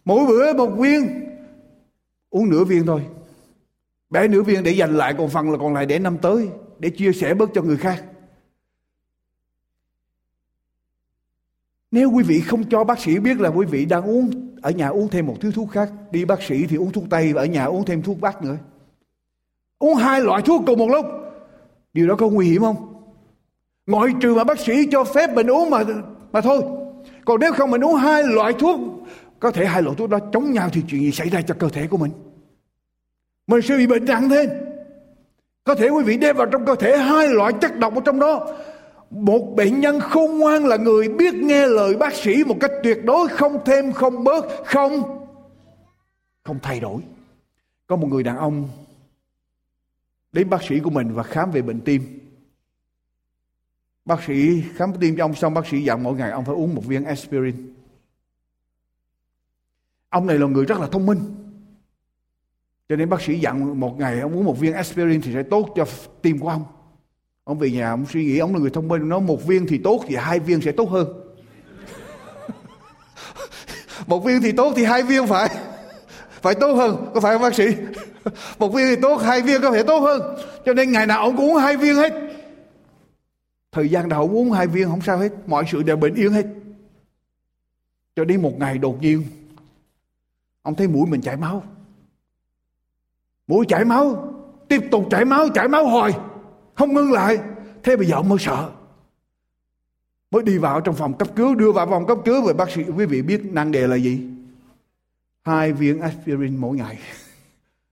Mỗi 0.04 0.26
bữa 0.26 0.52
một 0.52 0.70
viên 0.78 1.24
uống 2.34 2.50
nửa 2.50 2.64
viên 2.64 2.86
thôi. 2.86 3.02
Bé 4.10 4.28
nửa 4.28 4.42
viên 4.42 4.62
để 4.62 4.70
dành 4.70 4.96
lại 4.96 5.14
còn 5.18 5.28
phần 5.28 5.50
là 5.50 5.58
còn 5.58 5.74
lại 5.74 5.86
để 5.86 5.98
năm 5.98 6.18
tới, 6.22 6.48
để 6.78 6.90
chia 6.90 7.12
sẻ 7.12 7.34
bớt 7.34 7.50
cho 7.54 7.62
người 7.62 7.76
khác. 7.76 8.04
Nếu 11.90 12.10
quý 12.10 12.24
vị 12.24 12.40
không 12.40 12.64
cho 12.70 12.84
bác 12.84 13.00
sĩ 13.00 13.18
biết 13.18 13.40
là 13.40 13.48
quý 13.48 13.66
vị 13.66 13.84
đang 13.84 14.02
uống, 14.02 14.56
ở 14.62 14.70
nhà 14.70 14.88
uống 14.88 15.08
thêm 15.08 15.26
một 15.26 15.36
thứ 15.40 15.52
thuốc 15.52 15.70
khác, 15.70 15.92
đi 16.10 16.24
bác 16.24 16.42
sĩ 16.42 16.66
thì 16.66 16.76
uống 16.76 16.92
thuốc 16.92 17.04
tây 17.10 17.32
và 17.32 17.42
ở 17.42 17.46
nhà 17.46 17.64
uống 17.64 17.84
thêm 17.84 18.02
thuốc 18.02 18.20
bắc 18.20 18.42
nữa. 18.42 18.56
Uống 19.78 19.94
hai 19.94 20.20
loại 20.20 20.42
thuốc 20.42 20.62
cùng 20.66 20.78
một 20.78 20.88
lúc. 20.88 21.06
Điều 21.92 22.08
đó 22.08 22.14
có 22.18 22.28
nguy 22.28 22.46
hiểm 22.46 22.62
không? 22.62 23.04
Ngoại 23.86 24.12
trừ 24.20 24.34
mà 24.34 24.44
bác 24.44 24.60
sĩ 24.60 24.72
cho 24.90 25.04
phép 25.04 25.34
mình 25.34 25.50
uống 25.50 25.70
mà 25.70 25.84
mà 26.32 26.40
thôi. 26.40 26.62
Còn 27.24 27.40
nếu 27.40 27.52
không 27.52 27.70
mình 27.70 27.84
uống 27.84 27.96
hai 27.96 28.22
loại 28.22 28.52
thuốc, 28.58 28.80
có 29.40 29.50
thể 29.50 29.66
hai 29.66 29.82
loại 29.82 29.96
thuốc 29.96 30.10
đó 30.10 30.18
chống 30.32 30.52
nhau 30.52 30.68
thì 30.72 30.82
chuyện 30.88 31.00
gì 31.00 31.10
xảy 31.10 31.28
ra 31.28 31.42
cho 31.42 31.54
cơ 31.58 31.68
thể 31.68 31.86
của 31.86 31.96
mình? 31.96 32.10
Mình 33.46 33.62
sẽ 33.62 33.76
bị 33.76 33.86
bệnh 33.86 34.04
nặng 34.04 34.28
thêm. 34.28 34.50
Có 35.64 35.74
thể 35.74 35.88
quý 35.88 36.04
vị 36.04 36.16
đem 36.16 36.36
vào 36.36 36.46
trong 36.46 36.66
cơ 36.66 36.74
thể 36.74 36.96
hai 36.98 37.28
loại 37.28 37.52
chất 37.60 37.78
độc 37.78 37.94
ở 37.94 38.00
trong 38.04 38.18
đó. 38.18 38.48
Một 39.10 39.54
bệnh 39.56 39.80
nhân 39.80 40.00
khôn 40.00 40.38
ngoan 40.38 40.64
là 40.64 40.76
người 40.76 41.08
biết 41.08 41.34
nghe 41.34 41.66
lời 41.66 41.96
bác 41.96 42.14
sĩ 42.14 42.44
một 42.44 42.56
cách 42.60 42.70
tuyệt 42.82 42.98
đối, 43.04 43.28
không 43.28 43.58
thêm, 43.64 43.92
không 43.92 44.24
bớt, 44.24 44.44
không 44.64 45.20
không 46.44 46.58
thay 46.62 46.80
đổi. 46.80 47.02
Có 47.86 47.96
một 47.96 48.06
người 48.10 48.22
đàn 48.22 48.36
ông 48.36 48.68
đến 50.32 50.50
bác 50.50 50.62
sĩ 50.62 50.80
của 50.80 50.90
mình 50.90 51.14
và 51.14 51.22
khám 51.22 51.50
về 51.50 51.62
bệnh 51.62 51.80
tim. 51.80 52.20
Bác 54.04 54.22
sĩ 54.26 54.62
khám 54.74 54.92
tim 55.00 55.16
cho 55.16 55.24
ông 55.24 55.34
xong, 55.34 55.54
bác 55.54 55.66
sĩ 55.66 55.82
dặn 55.82 56.02
mỗi 56.02 56.14
ngày, 56.14 56.30
ông 56.30 56.44
phải 56.44 56.54
uống 56.54 56.74
một 56.74 56.82
viên 56.86 57.04
aspirin. 57.04 57.74
Ông 60.08 60.26
này 60.26 60.38
là 60.38 60.46
người 60.46 60.64
rất 60.64 60.78
là 60.78 60.86
thông 60.86 61.06
minh 61.06 61.43
cho 62.88 62.96
nên 62.96 63.08
bác 63.08 63.22
sĩ 63.22 63.38
dặn 63.38 63.80
một 63.80 63.98
ngày, 63.98 64.20
ông 64.20 64.36
uống 64.36 64.44
một 64.44 64.58
viên 64.58 64.72
aspirin 64.72 65.20
thì 65.20 65.32
sẽ 65.32 65.42
tốt 65.42 65.68
cho 65.76 65.84
tim 66.22 66.38
của 66.38 66.48
ông. 66.48 66.64
Ông 67.44 67.58
về 67.58 67.70
nhà, 67.70 67.90
ông 67.90 68.06
suy 68.06 68.24
nghĩ, 68.24 68.38
ông 68.38 68.54
là 68.54 68.60
người 68.60 68.70
thông 68.70 68.88
minh 68.88 69.08
nói 69.08 69.20
một 69.20 69.46
viên 69.46 69.66
thì 69.66 69.78
tốt 69.78 70.04
thì 70.08 70.16
hai 70.16 70.38
viên 70.38 70.60
sẽ 70.60 70.72
tốt 70.72 70.90
hơn. 70.90 71.06
Một 74.06 74.24
viên 74.24 74.42
thì 74.42 74.52
tốt 74.52 74.72
thì 74.76 74.84
hai 74.84 75.02
viên 75.02 75.26
phải 75.26 75.48
phải 76.42 76.54
tốt 76.54 76.74
hơn, 76.74 77.10
có 77.14 77.20
phải 77.20 77.32
không 77.32 77.42
bác 77.42 77.54
sĩ? 77.54 77.66
Một 78.58 78.68
viên 78.68 78.86
thì 78.86 78.96
tốt, 79.02 79.16
hai 79.16 79.42
viên 79.42 79.62
có 79.62 79.70
thể 79.70 79.82
tốt 79.82 79.98
hơn. 79.98 80.22
Cho 80.64 80.72
nên 80.72 80.92
ngày 80.92 81.06
nào 81.06 81.20
ông 81.20 81.36
cũng 81.36 81.50
uống 81.50 81.56
hai 81.56 81.76
viên 81.76 81.94
hết. 81.94 82.12
Thời 83.72 83.88
gian 83.88 84.08
nào 84.08 84.20
ông 84.20 84.36
uống 84.36 84.52
hai 84.52 84.66
viên 84.66 84.88
không 84.88 85.00
sao 85.00 85.18
hết, 85.18 85.32
mọi 85.46 85.64
sự 85.72 85.82
đều 85.82 85.96
bình 85.96 86.14
yên 86.14 86.32
hết. 86.32 86.46
Cho 88.16 88.24
đến 88.24 88.42
một 88.42 88.58
ngày 88.58 88.78
đột 88.78 89.02
nhiên, 89.02 89.24
ông 90.62 90.74
thấy 90.74 90.88
mũi 90.88 91.06
mình 91.06 91.20
chảy 91.20 91.36
máu 91.36 91.62
mũi 93.46 93.66
chảy 93.68 93.84
máu. 93.84 94.34
Tiếp 94.68 94.80
tục 94.90 95.06
chảy 95.10 95.24
máu 95.24 95.48
chảy 95.48 95.68
máu 95.68 95.86
hồi. 95.86 96.14
Không 96.74 96.94
ngưng 96.94 97.12
lại. 97.12 97.38
Thế 97.82 97.96
bây 97.96 98.06
giờ 98.06 98.16
ông 98.16 98.28
mới 98.28 98.38
sợ. 98.38 98.70
Mới 100.30 100.42
đi 100.42 100.58
vào 100.58 100.80
trong 100.80 100.94
phòng 100.94 101.14
cấp 101.14 101.28
cứu, 101.36 101.54
đưa 101.54 101.72
vào 101.72 101.86
phòng 101.86 102.06
cấp 102.06 102.18
cứu. 102.24 102.42
Với 102.42 102.54
bác 102.54 102.70
sĩ, 102.70 102.82
quý 102.96 103.06
vị 103.06 103.22
biết 103.22 103.40
năng 103.44 103.72
đề 103.72 103.86
là 103.86 103.96
gì? 103.96 104.20
Hai 105.42 105.72
viên 105.72 106.00
aspirin 106.00 106.56
mỗi 106.56 106.76
ngày. 106.76 106.98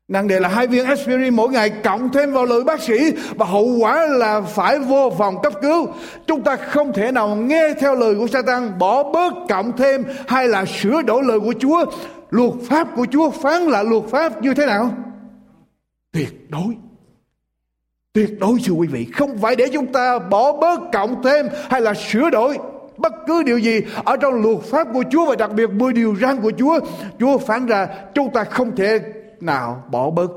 Năng 0.09 0.29
đề 0.29 0.41
là 0.41 0.49
hai 0.49 0.67
viên 0.67 0.87
aspirin 0.87 1.37
mỗi 1.37 1.49
ngày, 1.49 1.71
cộng 1.71 2.13
thêm 2.13 2.33
vào 2.33 2.45
lời 2.45 2.65
bác 2.65 2.81
sĩ. 2.81 3.13
Và 3.37 3.47
hậu 3.47 3.77
quả 3.81 4.07
là 4.07 4.41
phải 4.41 4.79
vô 4.79 5.13
phòng 5.19 5.43
cấp 5.43 5.53
cứu. 5.63 5.87
Chúng 6.27 6.43
ta 6.43 6.57
không 6.57 6.93
thể 6.93 7.13
nào 7.13 7.37
nghe 7.37 7.75
theo 7.81 7.95
lời 7.95 8.15
của 8.15 8.27
Satan, 8.27 8.79
bỏ 8.79 9.13
bớt 9.13 9.33
cộng 9.49 9.77
thêm 9.77 10.05
hay 10.29 10.49
là 10.49 10.65
sửa 10.65 11.03
đổi 11.03 11.23
lời 11.23 11.41
của 11.41 11.55
Chúa. 11.61 11.85
Luật 12.31 12.53
pháp 12.69 12.89
của 12.97 13.07
Chúa 13.11 13.31
phán 13.31 13.63
là 13.63 13.83
luật 13.83 14.03
pháp 14.11 14.43
như 14.43 14.55
thế 14.55 14.67
nào? 14.67 14.91
Tuyệt 16.13 16.51
đối. 16.51 16.77
Tuyệt 18.13 18.31
đối, 18.39 18.59
thưa 18.65 18.73
quý 18.73 18.87
vị. 18.87 19.07
Không 19.15 19.39
phải 19.39 19.57
để 19.57 19.67
chúng 19.73 19.93
ta 19.93 20.19
bỏ 20.19 20.57
bớt 20.57 20.81
cộng 20.93 21.23
thêm 21.23 21.49
hay 21.71 21.81
là 21.81 21.95
sửa 21.95 22.31
đổi 22.31 22.59
bất 22.97 23.13
cứ 23.27 23.43
điều 23.43 23.59
gì 23.59 23.81
ở 24.05 24.17
trong 24.17 24.43
luật 24.43 24.59
pháp 24.65 24.89
của 24.93 25.05
Chúa 25.11 25.27
và 25.27 25.37
đặc 25.37 25.53
biệt 25.53 25.71
10 25.71 25.93
điều 25.93 26.17
răn 26.17 26.41
của 26.41 26.53
Chúa. 26.59 26.81
Chúa 27.19 27.39
phán 27.39 27.67
ra, 27.67 27.89
chúng 28.15 28.33
ta 28.33 28.45
không 28.45 28.77
thể 28.77 28.99
nào 29.41 29.85
bỏ 29.91 30.11
bớt 30.11 30.31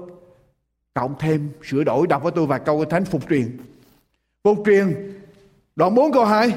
cộng 0.94 1.16
thêm 1.20 1.50
sửa 1.64 1.84
đổi. 1.84 2.08
Đọc 2.08 2.24
với 2.24 2.32
tôi 2.36 2.46
vài 2.46 2.60
câu 2.66 2.78
của 2.78 2.86
thánh 2.86 3.06
phục 3.06 3.30
truyền. 3.30 3.58
Phục 4.44 4.58
truyền, 4.66 5.14
đoạn 5.76 5.96
4 5.96 6.12
câu 6.12 6.26
2 6.26 6.54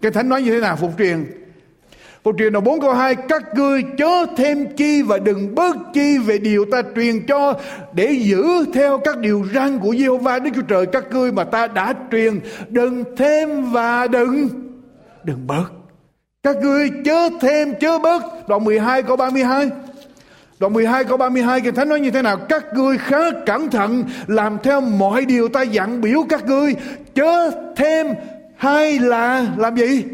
cái 0.00 0.12
thánh 0.12 0.28
nói 0.28 0.42
như 0.42 0.50
thế 0.50 0.60
nào, 0.60 0.76
phục 0.76 0.90
truyền? 0.98 1.39
Câu 2.24 2.34
truyền 2.38 2.52
đoạn 2.52 2.64
4 2.64 2.80
câu 2.80 2.94
2 2.94 3.14
Các 3.14 3.42
ngươi 3.54 3.82
chớ 3.98 4.26
thêm 4.36 4.66
chi 4.76 5.02
và 5.02 5.18
đừng 5.18 5.54
bớt 5.54 5.76
chi 5.94 6.18
về 6.18 6.38
điều 6.38 6.64
ta 6.72 6.82
truyền 6.96 7.26
cho 7.26 7.54
Để 7.92 8.12
giữ 8.12 8.64
theo 8.74 8.98
các 8.98 9.18
điều 9.18 9.46
răn 9.54 9.78
của 9.78 9.94
Giê-hô-va 9.94 10.38
Đức 10.38 10.50
Chúa 10.54 10.62
Trời. 10.62 10.86
Các 10.86 11.04
ngươi 11.12 11.32
mà 11.32 11.44
ta 11.44 11.66
đã 11.66 11.94
truyền, 12.10 12.40
Đừng 12.68 13.04
thêm 13.16 13.72
và 13.72 14.06
đừng 14.06 14.48
Đừng 15.24 15.46
bớt. 15.46 15.64
Các 16.42 16.56
ngươi 16.62 16.90
chớ 17.04 17.28
thêm, 17.40 17.74
chớ 17.80 17.98
bớt. 17.98 18.48
Đoạn 18.48 18.64
12 18.64 19.02
câu 19.02 19.16
32 19.16 19.70
Đoạn 20.58 20.72
12 20.72 21.04
câu 21.04 21.16
32 21.16 21.60
Kinh 21.60 21.74
Thánh 21.74 21.88
nói 21.88 22.00
như 22.00 22.10
thế 22.10 22.22
nào? 22.22 22.36
Các 22.36 22.64
ngươi 22.74 22.98
khá 22.98 23.30
cẩn 23.46 23.70
thận, 23.70 24.04
Làm 24.26 24.58
theo 24.62 24.80
mọi 24.80 25.24
điều 25.24 25.48
ta 25.48 25.62
dặn 25.62 26.00
biểu 26.00 26.22
các 26.28 26.46
ngươi. 26.46 26.74
Chớ 27.14 27.50
thêm 27.76 28.06
hay 28.56 28.98
là 28.98 29.46
làm 29.56 29.76
gì? 29.76 30.04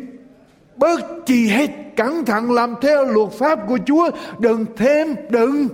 Bớt 0.77 1.01
chi 1.27 1.49
hết. 1.49 1.86
Cẩn 1.97 2.25
thận 2.25 2.53
làm 2.53 2.75
theo 2.81 3.05
luật 3.05 3.33
pháp 3.33 3.59
của 3.69 3.79
Chúa. 3.87 4.11
Đừng 4.39 4.67
thêm, 4.77 5.15
đừng 5.31 5.69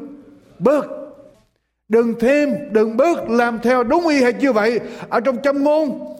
bớt. 0.59 0.87
Đừng 1.89 2.15
thêm, 2.21 2.51
đừng 2.71 2.97
bớt 2.97 3.31
Làm 3.31 3.59
theo 3.63 3.83
đúng 3.83 4.09
y 4.09 4.17
hệt 4.17 4.35
như 4.37 4.53
vậy. 4.53 4.81
Ở 5.09 5.21
trong 5.21 5.37
châm 5.43 5.65
ngôn, 5.65 6.13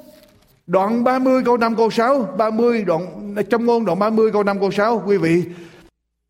Đoạn 0.67 1.05
30 1.05 1.43
câu 1.45 1.57
5 1.57 1.77
câu 1.77 1.91
6 1.91 2.29
30 2.39 2.85
đoạn, 2.85 3.35
châm 3.51 3.67
ngôn 3.67 3.85
đoạn 3.85 3.99
30 3.99 4.31
câu 4.33 4.43
5 4.43 4.61
câu 4.61 4.71
6 4.71 5.03
Quý 5.07 5.17
vị. 5.17 5.43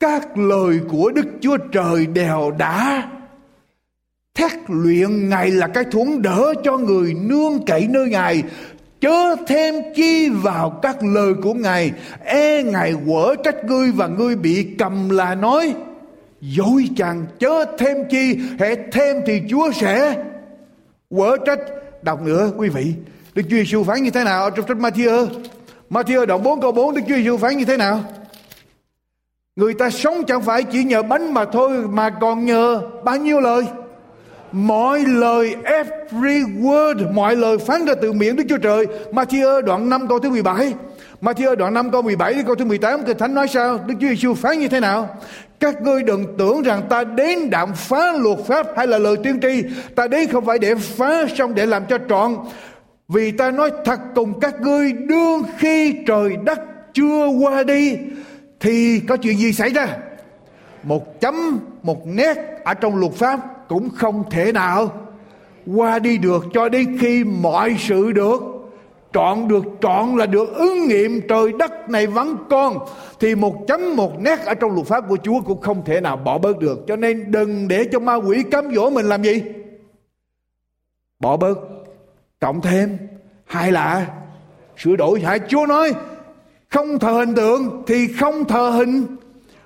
Các 0.00 0.38
lời 0.38 0.80
của 0.90 1.11
Đức 1.14 1.26
Chúa 1.40 1.56
Trời 1.56 2.06
đều 2.06 2.52
đã 2.58 3.08
thét 4.35 4.52
luyện 4.68 5.28
Ngài 5.28 5.50
là 5.50 5.66
cái 5.66 5.85
thuẫn 5.85 6.22
đỡ 6.22 6.54
cho 6.64 6.76
người 6.76 7.14
nương 7.14 7.64
cậy 7.66 7.87
nơi 7.90 8.08
Ngài 8.08 8.42
chớ 9.02 9.36
thêm 9.46 9.74
chi 9.94 10.28
vào 10.28 10.70
các 10.70 10.96
lời 11.02 11.34
của 11.42 11.54
Ngài. 11.54 11.92
E 12.24 12.62
Ngài 12.62 12.94
quở 13.06 13.34
trách 13.44 13.64
ngươi 13.64 13.90
và 13.90 14.06
ngươi 14.06 14.36
bị 14.36 14.66
cầm 14.78 15.08
là 15.08 15.34
nói, 15.34 15.74
dối 16.40 16.88
chàng, 16.96 17.26
chớ 17.38 17.64
thêm 17.78 17.96
chi 18.10 18.38
hãy 18.58 18.76
thêm 18.92 19.16
thì 19.26 19.42
Chúa 19.50 19.72
sẽ 19.72 20.24
quở 21.08 21.36
trách. 21.46 21.58
Đọc 22.02 22.22
nữa, 22.22 22.50
quý 22.56 22.68
vị. 22.68 22.94
Đức 23.34 23.42
Chúa 23.50 23.56
Giêsu 23.56 23.84
phán 23.84 24.02
như 24.02 24.10
thế 24.10 24.24
nào 24.24 24.50
trong 24.50 24.66
sách 24.68 24.76
Matthew 24.76 25.28
Matthew 25.90 26.26
đoạn 26.26 26.42
4 26.42 26.60
câu 26.60 26.72
4 26.72 26.94
Đức 26.94 27.02
Chúa 27.08 27.14
Giêsu 27.14 27.36
phán 27.36 27.56
như 27.56 27.64
thế 27.64 27.76
nào? 27.76 28.04
Người 29.56 29.74
ta 29.74 29.90
sống 29.90 30.24
chẳng 30.26 30.42
phải 30.42 30.62
chỉ 30.62 30.84
nhờ 30.84 31.02
bánh 31.02 31.34
mà 31.34 31.44
thôi, 31.44 31.88
mà 31.88 32.10
còn 32.10 32.44
nhờ 32.44 32.82
bao 33.04 33.16
nhiêu 33.16 33.40
lời. 33.40 33.64
Mọi 34.52 35.00
lời 35.00 35.56
every 35.64 36.42
word, 36.42 37.12
mọi 37.12 37.36
lời 37.36 37.58
phán 37.58 37.84
ra 37.84 37.94
từ 38.02 38.12
miệng 38.12 38.36
Đức 38.36 38.44
Chúa 38.48 38.58
Trời. 38.58 38.86
Matthew 39.12 39.60
đoạn 39.60 39.88
5 39.88 40.08
câu 40.08 40.18
thứ 40.18 40.30
17. 40.30 40.74
Matthew 41.22 41.54
đoạn 41.54 41.74
5 41.74 41.90
câu 41.90 42.02
17 42.02 42.34
đến 42.34 42.46
câu 42.46 42.54
thứ 42.54 42.64
18 42.64 43.02
Kinh 43.04 43.18
Thánh 43.18 43.34
nói 43.34 43.48
sao? 43.48 43.78
Đức 43.86 43.94
Chúa 44.00 44.08
Giêsu 44.08 44.34
phán 44.34 44.58
như 44.58 44.68
thế 44.68 44.80
nào? 44.80 45.16
Các 45.60 45.82
ngươi 45.82 46.02
đừng 46.02 46.36
tưởng 46.38 46.62
rằng 46.62 46.82
ta 46.88 47.04
đến 47.04 47.50
đạm 47.50 47.72
phá 47.74 48.12
luật 48.12 48.38
pháp 48.46 48.66
hay 48.76 48.86
là 48.86 48.98
lời 48.98 49.16
tiên 49.22 49.40
tri. 49.40 49.62
Ta 49.94 50.06
đến 50.06 50.28
không 50.28 50.46
phải 50.46 50.58
để 50.58 50.74
phá 50.74 51.24
xong 51.36 51.54
để 51.54 51.66
làm 51.66 51.86
cho 51.86 51.98
trọn. 52.08 52.36
Vì 53.08 53.30
ta 53.30 53.50
nói 53.50 53.70
thật 53.84 54.00
cùng 54.14 54.40
các 54.40 54.60
ngươi 54.60 54.92
đương 54.92 55.42
khi 55.58 55.94
trời 56.06 56.36
đất 56.44 56.60
chưa 56.94 57.26
qua 57.26 57.62
đi 57.62 57.98
thì 58.60 59.00
có 59.08 59.16
chuyện 59.16 59.38
gì 59.38 59.52
xảy 59.52 59.70
ra 59.70 59.88
một 60.82 61.20
chấm 61.20 61.60
một 61.82 62.06
nét 62.06 62.36
ở 62.64 62.74
trong 62.74 62.96
luật 62.96 63.12
pháp 63.12 63.40
cũng 63.72 63.90
không 63.90 64.30
thể 64.30 64.52
nào. 64.52 64.92
Qua 65.66 65.98
đi 65.98 66.18
được 66.18 66.44
cho 66.54 66.68
đến 66.68 66.98
khi 67.00 67.24
mọi 67.24 67.76
sự 67.78 68.12
được. 68.12 68.42
Trọn 69.12 69.48
được, 69.48 69.64
trọn 69.80 70.16
là 70.16 70.26
được 70.26 70.54
ứng 70.54 70.88
nghiệm 70.88 71.20
trời 71.28 71.52
đất 71.58 71.90
này 71.90 72.06
vẫn 72.06 72.37
còn 72.50 72.78
thì 73.20 73.35
một 73.35 73.64
chấm 73.68 73.96
một 73.96 74.20
nét 74.20 74.38
ở 74.44 74.54
trong 74.54 74.74
luật 74.74 74.87
pháp 74.87 75.04
của 75.08 75.16
Chúa 75.22 75.40
cũng 75.40 75.61
không 75.61 75.85
thể 75.85 76.00
nào 76.00 76.16
bỏ 76.16 76.38
bớt 76.38 76.58
được. 76.58 76.85
Cho 76.87 76.96
nên 76.96 77.30
đừng 77.30 77.68
để 77.68 77.85
cho 77.92 77.98
ma 77.98 78.14
quỷ 78.14 78.42
cám 78.50 78.74
dỗ 78.74 78.90
mình 78.90 79.06
làm 79.06 79.22
gì? 79.22 79.42
Bỏ 81.20 81.37
bớt. 81.37 81.58
Cộng 82.40 82.61
thêm, 82.61 82.98
hay 83.44 83.72
là 83.72 84.06
sửa 84.76 84.96
đổi. 84.96 85.20
Hả 85.20 85.38
Chúa 85.48 85.66
nói, 85.66 85.92
không 86.68 86.98
thờ 86.98 87.12
hình 87.12 87.35
tượng 87.35 87.82
thì 87.87 88.08
không 88.08 88.44
thờ 88.44 88.70
hình 88.70 89.06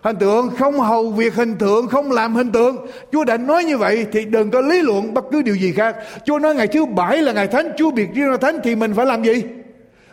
hình 0.06 0.16
tượng 0.16 0.50
không 0.58 0.80
hầu 0.80 1.10
việc, 1.10 1.34
hình 1.34 1.56
tượng 1.58 1.88
không 1.88 2.12
làm 2.12 2.34
hình 2.34 2.52
tượng. 2.52 2.86
Chúa 3.12 3.24
đã 3.24 3.36
nói 3.36 3.64
như 3.64 3.78
vậy 3.78 4.06
thì 4.12 4.24
đừng 4.24 4.50
có 4.50 4.60
lý 4.60 4.82
luận 4.82 5.14
bất 5.14 5.24
cứ 5.32 5.42
điều 5.42 5.54
gì 5.54 5.72
khác. 5.72 5.96
Chúa 6.24 6.38
nói 6.38 6.54
ngày 6.54 6.66
thứ 6.66 6.86
bảy 6.86 7.22
là 7.22 7.32
ngày 7.32 7.46
thánh, 7.46 7.72
chúa 7.78 7.90
biệt 7.90 8.08
riêng 8.14 8.30
là 8.30 8.36
thánh 8.36 8.58
thì 8.64 8.76
mình 8.76 8.94
phải 8.94 9.06
làm 9.06 9.24
gì? 9.24 9.42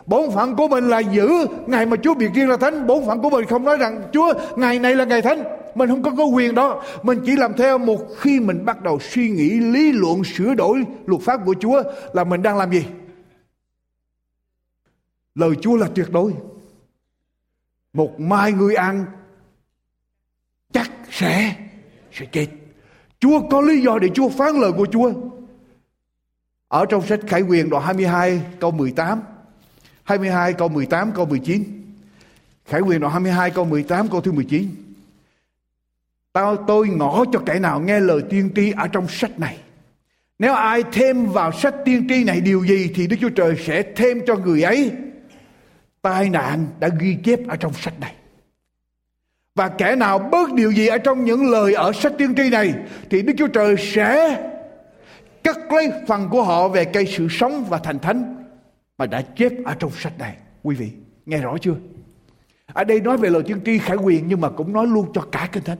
Bổn 0.06 0.30
phận 0.30 0.56
của 0.56 0.68
mình 0.68 0.88
là 0.88 0.98
giữ 0.98 1.28
ngày 1.66 1.86
mà 1.86 1.96
chúa 2.02 2.14
biệt 2.14 2.30
riêng 2.34 2.48
là 2.48 2.56
thánh. 2.56 2.86
Bổn 2.86 3.06
phận 3.06 3.22
của 3.22 3.30
mình 3.30 3.44
không 3.44 3.64
nói 3.64 3.76
rằng, 3.76 4.02
chúa, 4.12 4.34
ngày 4.56 4.78
này 4.78 4.94
là 4.94 5.04
ngày 5.04 5.22
thánh. 5.22 5.42
Mình 5.74 5.88
không 5.88 6.02
có 6.02 6.10
có 6.18 6.24
quyền 6.24 6.54
đó. 6.54 6.82
Mình 7.02 7.20
chỉ 7.26 7.36
làm 7.36 7.52
theo 7.54 7.78
một 7.78 7.98
khi 8.18 8.40
mình 8.40 8.64
bắt 8.64 8.82
đầu 8.82 8.98
suy 9.00 9.30
nghĩ, 9.30 9.50
lý 9.50 9.92
luận, 9.92 10.24
sửa 10.24 10.54
đổi 10.54 10.84
luật 11.06 11.22
pháp 11.22 11.40
của 11.46 11.54
chúa 11.60 11.82
là 12.12 12.24
mình 12.24 12.42
đang 12.42 12.58
làm 12.58 12.72
gì? 12.72 12.84
Lời 15.34 15.50
chúa 15.60 15.76
là 15.76 15.86
tuyệt 15.94 16.06
đối. 16.12 16.32
Một 17.92 18.20
mai 18.20 18.52
người 18.52 18.74
ăn 18.74 19.04
sẽ 21.14 21.54
sẽ 22.12 22.26
chết. 22.32 22.46
Chúa 23.20 23.48
có 23.48 23.60
lý 23.60 23.80
do 23.80 23.98
để 23.98 24.08
Chúa 24.14 24.28
phán 24.28 24.54
lời 24.56 24.72
của 24.72 24.86
Chúa. 24.92 25.12
Ở 26.68 26.86
trong 26.86 27.06
sách 27.06 27.20
Khải 27.26 27.42
Quyền 27.42 27.70
đoạn 27.70 27.84
22 27.84 28.40
câu 28.60 28.70
18 28.70 29.22
22 30.02 30.52
câu 30.52 30.68
18 30.68 31.12
câu 31.12 31.26
19 31.26 31.64
Khải 32.66 32.80
Quyền 32.80 33.00
đoạn 33.00 33.12
22 33.12 33.50
câu 33.50 33.64
18 33.64 34.08
câu 34.08 34.20
thứ 34.20 34.32
19 34.32 34.68
Tao, 36.32 36.56
tôi 36.56 36.88
ngỏ 36.88 37.24
cho 37.32 37.38
kẻ 37.46 37.58
nào 37.58 37.80
nghe 37.80 38.00
lời 38.00 38.22
tiên 38.30 38.50
tri 38.56 38.72
ở 38.76 38.88
trong 38.88 39.08
sách 39.08 39.38
này. 39.38 39.58
Nếu 40.38 40.54
ai 40.54 40.82
thêm 40.92 41.26
vào 41.26 41.52
sách 41.52 41.74
tiên 41.84 42.06
tri 42.08 42.24
này 42.24 42.40
điều 42.40 42.66
gì 42.66 42.92
Thì 42.94 43.06
Đức 43.06 43.16
Chúa 43.20 43.28
Trời 43.28 43.56
sẽ 43.66 43.82
thêm 43.96 44.20
cho 44.26 44.36
người 44.36 44.62
ấy 44.62 44.92
tai 46.02 46.30
nạn 46.30 46.66
đã 46.80 46.88
ghi 46.98 47.16
chép 47.24 47.38
ở 47.48 47.56
trong 47.56 47.72
sách 47.72 48.00
này 48.00 48.14
và 49.54 49.68
kẻ 49.68 49.96
nào 49.96 50.18
bớt 50.18 50.52
điều 50.52 50.70
gì 50.70 50.86
ở 50.86 50.98
trong 50.98 51.24
những 51.24 51.50
lời 51.50 51.74
ở 51.74 51.92
sách 51.92 52.12
tiên 52.18 52.34
tri 52.34 52.50
này 52.50 52.74
thì 53.10 53.22
Đức 53.22 53.32
Chúa 53.38 53.48
Trời 53.48 53.76
sẽ 53.78 54.42
cắt 55.44 55.72
lấy 55.72 55.92
phần 56.08 56.28
của 56.30 56.42
họ 56.42 56.68
về 56.68 56.84
cây 56.84 57.06
sự 57.06 57.28
sống 57.30 57.64
và 57.68 57.78
thành 57.78 57.98
thánh 57.98 58.44
mà 58.98 59.06
đã 59.06 59.22
chép 59.22 59.52
ở 59.64 59.74
trong 59.78 59.90
sách 59.90 60.18
này. 60.18 60.36
Quý 60.62 60.76
vị, 60.76 60.90
nghe 61.26 61.38
rõ 61.38 61.56
chưa? 61.60 61.74
Ở 62.66 62.84
đây 62.84 63.00
nói 63.00 63.16
về 63.16 63.30
lời 63.30 63.42
tiên 63.46 63.60
tri 63.64 63.78
khải 63.78 63.96
quyền 63.96 64.28
nhưng 64.28 64.40
mà 64.40 64.50
cũng 64.50 64.72
nói 64.72 64.86
luôn 64.86 65.10
cho 65.14 65.20
cả 65.32 65.48
kinh 65.52 65.64
thánh. 65.64 65.78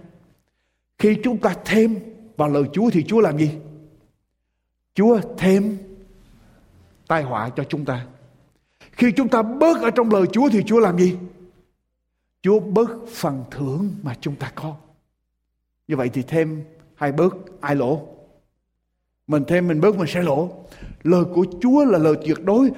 Khi 0.98 1.16
chúng 1.24 1.36
ta 1.36 1.54
thêm 1.64 1.98
vào 2.36 2.48
lời 2.48 2.64
Chúa 2.72 2.90
thì 2.90 3.02
Chúa 3.02 3.20
làm 3.20 3.38
gì? 3.38 3.50
Chúa 4.94 5.20
thêm 5.38 5.76
tai 7.08 7.22
họa 7.22 7.50
cho 7.56 7.64
chúng 7.64 7.84
ta. 7.84 8.06
Khi 8.92 9.12
chúng 9.12 9.28
ta 9.28 9.42
bớt 9.42 9.82
ở 9.82 9.90
trong 9.90 10.10
lời 10.10 10.26
Chúa 10.32 10.48
thì 10.48 10.62
Chúa 10.62 10.78
làm 10.78 10.98
gì? 10.98 11.16
Chúa 12.44 12.60
bớt 12.60 12.90
phần 13.08 13.44
thưởng 13.50 13.94
mà 14.02 14.14
chúng 14.20 14.36
ta 14.36 14.52
có. 14.54 14.76
Như 15.88 15.96
vậy 15.96 16.08
thì 16.08 16.22
thêm 16.22 16.64
hay 16.94 17.12
bớt 17.12 17.60
ai 17.60 17.76
lỗ? 17.76 18.08
Mình 19.26 19.44
thêm 19.48 19.68
mình 19.68 19.80
bớt 19.80 19.96
mình 19.96 20.08
sẽ 20.08 20.22
lỗ. 20.22 20.64
Lời 21.02 21.24
của 21.34 21.46
Chúa 21.60 21.84
là 21.84 21.98
lời 21.98 22.14
tuyệt 22.26 22.38
đối. 22.44 22.70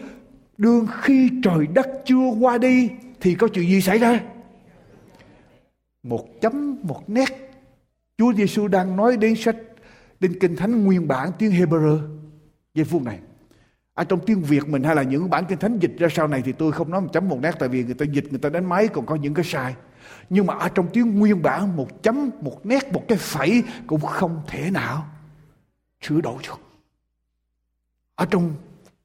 Đương 0.58 0.86
khi 1.02 1.30
trời 1.42 1.66
đất 1.66 1.86
chưa 2.04 2.30
qua 2.40 2.58
đi 2.58 2.90
thì 3.20 3.34
có 3.34 3.48
chuyện 3.48 3.68
gì 3.68 3.80
xảy 3.80 3.98
ra? 3.98 4.20
Một 6.02 6.28
chấm, 6.40 6.78
một 6.82 7.10
nét. 7.10 7.50
Chúa 8.18 8.32
Giêsu 8.32 8.68
đang 8.68 8.96
nói 8.96 9.16
đến 9.16 9.34
sách 9.36 9.56
đến 10.20 10.38
kinh 10.40 10.56
thánh 10.56 10.84
nguyên 10.84 11.08
bản 11.08 11.30
tiếng 11.38 11.50
Hebrew 11.50 11.98
giây 12.74 12.84
phút 12.84 13.02
này 13.02 13.18
ở 13.96 14.04
trong 14.04 14.20
tiếng 14.26 14.42
Việt 14.42 14.68
mình 14.68 14.82
hay 14.82 14.96
là 14.96 15.02
những 15.02 15.30
bản 15.30 15.44
kinh 15.48 15.58
thánh 15.58 15.78
dịch 15.78 15.98
ra 15.98 16.08
sau 16.10 16.28
này 16.28 16.42
thì 16.44 16.52
tôi 16.52 16.72
không 16.72 16.90
nói 16.90 17.00
một 17.00 17.08
chấm 17.12 17.28
một 17.28 17.38
nét, 17.42 17.54
tại 17.58 17.68
vì 17.68 17.84
người 17.84 17.94
ta 17.94 18.06
dịch, 18.12 18.24
người 18.30 18.38
ta 18.38 18.48
đánh 18.48 18.68
máy 18.68 18.88
còn 18.88 19.06
có 19.06 19.14
những 19.14 19.34
cái 19.34 19.44
sai. 19.44 19.74
Nhưng 20.30 20.46
mà 20.46 20.54
ở 20.54 20.68
trong 20.68 20.88
tiếng 20.92 21.18
nguyên 21.18 21.42
bản, 21.42 21.76
một 21.76 22.02
chấm 22.02 22.30
một 22.40 22.66
nét, 22.66 22.92
một 22.92 23.02
cái 23.08 23.18
phẩy 23.18 23.62
cũng 23.86 24.00
không 24.00 24.42
thể 24.46 24.70
nào 24.70 25.06
sửa 26.00 26.20
đổi 26.20 26.42
được. 26.42 26.60
Ở 28.14 28.26
trong 28.30 28.54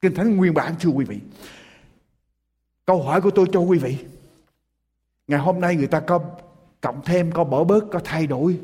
kinh 0.01 0.13
thánh 0.13 0.37
nguyên 0.37 0.53
bản, 0.53 0.75
thưa 0.79 0.89
quý 0.89 1.05
vị, 1.05 1.19
câu 2.85 3.03
hỏi 3.03 3.21
của 3.21 3.31
tôi 3.31 3.45
cho 3.53 3.59
quý 3.59 3.77
vị, 3.77 3.97
ngày 5.27 5.39
hôm 5.39 5.61
nay 5.61 5.75
người 5.75 5.87
ta 5.87 5.99
có 5.99 6.19
cộng 6.81 7.01
thêm, 7.05 7.31
có 7.31 7.43
bỏ 7.43 7.63
bớt, 7.63 7.83
có 7.91 7.99
thay 8.03 8.27
đổi 8.27 8.59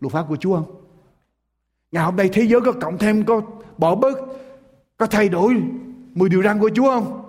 luật 0.00 0.12
pháp 0.12 0.26
của 0.28 0.36
Chúa 0.36 0.54
không? 0.54 0.80
Ngày 1.92 2.04
hôm 2.04 2.16
nay 2.16 2.30
thế 2.32 2.42
giới 2.42 2.60
có 2.60 2.72
cộng 2.72 2.98
thêm, 2.98 3.24
có 3.24 3.40
bỏ 3.78 3.94
bớt 3.94 4.18
có 5.00 5.06
thay 5.06 5.28
đổi 5.28 5.62
10 6.14 6.28
điều 6.28 6.42
răn 6.42 6.60
của 6.60 6.70
Chúa 6.74 6.90
không? 6.90 7.22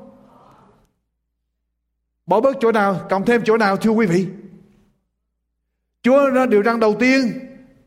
Bỏ 2.26 2.42
bớt 2.42 2.58
chỗ 2.60 2.72
nào, 2.72 3.02
cộng 3.10 3.26
thêm 3.26 3.42
chỗ 3.46 3.58
nào 3.58 3.78
thưa 3.78 3.92
quý 3.92 4.06
vị? 4.06 4.28
Chúa 6.04 6.30
ra 6.30 6.46
điều 6.46 6.64
răn 6.64 6.80
đầu 6.80 6.96
tiên, 7.00 7.32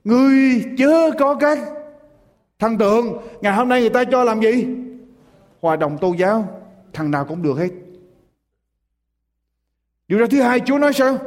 ngươi 0.04 0.64
chớ 0.78 1.10
có 1.18 1.34
các 1.34 1.58
thần 2.58 2.78
tượng. 2.78 3.18
Ngày 3.40 3.52
hôm 3.52 3.68
nay 3.68 3.80
người 3.80 3.90
ta 3.90 4.04
cho 4.04 4.24
làm 4.24 4.40
gì? 4.40 4.66
Hòa 5.60 5.76
đồng 5.76 5.98
tôn 5.98 6.16
giáo, 6.16 6.62
thằng 6.92 7.10
nào 7.10 7.24
cũng 7.24 7.42
được 7.42 7.58
hết. 7.58 7.70
Điều 10.08 10.18
ra 10.18 10.26
thứ 10.30 10.42
hai 10.42 10.60
Chúa 10.60 10.78
nói 10.78 10.92
sao? 10.92 11.18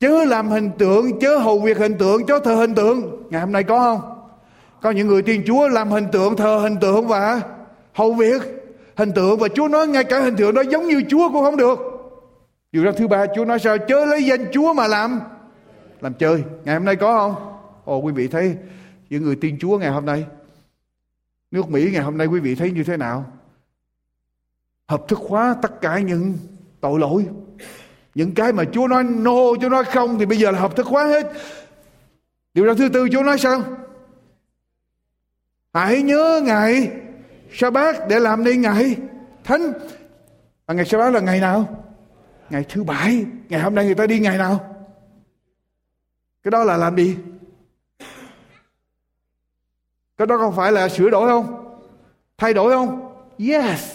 chớ 0.00 0.24
làm 0.24 0.48
hình 0.48 0.70
tượng 0.78 1.18
chớ 1.20 1.38
hầu 1.38 1.60
việc 1.60 1.78
hình 1.78 1.98
tượng 1.98 2.26
chớ 2.26 2.38
thờ 2.44 2.54
hình 2.54 2.74
tượng 2.74 3.22
ngày 3.30 3.40
hôm 3.40 3.52
nay 3.52 3.64
có 3.64 3.78
không 3.78 4.17
có 4.82 4.90
những 4.90 5.06
người 5.06 5.22
tiên 5.22 5.42
chúa 5.46 5.68
làm 5.68 5.90
hình 5.90 6.06
tượng 6.12 6.36
thờ 6.36 6.58
hình 6.62 6.76
tượng 6.80 7.06
và 7.06 7.42
hầu 7.92 8.12
việc 8.12 8.42
hình 8.96 9.12
tượng 9.12 9.38
và 9.38 9.48
chúa 9.48 9.68
nói 9.68 9.88
ngay 9.88 10.04
cả 10.04 10.20
hình 10.20 10.36
tượng 10.36 10.54
đó 10.54 10.62
giống 10.70 10.86
như 10.86 11.02
chúa 11.08 11.28
cũng 11.32 11.44
không 11.44 11.56
được. 11.56 11.78
Điều 12.72 12.84
ra 12.84 12.92
thứ 12.96 13.08
ba, 13.08 13.26
chúa 13.34 13.44
nói 13.44 13.58
sao? 13.58 13.78
Chớ 13.78 14.04
lấy 14.04 14.24
danh 14.24 14.46
chúa 14.52 14.72
mà 14.72 14.86
làm 14.86 15.20
làm 16.00 16.14
chơi. 16.14 16.42
Ngày 16.64 16.74
hôm 16.74 16.84
nay 16.84 16.96
có 16.96 17.18
không? 17.18 17.58
Ồ, 17.84 17.98
quý 17.98 18.12
vị 18.12 18.28
thấy 18.28 18.56
những 19.10 19.22
người 19.22 19.36
tiên 19.36 19.56
chúa 19.60 19.78
ngày 19.78 19.90
hôm 19.90 20.06
nay, 20.06 20.24
nước 21.50 21.70
mỹ 21.70 21.90
ngày 21.92 22.02
hôm 22.02 22.18
nay 22.18 22.26
quý 22.26 22.40
vị 22.40 22.54
thấy 22.54 22.70
như 22.70 22.84
thế 22.84 22.96
nào? 22.96 23.32
Hợp 24.86 25.08
thức 25.08 25.18
hóa 25.28 25.56
tất 25.62 25.80
cả 25.80 25.98
những 25.98 26.34
tội 26.80 26.98
lỗi. 26.98 27.26
Những 28.14 28.34
cái 28.34 28.52
mà 28.52 28.64
Chúa 28.72 28.86
nói 28.86 29.04
no, 29.04 29.54
Chúa 29.60 29.68
nói 29.68 29.84
không 29.84 30.18
thì 30.18 30.26
bây 30.26 30.38
giờ 30.38 30.50
là 30.50 30.58
hợp 30.58 30.76
thức 30.76 30.86
hóa 30.86 31.04
hết. 31.04 31.32
Điều 32.54 32.64
ra 32.64 32.74
thứ 32.78 32.88
tư, 32.88 33.08
Chúa 33.12 33.22
nói 33.22 33.38
sao? 33.38 33.62
Hãy 35.72 36.02
nhớ 36.02 36.40
ngày 36.44 36.90
sa 37.52 37.70
bát 37.70 38.08
để 38.08 38.20
làm 38.20 38.44
nên 38.44 38.66
à, 38.66 38.72
ngày 38.72 38.96
thánh. 39.44 39.72
Và 40.66 40.74
ngày 40.74 40.84
sa 40.84 40.98
bát 40.98 41.10
là 41.10 41.20
ngày 41.20 41.40
nào? 41.40 41.84
Ngày 42.50 42.64
thứ 42.68 42.84
bảy. 42.84 43.24
Ngày 43.48 43.60
hôm 43.60 43.74
nay 43.74 43.84
người 43.84 43.94
ta 43.94 44.06
đi 44.06 44.18
ngày 44.18 44.38
nào? 44.38 44.74
Cái 46.42 46.50
đó 46.50 46.64
là 46.64 46.76
làm 46.76 46.96
gì? 46.96 47.16
Cái 50.16 50.26
đó 50.26 50.38
không 50.38 50.56
phải 50.56 50.72
là 50.72 50.88
sửa 50.88 51.10
đổi 51.10 51.28
không? 51.28 51.78
Thay 52.38 52.54
đổi 52.54 52.72
không? 52.72 53.14
Yes. 53.38 53.94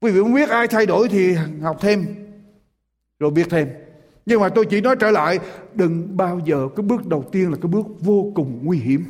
Quý 0.00 0.12
vị 0.12 0.20
không 0.20 0.34
biết 0.34 0.48
ai 0.48 0.68
thay 0.68 0.86
đổi 0.86 1.08
thì 1.08 1.34
học 1.62 1.76
thêm, 1.80 2.06
rồi 3.18 3.30
biết 3.30 3.46
thêm. 3.50 3.68
Nhưng 4.26 4.40
mà 4.40 4.48
tôi 4.48 4.66
chỉ 4.66 4.80
nói 4.80 4.96
trở 4.96 5.10
lại, 5.10 5.38
đừng 5.74 6.16
bao 6.16 6.40
giờ 6.44 6.68
cái 6.76 6.82
bước 6.82 7.06
đầu 7.06 7.24
tiên 7.32 7.50
là 7.50 7.56
cái 7.62 7.68
bước 7.68 7.86
vô 8.00 8.32
cùng 8.34 8.60
nguy 8.62 8.78
hiểm 8.78 9.04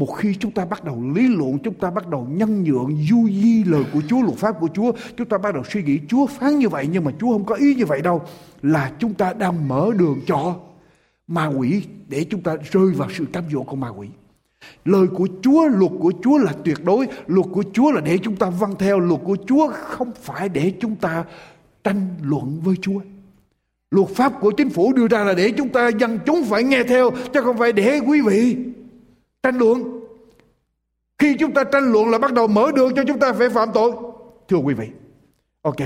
một 0.00 0.16
khi 0.16 0.34
chúng 0.34 0.50
ta 0.50 0.64
bắt 0.64 0.84
đầu 0.84 1.02
lý 1.14 1.28
luận, 1.28 1.58
chúng 1.58 1.74
ta 1.74 1.90
bắt 1.90 2.08
đầu 2.08 2.26
nhân 2.30 2.64
nhượng, 2.64 3.06
du 3.10 3.28
di 3.28 3.64
lời 3.64 3.84
của 3.92 4.00
Chúa, 4.08 4.22
luật 4.22 4.38
pháp 4.38 4.60
của 4.60 4.68
Chúa, 4.74 4.92
chúng 5.16 5.28
ta 5.28 5.38
bắt 5.38 5.54
đầu 5.54 5.62
suy 5.72 5.82
nghĩ 5.82 5.98
Chúa 6.08 6.26
phán 6.26 6.58
như 6.58 6.68
vậy 6.68 6.88
nhưng 6.92 7.04
mà 7.04 7.10
Chúa 7.20 7.32
không 7.32 7.44
có 7.44 7.54
ý 7.54 7.74
như 7.74 7.86
vậy 7.86 8.02
đâu, 8.02 8.22
là 8.62 8.92
chúng 8.98 9.14
ta 9.14 9.32
đang 9.32 9.68
mở 9.68 9.90
đường 9.98 10.20
cho 10.26 10.56
ma 11.26 11.46
quỷ 11.46 11.82
để 12.08 12.26
chúng 12.30 12.40
ta 12.42 12.56
rơi 12.70 12.90
vào 12.90 13.08
sự 13.10 13.24
cám 13.32 13.44
dỗ 13.52 13.62
của 13.62 13.76
ma 13.76 13.88
quỷ. 13.88 14.08
Lời 14.84 15.06
của 15.06 15.28
Chúa, 15.42 15.68
luật 15.68 15.92
của 16.00 16.12
Chúa 16.22 16.38
là 16.38 16.52
tuyệt 16.64 16.84
đối, 16.84 17.06
luật 17.26 17.46
của 17.52 17.64
Chúa 17.72 17.90
là 17.92 18.00
để 18.00 18.18
chúng 18.18 18.36
ta 18.36 18.50
vâng 18.50 18.74
theo, 18.78 19.00
luật 19.00 19.20
của 19.24 19.36
Chúa 19.46 19.68
không 19.72 20.10
phải 20.22 20.48
để 20.48 20.72
chúng 20.80 20.96
ta 20.96 21.24
tranh 21.84 22.08
luận 22.22 22.60
với 22.64 22.74
Chúa. 22.82 23.00
Luật 23.90 24.08
pháp 24.08 24.32
của 24.40 24.50
chính 24.50 24.70
phủ 24.70 24.92
đưa 24.92 25.08
ra 25.08 25.24
là 25.24 25.34
để 25.34 25.52
chúng 25.56 25.68
ta 25.68 25.88
dân 25.88 26.18
chúng 26.26 26.44
phải 26.44 26.62
nghe 26.62 26.84
theo, 26.84 27.10
chứ 27.34 27.40
không 27.40 27.58
phải 27.58 27.72
để 27.72 28.00
quý 28.06 28.20
vị 28.20 28.56
tranh 29.42 29.58
luận. 29.58 30.00
Khi 31.18 31.36
chúng 31.38 31.54
ta 31.54 31.64
tranh 31.64 31.92
luận 31.92 32.10
là 32.10 32.18
bắt 32.18 32.32
đầu 32.32 32.46
mở 32.46 32.72
đường 32.74 32.94
cho 32.96 33.02
chúng 33.06 33.18
ta 33.18 33.32
phải 33.32 33.48
phạm 33.48 33.68
tội. 33.74 33.92
Thưa 34.48 34.56
quý 34.56 34.74
vị. 34.74 34.90
Ok. 35.62 35.76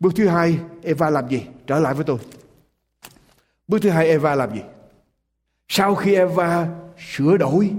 Bước 0.00 0.12
thứ 0.16 0.28
hai 0.28 0.58
Eva 0.82 1.10
làm 1.10 1.28
gì? 1.28 1.42
Trở 1.66 1.78
lại 1.78 1.94
với 1.94 2.04
tôi. 2.04 2.18
Bước 3.68 3.78
thứ 3.82 3.90
hai 3.90 4.08
Eva 4.08 4.34
làm 4.34 4.54
gì? 4.54 4.60
Sau 5.68 5.94
khi 5.94 6.14
Eva 6.14 6.68
sửa 6.98 7.36
đổi 7.36 7.72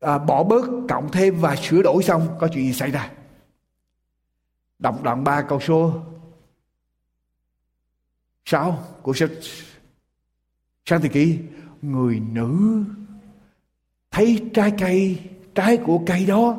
à, 0.00 0.18
bỏ 0.18 0.44
bớt 0.44 0.64
cộng 0.88 1.08
thêm 1.12 1.40
và 1.40 1.56
sửa 1.56 1.82
đổi 1.82 2.02
xong 2.02 2.36
có 2.40 2.48
chuyện 2.48 2.64
gì 2.66 2.72
xảy 2.72 2.90
ra? 2.90 3.10
Đọc 4.78 5.02
đoạn 5.02 5.24
3 5.24 5.42
câu 5.42 5.60
số 5.60 5.92
6 8.44 8.84
của 9.02 9.12
sách 9.14 9.30
sáng 10.84 11.00
thế 11.00 11.08
kỷ 11.08 11.38
người 11.82 12.20
nữ 12.20 12.84
thấy 14.14 14.50
trái 14.54 14.72
cây, 14.78 15.20
trái 15.54 15.76
của 15.76 16.00
cây 16.06 16.26
đó 16.26 16.58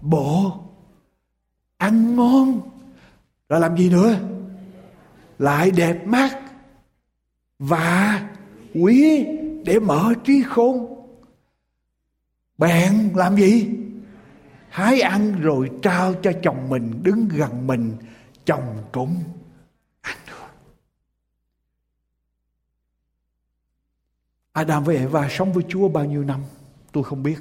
bộ 0.00 0.60
ăn 1.76 2.16
ngon. 2.16 2.60
Rồi 3.48 3.60
làm 3.60 3.76
gì 3.76 3.90
nữa? 3.90 4.18
Lại 5.38 5.70
đẹp 5.70 6.06
mắt 6.06 6.40
và 7.58 8.28
quý 8.74 9.26
để 9.64 9.78
mở 9.78 10.14
trí 10.24 10.42
khôn. 10.42 11.06
Bèn 12.58 13.10
làm 13.14 13.36
gì? 13.36 13.68
Hái 14.68 15.00
ăn 15.00 15.40
rồi 15.40 15.70
trao 15.82 16.14
cho 16.22 16.32
chồng 16.42 16.68
mình, 16.68 17.00
đứng 17.02 17.28
gần 17.28 17.66
mình, 17.66 17.96
chồng 18.44 18.84
cũng 18.92 19.16
ăn 20.00 20.16
được. 20.26 20.48
Adam 24.52 24.84
với 24.84 24.96
Eva 24.96 25.28
sống 25.30 25.52
với 25.52 25.64
Chúa 25.68 25.88
bao 25.88 26.04
nhiêu 26.04 26.24
năm? 26.24 26.40
Tôi 26.92 27.04
không 27.04 27.22
biết 27.22 27.38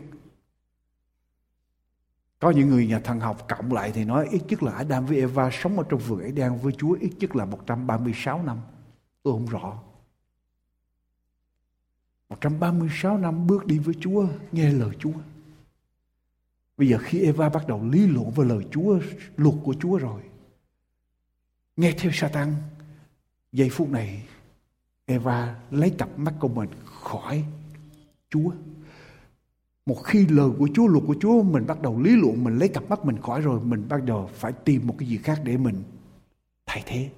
có 2.39 2.51
những 2.51 2.69
người 2.69 2.87
nhà 2.87 2.99
thần 2.99 3.19
học 3.19 3.45
cộng 3.49 3.73
lại 3.73 3.91
thì 3.91 4.05
nói 4.05 4.27
ít 4.31 4.41
nhất 4.47 4.63
là 4.63 4.71
Adam 4.71 5.05
với 5.05 5.17
Eva 5.17 5.49
sống 5.53 5.77
ở 5.77 5.85
trong 5.89 5.99
vườn 5.99 6.19
Eden 6.19 6.57
với 6.57 6.73
Chúa 6.77 6.97
ít 7.01 7.11
nhất 7.19 7.35
là 7.35 7.45
136 7.45 8.43
năm. 8.43 8.57
Tôi 9.23 9.33
không 9.33 9.45
rõ. 9.45 9.83
136 12.29 13.17
năm 13.17 13.47
bước 13.47 13.65
đi 13.65 13.79
với 13.79 13.95
Chúa, 13.99 14.27
nghe 14.51 14.73
lời 14.73 14.95
Chúa. 14.99 15.13
Bây 16.77 16.87
giờ 16.87 16.97
khi 17.01 17.21
Eva 17.21 17.49
bắt 17.49 17.67
đầu 17.67 17.83
lý 17.83 18.07
luận 18.07 18.31
với 18.31 18.45
lời 18.45 18.65
Chúa, 18.71 18.99
luật 19.37 19.55
của 19.63 19.75
Chúa 19.81 19.97
rồi. 19.97 20.21
Nghe 21.77 21.91
theo 21.91 22.11
Satan, 22.11 22.55
giây 23.51 23.69
phút 23.69 23.89
này 23.89 24.27
Eva 25.05 25.59
lấy 25.71 25.89
cặp 25.97 26.19
mắt 26.19 26.33
của 26.39 26.47
mình 26.47 26.69
khỏi 26.85 27.45
Chúa. 28.29 28.51
Một 29.89 30.03
khi 30.03 30.25
lời 30.27 30.49
của 30.59 30.67
Chúa, 30.73 30.87
luật 30.87 31.03
của 31.07 31.15
Chúa 31.21 31.41
mình 31.41 31.67
bắt 31.67 31.81
đầu 31.81 32.01
lý 32.01 32.15
luận, 32.15 32.43
mình 32.43 32.57
lấy 32.57 32.69
cặp 32.69 32.89
mắt 32.89 33.05
mình 33.05 33.21
khỏi 33.21 33.41
rồi, 33.41 33.59
mình 33.63 33.85
bắt 33.89 34.03
đầu 34.05 34.29
phải 34.33 34.51
tìm 34.51 34.87
một 34.87 34.95
cái 34.99 35.09
gì 35.09 35.17
khác 35.17 35.39
để 35.43 35.57
mình 35.57 35.83
thay 36.65 36.83
thế. 36.85 37.09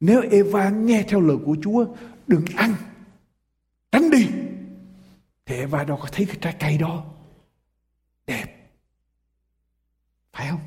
Nếu 0.00 0.22
Eva 0.30 0.70
nghe 0.70 1.04
theo 1.08 1.20
lời 1.20 1.36
của 1.46 1.56
Chúa, 1.62 1.86
đừng 2.26 2.44
ăn 2.56 2.74
tránh 3.92 4.10
đi 4.10 4.28
thì 5.46 5.56
Eva 5.56 5.84
đâu 5.84 5.98
có 6.02 6.08
thấy 6.12 6.26
cái 6.26 6.36
trái 6.40 6.56
cây 6.60 6.78
đó 6.78 7.04
đẹp. 8.26 8.46
Phải 10.32 10.48
không? 10.50 10.60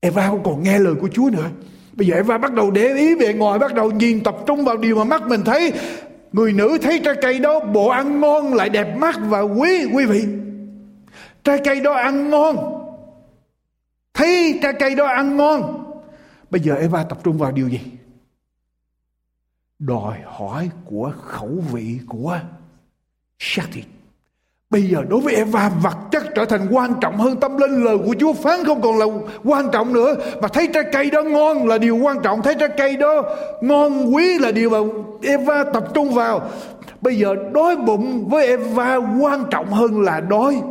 Eva 0.00 0.28
không 0.28 0.42
còn 0.44 0.62
nghe 0.62 0.78
lời 0.78 0.94
của 1.00 1.08
Chúa 1.08 1.30
nữa. 1.32 1.50
Bây 1.92 2.06
giờ 2.06 2.14
Eva 2.14 2.38
bắt 2.38 2.52
đầu 2.52 2.70
để 2.70 2.94
ý 2.94 3.14
về 3.14 3.34
ngoài 3.34 3.58
Bắt 3.58 3.74
đầu 3.74 3.90
nhìn 3.90 4.22
tập 4.22 4.36
trung 4.46 4.64
vào 4.64 4.76
điều 4.76 4.96
mà 4.96 5.04
mắt 5.04 5.22
mình 5.28 5.40
thấy. 5.44 5.72
Người 6.32 6.52
nữ 6.52 6.78
thấy 6.82 7.00
trái 7.04 7.14
cây 7.22 7.38
đó, 7.38 7.60
Bộ 7.60 7.88
ăn 7.88 8.20
ngon 8.20 8.54
lại 8.54 8.68
đẹp 8.68 8.96
mắt 8.96 9.16
và 9.20 9.40
quý 9.40 9.84
Quý 9.94 10.06
vị. 10.06 10.24
Trái 11.44 11.58
cây 11.64 11.80
đó 11.80 11.92
ăn 11.92 12.30
ngon. 12.30 12.56
Thấy 14.14 14.58
trái 14.62 14.72
cây 14.78 14.94
đó 14.94 15.06
ăn 15.06 15.36
ngon. 15.36 15.84
Bây 16.50 16.60
giờ 16.60 16.74
Eva 16.74 17.04
tập 17.04 17.18
trung 17.24 17.38
vào 17.38 17.52
điều 17.52 17.68
gì? 17.68 17.80
Đòi 19.78 20.18
hỏi 20.24 20.70
của 20.84 21.12
khẩu 21.18 21.64
vị 21.72 21.98
của 22.08 22.40
xác 23.38 23.64
thịt. 23.72 23.84
Bây 24.72 24.82
giờ 24.82 25.04
đối 25.08 25.20
với 25.20 25.34
Eva, 25.34 25.68
vật 25.68 25.96
chất 26.10 26.22
trở 26.34 26.44
thành 26.44 26.68
quan 26.70 26.94
trọng 27.00 27.16
hơn 27.16 27.40
tâm 27.40 27.56
linh. 27.56 27.84
Lời 27.84 27.98
của 27.98 28.14
Chúa 28.20 28.32
phán 28.32 28.64
không 28.64 28.82
còn 28.82 28.98
là 28.98 29.06
quan 29.44 29.68
trọng 29.72 29.92
nữa. 29.92 30.14
Và 30.42 30.48
thấy 30.48 30.68
trái 30.74 30.84
cây 30.92 31.10
đó 31.10 31.22
ngon 31.22 31.66
là 31.68 31.78
điều 31.78 31.96
quan 31.96 32.16
trọng. 32.22 32.42
Thấy 32.42 32.54
trái 32.60 32.68
cây 32.76 32.96
đó 32.96 33.22
ngon 33.62 34.14
quý 34.14 34.38
là 34.38 34.52
điều 34.52 34.70
mà 34.70 34.78
Eva 35.22 35.64
tập 35.72 35.84
trung 35.94 36.12
vào. 36.14 36.50
Bây 37.00 37.18
giờ 37.18 37.34
đói 37.54 37.76
bụng 37.76 38.28
với 38.28 38.46
Eva 38.46 38.96
quan 38.96 39.44
trọng 39.50 39.66
hơn 39.66 40.00
là 40.00 40.20
đói 40.20 40.62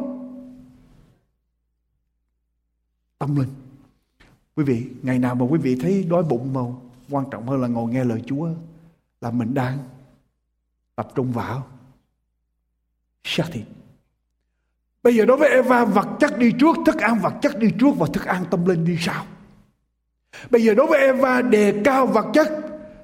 tâm 3.19 3.35
linh. 3.35 3.49
Quý 4.55 4.63
vị, 4.63 4.85
ngày 5.01 5.19
nào 5.19 5.35
mà 5.35 5.45
quý 5.49 5.59
vị 5.59 5.77
thấy 5.81 6.05
đói 6.09 6.23
bụng 6.23 6.53
mà 6.53 6.61
quan 7.09 7.25
trọng 7.31 7.47
hơn 7.47 7.61
là 7.61 7.67
ngồi 7.67 7.91
nghe 7.91 8.03
lời 8.03 8.21
Chúa 8.25 8.47
là 9.21 9.31
mình 9.31 9.53
đang 9.53 9.77
tập 10.95 11.11
trung 11.15 11.31
vào. 11.31 11.63
Shut 13.23 13.51
it. 13.53 13.63
Bây 15.03 15.15
giờ 15.15 15.25
đối 15.25 15.37
với 15.37 15.49
Eva 15.49 15.85
vật 15.85 16.07
chất 16.19 16.37
đi 16.37 16.51
trước, 16.59 16.75
thức 16.85 16.97
ăn 16.97 17.19
vật 17.19 17.33
chất 17.41 17.59
đi 17.59 17.67
trước 17.79 17.91
và 17.97 18.07
thức 18.13 18.25
ăn 18.25 18.45
tâm 18.51 18.65
linh 18.65 18.85
đi 18.85 18.97
sau. 18.99 19.25
Bây 20.49 20.63
giờ 20.63 20.73
đối 20.73 20.87
với 20.87 20.99
Eva 20.99 21.41
đề 21.41 21.81
cao 21.85 22.07
vật 22.07 22.25
chất, 22.33 22.47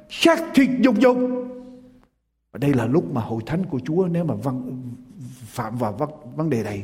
xác 0.10 0.40
thịt 0.54 0.70
dục 0.80 0.96
dục. 1.00 1.18
Và 2.52 2.60
đây 2.60 2.74
là 2.74 2.86
lúc 2.86 3.14
mà 3.14 3.22
hội 3.22 3.42
thánh 3.46 3.66
của 3.66 3.80
Chúa 3.86 4.08
nếu 4.12 4.24
mà 4.24 4.36
văn, 4.36 4.82
phạm 5.46 5.78
vào 5.78 5.94
vấn, 5.94 6.10
vấn 6.36 6.50
đề 6.50 6.64
này. 6.64 6.84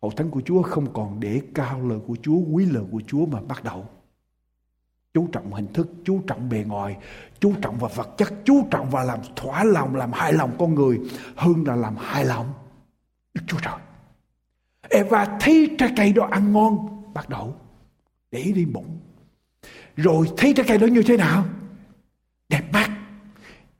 Hội 0.00 0.12
thánh 0.16 0.30
của 0.30 0.40
Chúa 0.44 0.62
không 0.62 0.92
còn 0.92 1.20
để 1.20 1.40
cao 1.54 1.80
lời 1.88 1.98
của 2.06 2.16
Chúa, 2.22 2.38
quý 2.52 2.66
lời 2.66 2.84
của 2.90 3.00
Chúa 3.06 3.26
mà 3.26 3.40
bắt 3.48 3.64
đầu 3.64 3.86
chú 5.14 5.28
trọng 5.32 5.52
hình 5.52 5.72
thức 5.72 5.88
chú 6.04 6.20
trọng 6.26 6.48
bề 6.48 6.64
ngoài 6.66 6.96
chú 7.40 7.52
trọng 7.62 7.78
vào 7.78 7.90
vật 7.94 8.08
chất 8.16 8.32
chú 8.44 8.66
trọng 8.70 8.90
vào 8.90 9.04
làm 9.06 9.18
thỏa 9.36 9.64
lòng 9.64 9.96
làm 9.96 10.12
hài 10.12 10.32
lòng 10.32 10.56
con 10.58 10.74
người 10.74 11.00
hơn 11.36 11.64
là 11.66 11.76
làm 11.76 11.96
hài 11.96 12.24
lòng 12.24 12.52
đức 13.34 13.42
chúa 13.46 13.58
trời 13.62 13.74
eva 14.90 15.26
thấy 15.40 15.70
trái 15.78 15.92
cây 15.96 16.12
đó 16.12 16.28
ăn 16.30 16.52
ngon 16.52 17.02
bắt 17.14 17.28
đầu 17.28 17.54
để 18.30 18.52
đi 18.54 18.64
bụng 18.64 18.98
rồi 19.96 20.26
thấy 20.36 20.52
trái 20.52 20.66
cây 20.68 20.78
đó 20.78 20.86
như 20.86 21.02
thế 21.02 21.16
nào 21.16 21.44
đẹp 22.48 22.62
mắt 22.72 22.90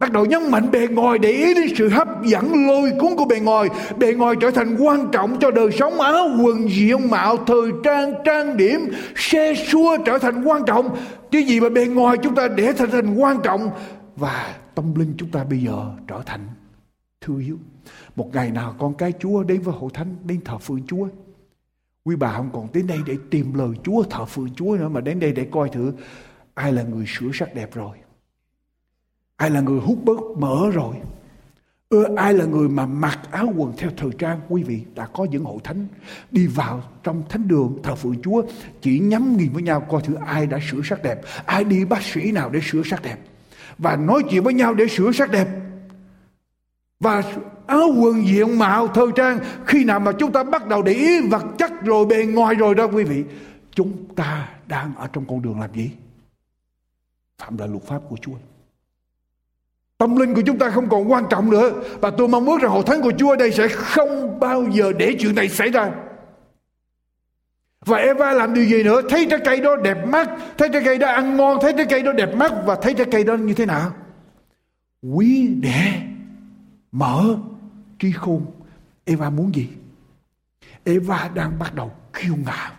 Bắt 0.05 0.13
đầu 0.13 0.25
nhấn 0.25 0.51
mạnh 0.51 0.71
bề 0.71 0.87
ngoài 0.87 1.19
để 1.19 1.31
ý 1.31 1.55
đến 1.55 1.75
sự 1.77 1.89
hấp 1.89 2.09
dẫn 2.25 2.67
lôi 2.67 2.93
cuốn 2.99 3.17
của 3.17 3.25
bề 3.25 3.41
ngoài. 3.41 3.69
Bề 3.99 4.15
ngoài 4.15 4.35
trở 4.41 4.51
thành 4.51 4.77
quan 4.77 5.11
trọng 5.13 5.39
cho 5.41 5.51
đời 5.51 5.71
sống 5.73 6.01
áo 6.01 6.29
quần 6.43 6.71
diện 6.71 7.11
mạo, 7.11 7.37
thời 7.37 7.71
trang, 7.85 8.15
trang 8.25 8.57
điểm, 8.57 8.81
xe 9.17 9.55
xua 9.55 9.97
trở 10.05 10.19
thành 10.19 10.45
quan 10.45 10.63
trọng. 10.67 10.97
Chứ 11.31 11.39
gì 11.39 11.61
mà 11.61 11.69
bề 11.69 11.87
ngoài 11.87 12.17
chúng 12.23 12.35
ta 12.35 12.49
để 12.49 12.73
thành 12.73 12.91
thành 12.91 13.15
quan 13.15 13.37
trọng. 13.43 13.71
Và 14.17 14.55
tâm 14.75 14.95
linh 14.95 15.15
chúng 15.19 15.31
ta 15.31 15.45
bây 15.45 15.59
giờ 15.59 15.91
trở 16.09 16.23
thành 16.27 16.41
thương 17.21 17.39
yếu. 17.39 17.59
Một 18.17 18.31
ngày 18.33 18.51
nào 18.51 18.75
con 18.79 18.95
cái 18.95 19.13
Chúa 19.21 19.43
đến 19.43 19.61
với 19.61 19.75
hội 19.79 19.91
thánh, 19.95 20.17
đến 20.25 20.41
thờ 20.45 20.59
phượng 20.59 20.87
Chúa. 20.87 21.09
Quý 22.05 22.17
bà 22.17 22.33
không 22.37 22.51
còn 22.53 22.69
đến 22.73 22.87
đây 22.87 22.99
để 23.07 23.17
tìm 23.31 23.55
lời 23.55 23.71
Chúa, 23.85 24.03
thờ 24.03 24.25
phượng 24.25 24.55
Chúa 24.55 24.77
nữa 24.77 24.89
mà 24.89 25.01
đến 25.01 25.21
đây 25.21 25.33
để 25.33 25.49
coi 25.51 25.69
thử 25.69 25.93
ai 26.55 26.73
là 26.73 26.83
người 26.83 27.05
sửa 27.09 27.31
sắc 27.35 27.55
đẹp 27.55 27.75
rồi. 27.75 27.97
Ai 29.37 29.51
là 29.51 29.61
người 29.61 29.81
hút 29.81 29.99
bớt 30.05 30.21
mỡ 30.39 30.71
rồi. 30.71 30.97
Ừ, 31.89 32.15
ai 32.17 32.35
là 32.35 32.45
người 32.45 32.69
mà 32.69 32.87
mặc 32.87 33.19
áo 33.31 33.53
quần 33.57 33.73
theo 33.77 33.91
thời 33.97 34.11
trang? 34.19 34.41
Quý 34.49 34.63
vị 34.63 34.81
đã 34.95 35.07
có 35.07 35.25
những 35.25 35.45
hội 35.45 35.59
thánh 35.65 35.87
đi 36.31 36.47
vào 36.47 36.83
trong 37.03 37.23
thánh 37.29 37.49
đường 37.49 37.79
thờ 37.83 37.95
phượng 37.95 38.23
chúa 38.23 38.43
chỉ 38.81 38.99
nhắm 38.99 39.37
nhìn 39.37 39.53
với 39.53 39.63
nhau 39.63 39.81
coi 39.81 40.03
thử 40.03 40.15
ai 40.15 40.47
đã 40.47 40.59
sửa 40.71 40.81
sắc 40.85 41.03
đẹp. 41.03 41.21
Ai 41.45 41.65
đi 41.65 41.85
bác 41.85 42.03
sĩ 42.03 42.33
nào 42.33 42.51
để 42.51 42.61
sửa 42.63 42.83
sắc 42.85 43.03
đẹp? 43.03 43.17
Và 43.79 43.97
nói 43.97 44.23
chuyện 44.31 44.43
với 44.43 44.55
nhau 44.55 44.75
để 44.75 44.87
sửa 44.89 45.13
sắc 45.13 45.31
đẹp 45.31 45.49
và 47.01 47.23
áo 47.67 47.89
quần 48.01 48.27
diện 48.27 48.59
mạo 48.59 48.89
thời 48.89 49.07
trang 49.17 49.39
khi 49.67 49.85
nào 49.85 50.01
mà 50.01 50.13
chúng 50.19 50.33
ta 50.33 50.43
bắt 50.43 50.69
đầu 50.69 50.83
để 50.83 50.93
ý 50.93 51.21
vật 51.21 51.45
chất 51.59 51.73
rồi 51.83 52.07
bề 52.07 52.25
ngoài 52.27 52.55
rồi 52.55 52.75
đó 52.75 52.85
quý 52.85 53.05
vị 53.05 53.25
chúng 53.71 54.15
ta 54.15 54.49
đang 54.67 54.95
ở 54.97 55.09
trong 55.13 55.25
con 55.29 55.43
đường 55.43 55.61
làm 55.61 55.75
gì 55.75 55.91
phạm 57.39 57.59
lại 57.59 57.69
luật 57.69 57.83
pháp 57.83 58.01
của 58.09 58.17
chúa 58.23 58.35
Tâm 59.99 60.17
linh 60.17 60.35
của 60.35 60.43
chúng 60.47 60.59
ta 60.59 60.71
không 60.71 60.89
còn 60.89 61.13
quan 61.13 61.25
trọng 61.31 61.51
nữa. 61.51 61.73
Và 62.01 62.11
tôi 62.11 62.29
mong 62.29 62.47
ước 62.47 62.61
rằng 62.61 62.71
hội 62.71 62.83
thánh 62.87 63.03
của 63.03 63.13
Chúa 63.19 63.31
ở 63.31 63.37
đây 63.37 63.51
sẽ 63.51 63.69
không 63.69 64.41
bao 64.41 64.65
giờ 64.73 64.93
để 64.99 65.17
chuyện 65.19 65.35
này 65.35 65.49
xảy 65.49 65.71
ra. 65.71 65.91
Và 67.87 67.99
Eva 67.99 68.33
làm 68.33 68.55
điều 68.55 68.65
gì 68.65 68.83
nữa? 68.83 69.01
Thấy 69.09 69.27
trái 69.31 69.41
cây 69.45 69.61
đó 69.61 69.77
đẹp 69.77 70.07
mắt, 70.07 70.31
thấy 70.59 70.69
trái 70.73 70.83
cây 70.85 70.99
đó 70.99 71.09
ăn 71.09 71.37
ngon, 71.37 71.59
thấy 71.63 71.73
trái 71.77 71.87
cây 71.91 72.03
đó 72.03 72.13
đẹp 72.13 72.35
mắt 72.37 72.53
và 72.67 72.77
thấy 72.83 72.95
trái 72.95 73.07
cây 73.11 73.25
đó 73.25 73.35
như 73.35 73.55
thế 73.55 73.67
nào? 73.67 73.93
Quý 75.03 75.47
đẻ 75.47 76.03
mở 76.95 77.37
trí 77.99 78.13
khôn. 78.13 78.47
Eva 79.05 79.31
muốn 79.31 79.55
gì? 79.55 79.69
Eva 80.85 81.31
đang 81.35 81.59
bắt 81.59 81.75
đầu 81.75 81.91
kiêu 82.21 82.35
ngạo. 82.45 82.71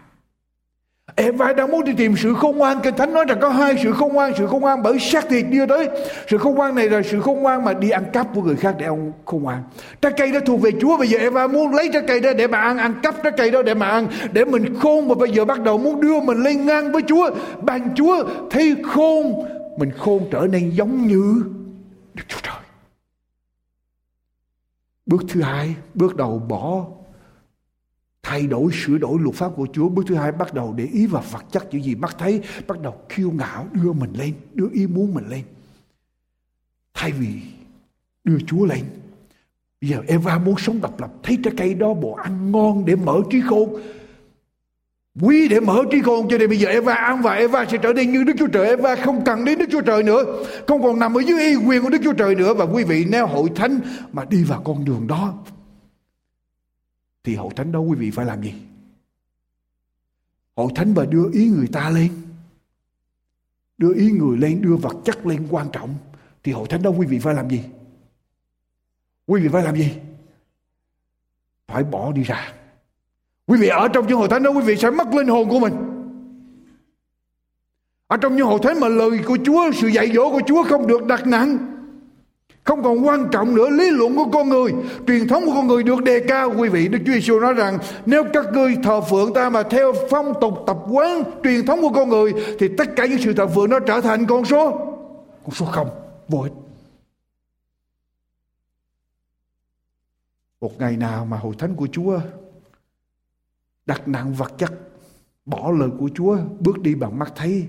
Eva 1.15 1.53
đang 1.53 1.71
muốn 1.71 1.83
đi 1.83 1.93
tìm 1.97 2.15
sự 2.17 2.33
khôn 2.33 2.57
ngoan. 2.57 2.79
Kinh 2.83 2.95
Thánh 2.95 3.13
nói 3.13 3.25
rằng 3.27 3.37
có 3.41 3.49
hai 3.49 3.75
sự 3.83 3.91
khôn 3.91 4.13
ngoan. 4.13 4.33
Sự 4.37 4.47
khôn 4.47 4.61
ngoan 4.61 4.83
bởi 4.83 4.99
xác 4.99 5.29
thịt 5.29 5.45
đưa 5.49 5.65
tới. 5.65 5.89
Sự 6.27 6.37
khôn 6.37 6.55
ngoan 6.55 6.75
này 6.75 6.89
là 6.89 7.01
sự 7.01 7.21
khôn 7.21 7.39
ngoan 7.39 7.65
mà 7.65 7.73
đi 7.73 7.89
ăn 7.89 8.03
cắp 8.13 8.27
của 8.35 8.41
người 8.41 8.55
khác 8.55 8.75
để 8.79 8.85
ông 8.85 9.11
khôn 9.25 9.43
ngoan. 9.43 9.63
Trái 10.01 10.11
cây 10.17 10.31
đó 10.31 10.39
thuộc 10.45 10.61
về 10.61 10.71
Chúa. 10.81 10.97
Bây 10.97 11.07
giờ 11.07 11.17
Eva 11.17 11.47
muốn 11.47 11.75
lấy 11.75 11.89
trái 11.93 12.03
cây 12.07 12.19
đó 12.19 12.33
để 12.37 12.47
mà 12.47 12.57
ăn. 12.57 12.77
Ăn 12.77 12.93
cắp 13.03 13.15
trái 13.23 13.33
cây 13.37 13.51
đó 13.51 13.61
để 13.63 13.73
mà 13.73 13.87
ăn. 13.87 14.07
Để 14.31 14.45
mình 14.45 14.79
khôn. 14.79 15.07
Mà 15.07 15.15
bây 15.15 15.31
giờ 15.31 15.45
bắt 15.45 15.61
đầu 15.61 15.77
muốn 15.77 16.01
đưa 16.01 16.19
mình 16.19 16.43
lên 16.43 16.65
ngang 16.65 16.91
với 16.91 17.01
Chúa. 17.07 17.29
Ban 17.61 17.95
Chúa 17.95 18.23
thấy 18.51 18.75
khôn, 18.83 19.45
Mình 19.77 19.91
khôn 19.97 20.27
trở 20.31 20.47
nên 20.51 20.69
giống 20.69 21.07
như 21.07 21.43
Đức 22.13 22.23
Chúa 22.27 22.39
Trời. 22.43 22.64
Bước 25.05 25.23
thứ 25.29 25.41
hai, 25.41 25.75
Bước 25.93 26.15
đầu 26.15 26.39
bỏ, 26.39 26.87
thay 28.23 28.47
đổi, 28.47 28.71
sửa 28.73 28.97
đổi 28.97 29.19
luật 29.21 29.35
pháp 29.35 29.51
của 29.55 29.67
Chúa. 29.73 29.89
Bước 29.89 30.03
thứ 30.07 30.15
hai, 30.15 30.31
bắt 30.31 30.53
đầu 30.53 30.73
để 30.73 30.85
ý 30.85 31.07
vào 31.07 31.23
vật 31.31 31.45
chất 31.51 31.67
chữ 31.71 31.79
gì 31.79 31.95
mắt 31.95 32.15
thấy, 32.19 32.41
bắt 32.67 32.81
đầu 32.81 33.01
kiêu 33.09 33.31
ngạo, 33.31 33.67
đưa 33.71 33.93
mình 33.93 34.13
lên, 34.13 34.33
đưa 34.53 34.69
ý 34.73 34.87
muốn 34.87 35.13
mình 35.13 35.29
lên. 35.29 35.43
Thay 36.93 37.11
vì 37.11 37.41
đưa 38.23 38.37
Chúa 38.47 38.65
lên, 38.65 38.83
bây 39.81 39.89
giờ 39.89 40.01
Eva 40.07 40.37
muốn 40.37 40.55
sống 40.57 40.81
độc 40.81 40.99
lập, 40.99 41.13
thấy 41.23 41.37
trái 41.43 41.53
cây 41.57 41.73
đó 41.73 41.93
bộ 41.93 42.13
ăn 42.13 42.51
ngon 42.51 42.85
để 42.85 42.95
mở 42.95 43.21
trí 43.31 43.41
khôn 43.41 43.81
quý 45.21 45.47
để 45.47 45.59
mở 45.59 45.83
trí 45.91 46.01
khôn 46.01 46.27
cho 46.29 46.37
nên 46.37 46.49
bây 46.49 46.59
giờ 46.59 46.69
Eva 46.69 46.93
ăn 46.93 47.21
và 47.21 47.33
Eva 47.33 47.65
sẽ 47.65 47.77
trở 47.77 47.93
nên 47.93 48.11
như 48.11 48.23
Đức 48.23 48.33
Chúa 48.39 48.47
Trời. 48.47 48.67
Eva 48.67 48.95
không 48.95 49.23
cần 49.25 49.45
đến 49.45 49.59
Đức 49.59 49.65
Chúa 49.71 49.81
Trời 49.81 50.03
nữa. 50.03 50.43
Không 50.67 50.83
còn 50.83 50.99
nằm 50.99 51.17
ở 51.17 51.21
dưới 51.21 51.39
y 51.39 51.55
quyền 51.55 51.83
của 51.83 51.89
Đức 51.89 52.01
Chúa 52.03 52.13
Trời 52.13 52.35
nữa. 52.35 52.53
Và 52.53 52.65
quý 52.65 52.83
vị 52.83 53.05
nếu 53.09 53.27
hội 53.27 53.49
thánh 53.55 53.79
mà 54.11 54.25
đi 54.25 54.43
vào 54.43 54.61
con 54.61 54.85
đường 54.85 55.07
đó, 55.07 55.33
thì 57.23 57.35
hội 57.35 57.53
thánh 57.55 57.71
đó 57.71 57.79
quý 57.79 57.97
vị 57.97 58.11
phải 58.11 58.25
làm 58.25 58.43
gì? 58.43 58.53
Hội 60.55 60.71
thánh 60.75 60.93
và 60.93 61.05
đưa 61.05 61.31
ý 61.33 61.49
người 61.49 61.67
ta 61.67 61.89
lên, 61.89 62.11
đưa 63.77 63.93
ý 63.93 64.11
người 64.11 64.37
lên, 64.37 64.61
đưa 64.61 64.75
vật 64.75 64.95
chất 65.05 65.25
lên 65.25 65.47
quan 65.49 65.67
trọng, 65.71 65.95
thì 66.43 66.51
hội 66.51 66.67
thánh 66.69 66.81
đó 66.81 66.89
quý 66.89 67.07
vị 67.07 67.19
phải 67.19 67.33
làm 67.33 67.49
gì? 67.49 67.63
Quý 69.27 69.41
vị 69.41 69.49
phải 69.51 69.63
làm 69.63 69.75
gì? 69.75 69.93
Phải 71.67 71.83
bỏ 71.83 72.11
đi 72.11 72.23
ra 72.23 72.53
quý 73.47 73.57
vị, 73.57 73.67
ở 73.67 73.87
trong 73.87 74.07
những 74.07 74.17
hội 74.17 74.27
thánh 74.27 74.43
đó, 74.43 74.51
quý 74.51 74.61
vị 74.61 74.75
sẽ 74.75 74.89
mất 74.89 75.13
linh 75.13 75.27
hồn 75.27 75.49
của 75.49 75.59
mình. 75.59 75.73
Ở 78.07 78.17
trong 78.17 78.35
những 78.35 78.47
hội 78.47 78.59
thánh 78.63 78.79
mà 78.79 78.87
lời 78.87 79.19
của 79.25 79.37
Chúa, 79.45 79.71
sự 79.71 79.87
dạy 79.87 80.11
dỗ 80.15 80.29
của 80.29 80.41
Chúa 80.47 80.63
không 80.63 80.87
được 80.87 81.05
đặt 81.05 81.27
nặng, 81.27 81.57
không 82.63 82.83
còn 82.83 83.07
quan 83.07 83.27
trọng 83.31 83.55
nữa, 83.55 83.69
lý 83.69 83.89
luận 83.89 84.15
của 84.15 84.25
con 84.33 84.49
người, 84.49 84.73
truyền 85.07 85.27
thống 85.27 85.45
của 85.45 85.51
con 85.55 85.67
người 85.67 85.83
được 85.83 86.03
đề 86.03 86.19
cao. 86.27 86.53
Quý 86.57 86.69
vị, 86.69 86.87
đức 86.87 86.99
chúa 87.05 87.13
giêsu 87.13 87.39
nói 87.39 87.53
rằng, 87.53 87.77
nếu 88.05 88.23
các 88.33 88.45
ngươi 88.53 88.77
thờ 88.83 89.01
phượng 89.01 89.33
ta 89.33 89.49
mà 89.49 89.63
theo 89.63 89.93
phong 90.09 90.33
tục 90.41 90.53
tập 90.67 90.77
quán 90.89 91.23
truyền 91.43 91.65
thống 91.65 91.81
của 91.81 91.89
con 91.89 92.09
người, 92.09 92.33
thì 92.59 92.67
tất 92.77 92.95
cả 92.95 93.05
những 93.05 93.19
sự 93.21 93.33
thờ 93.33 93.47
phượng 93.47 93.69
nó 93.69 93.79
trở 93.79 94.01
thành 94.01 94.25
con 94.25 94.45
số. 94.45 94.71
Con 95.43 95.51
số 95.51 95.65
không, 95.65 95.89
vô 96.27 96.41
ích. 96.41 96.53
Một 100.61 100.79
ngày 100.79 100.97
nào 100.97 101.25
mà 101.25 101.37
hội 101.37 101.55
thánh 101.57 101.75
của 101.75 101.87
chúa 101.91 102.19
đặt 103.85 104.07
nặng 104.07 104.33
vật 104.33 104.51
chất 104.57 104.73
bỏ 105.45 105.71
lời 105.71 105.89
của 105.99 106.09
chúa 106.15 106.37
bước 106.59 106.81
đi 106.81 106.95
bằng 106.95 107.19
mắt 107.19 107.33
thấy 107.35 107.67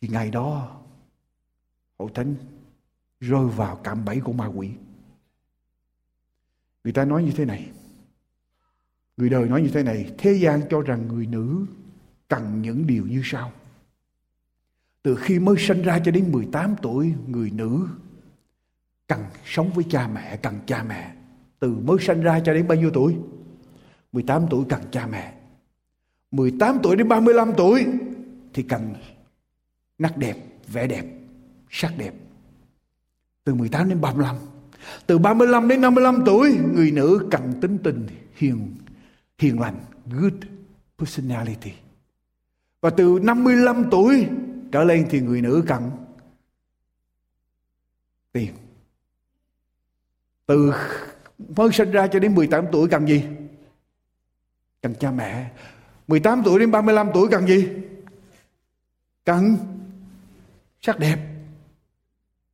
thì 0.00 0.08
ngày 0.08 0.30
đó 0.30 0.80
hội 1.98 2.10
thánh 2.14 2.34
rơi 3.20 3.46
vào 3.46 3.76
cạm 3.76 4.04
bẫy 4.04 4.20
của 4.20 4.32
ma 4.32 4.46
quỷ. 4.46 4.70
Người 6.84 6.92
ta 6.92 7.04
nói 7.04 7.22
như 7.22 7.32
thế 7.36 7.44
này. 7.44 7.70
Người 9.16 9.28
đời 9.28 9.48
nói 9.48 9.62
như 9.62 9.68
thế 9.68 9.82
này. 9.82 10.12
Thế 10.18 10.32
gian 10.32 10.60
cho 10.70 10.80
rằng 10.80 11.08
người 11.08 11.26
nữ 11.26 11.66
cần 12.28 12.62
những 12.62 12.86
điều 12.86 13.06
như 13.06 13.20
sau. 13.24 13.52
Từ 15.02 15.16
khi 15.16 15.38
mới 15.38 15.56
sinh 15.58 15.82
ra 15.82 16.00
cho 16.04 16.10
đến 16.10 16.32
18 16.32 16.74
tuổi, 16.82 17.14
người 17.26 17.50
nữ 17.50 17.88
cần 19.06 19.24
sống 19.44 19.70
với 19.74 19.84
cha 19.90 20.08
mẹ, 20.08 20.36
cần 20.36 20.58
cha 20.66 20.82
mẹ. 20.82 21.14
Từ 21.58 21.74
mới 21.74 21.96
sinh 22.00 22.20
ra 22.20 22.40
cho 22.44 22.54
đến 22.54 22.68
bao 22.68 22.78
nhiêu 22.78 22.90
tuổi? 22.94 23.16
18 24.12 24.46
tuổi 24.50 24.64
cần 24.68 24.80
cha 24.92 25.06
mẹ. 25.06 25.34
18 26.30 26.78
tuổi 26.82 26.96
đến 26.96 27.08
35 27.08 27.52
tuổi 27.56 27.86
thì 28.54 28.62
cần 28.62 28.94
nắc 29.98 30.16
đẹp, 30.16 30.36
vẻ 30.68 30.86
đẹp, 30.86 31.04
sắc 31.70 31.92
đẹp. 31.98 32.14
Từ 33.44 33.54
18 33.54 33.88
đến 33.88 34.00
35 34.00 34.36
Từ 35.06 35.18
35 35.18 35.68
đến 35.68 35.80
55 35.80 36.22
tuổi 36.26 36.58
Người 36.74 36.90
nữ 36.90 37.28
cần 37.30 37.52
tính 37.60 37.78
tình 37.84 38.06
hiền 38.34 38.74
hiền 39.38 39.60
lành 39.60 39.80
Good 40.06 40.32
personality 40.98 41.72
Và 42.80 42.90
từ 42.90 43.18
55 43.22 43.84
tuổi 43.90 44.26
trở 44.72 44.84
lên 44.84 45.06
thì 45.10 45.20
người 45.20 45.42
nữ 45.42 45.64
cần 45.66 45.90
tiền 48.32 48.54
Từ 50.46 50.72
mới 51.56 51.72
sinh 51.72 51.90
ra 51.90 52.06
cho 52.06 52.18
đến 52.18 52.34
18 52.34 52.64
tuổi 52.72 52.88
cần 52.88 53.08
gì? 53.08 53.24
Cần 54.82 54.94
cha 54.94 55.10
mẹ 55.10 55.50
18 56.08 56.42
tuổi 56.44 56.60
đến 56.60 56.70
35 56.70 57.10
tuổi 57.14 57.28
cần 57.30 57.46
gì? 57.46 57.68
Cần 59.24 59.56
sắc 60.80 60.98
đẹp 60.98 61.18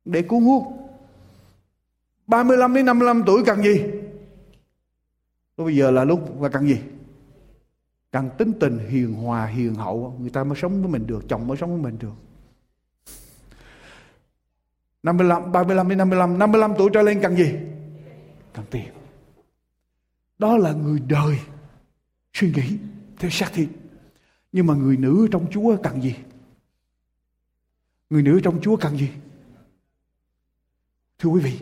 để 0.05 0.21
cuốn 0.21 0.43
hút 0.43 0.63
35 2.27 2.73
đến 2.73 2.85
55 2.85 3.23
tuổi 3.25 3.43
cần 3.45 3.63
gì? 3.63 3.83
Lúc 5.57 5.65
bây 5.67 5.75
giờ 5.75 5.91
là 5.91 6.03
lúc 6.03 6.39
và 6.39 6.49
cần 6.49 6.67
gì? 6.67 6.79
Cần 8.11 8.29
tính 8.37 8.53
tình 8.59 8.89
hiền 8.89 9.13
hòa, 9.13 9.45
hiền 9.45 9.75
hậu. 9.75 10.17
Người 10.19 10.29
ta 10.29 10.43
mới 10.43 10.55
sống 10.61 10.81
với 10.81 10.91
mình 10.91 11.07
được, 11.07 11.23
chồng 11.29 11.47
mới 11.47 11.57
sống 11.57 11.69
với 11.69 11.91
mình 11.91 11.99
được. 11.99 12.13
55, 15.03 15.51
35 15.51 15.89
đến 15.89 15.97
55, 15.97 16.39
55 16.39 16.73
tuổi 16.77 16.89
trở 16.93 17.01
lên 17.01 17.19
cần 17.21 17.35
gì? 17.35 17.55
Cần 18.53 18.65
tiền. 18.71 18.87
Đó 20.39 20.57
là 20.57 20.71
người 20.71 20.99
đời 20.99 21.39
suy 22.37 22.51
nghĩ 22.51 22.77
theo 23.17 23.29
xác 23.29 23.53
thịt. 23.53 23.69
Nhưng 24.51 24.67
mà 24.67 24.73
người 24.73 24.97
nữ 24.97 25.27
trong 25.31 25.47
Chúa 25.51 25.77
cần 25.83 26.01
gì? 26.01 26.15
Người 28.09 28.23
nữ 28.23 28.39
trong 28.43 28.61
Chúa 28.61 28.77
cần 28.77 28.97
gì? 28.97 29.09
Thưa 31.19 31.29
quý 31.29 31.41
vị, 31.41 31.59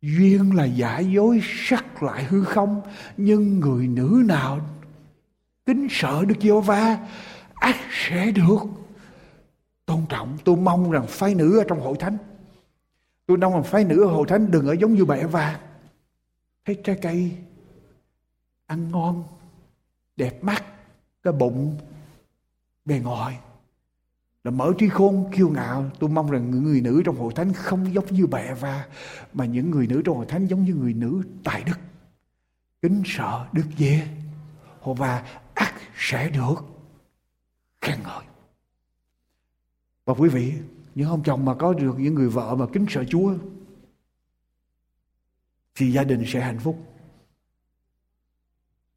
Duyên 0.00 0.54
là 0.54 0.64
giả 0.64 0.98
dối 0.98 1.40
sắc 1.42 2.02
lại 2.02 2.24
hư 2.24 2.44
không 2.44 2.82
Nhưng 3.16 3.60
người 3.60 3.86
nữ 3.86 4.22
nào 4.26 4.60
Kính 5.66 5.86
sợ 5.90 6.24
đức 6.28 6.34
giê 6.40 6.50
va 6.64 7.08
ác 7.54 7.76
sẽ 7.90 8.30
được 8.30 8.58
tôn 9.86 10.02
trọng 10.08 10.38
tôi 10.44 10.56
mong 10.56 10.90
rằng 10.90 11.06
phái 11.08 11.34
nữ 11.34 11.58
ở 11.58 11.64
trong 11.68 11.80
hội 11.80 11.96
thánh 12.00 12.16
tôi 13.26 13.36
mong 13.36 13.52
rằng 13.52 13.62
phái 13.62 13.84
nữ 13.84 14.02
ở 14.04 14.10
hội 14.10 14.26
thánh 14.28 14.50
đừng 14.50 14.66
ở 14.66 14.72
giống 14.72 14.94
như 14.94 15.04
bà 15.04 15.14
Eva 15.14 15.60
thấy 16.64 16.80
trái 16.84 16.98
cây 17.02 17.32
ăn 18.68 18.90
ngon, 18.90 19.24
đẹp 20.16 20.44
mắt, 20.44 20.64
cái 21.22 21.32
bụng 21.32 21.78
bề 22.84 22.98
ngoài. 22.98 23.38
Là 24.44 24.50
mở 24.50 24.72
trí 24.78 24.88
khôn, 24.88 25.30
kiêu 25.36 25.50
ngạo. 25.50 25.90
Tôi 25.98 26.10
mong 26.10 26.30
rằng 26.30 26.50
những 26.50 26.64
người 26.64 26.80
nữ 26.80 27.02
trong 27.04 27.16
hội 27.16 27.32
thánh 27.36 27.52
không 27.52 27.94
giống 27.94 28.06
như 28.06 28.26
bè 28.26 28.54
và 28.54 28.86
mà 29.32 29.44
những 29.44 29.70
người 29.70 29.86
nữ 29.86 30.02
trong 30.04 30.16
hội 30.16 30.26
thánh 30.26 30.46
giống 30.46 30.64
như 30.64 30.74
người 30.74 30.94
nữ 30.94 31.22
tài 31.44 31.64
đức. 31.64 31.78
Kính 32.82 33.02
sợ 33.04 33.48
đức 33.52 33.64
dễ 33.76 34.08
và 34.82 35.24
ắt 35.54 35.74
sẽ 35.96 36.30
được 36.30 36.54
khen 37.80 38.02
ngợi. 38.02 38.24
Và 40.04 40.14
quý 40.14 40.28
vị, 40.28 40.54
những 40.94 41.08
ông 41.08 41.22
chồng 41.22 41.44
mà 41.44 41.54
có 41.54 41.72
được 41.72 41.94
những 41.98 42.14
người 42.14 42.28
vợ 42.28 42.54
mà 42.54 42.66
kính 42.72 42.86
sợ 42.88 43.04
Chúa, 43.04 43.34
thì 45.74 45.92
gia 45.92 46.04
đình 46.04 46.24
sẽ 46.26 46.40
hạnh 46.40 46.58
phúc 46.58 46.87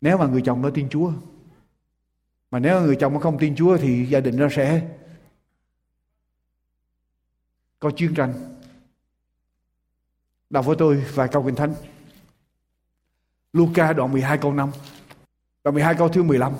nếu 0.02 0.18
mà 0.18 0.28
người 0.28 0.41
chồng 0.45 0.62
nó 0.62 0.70
tin 0.70 0.89
Chúa, 0.89 1.12
mà 2.52 2.60
nếu 2.60 2.82
người 2.82 2.95
chồng 2.95 3.14
nó 3.14 3.20
không 3.20 3.39
tin 3.39 3.56
Chúa 3.56 3.78
thì 3.78 4.06
gia 4.06 4.20
đình 4.20 4.38
nó 4.38 4.47
sẽ 4.52 4.88
có 7.80 7.91
chiến 7.91 8.14
tranh. 8.14 8.34
Đọc 10.49 10.66
với 10.66 10.76
tôi 10.80 11.06
vài 11.14 11.28
câu 11.28 11.43
kinh 11.43 11.56
thánh. 11.56 11.74
Luca 13.54 13.93
đoạn 13.93 14.12
12 14.12 14.38
câu 14.38 14.54
5 14.54 14.72
Đoạn 15.64 15.74
12 15.74 15.95
câu 15.95 16.10
thứ 16.10 16.24
15 16.24 16.54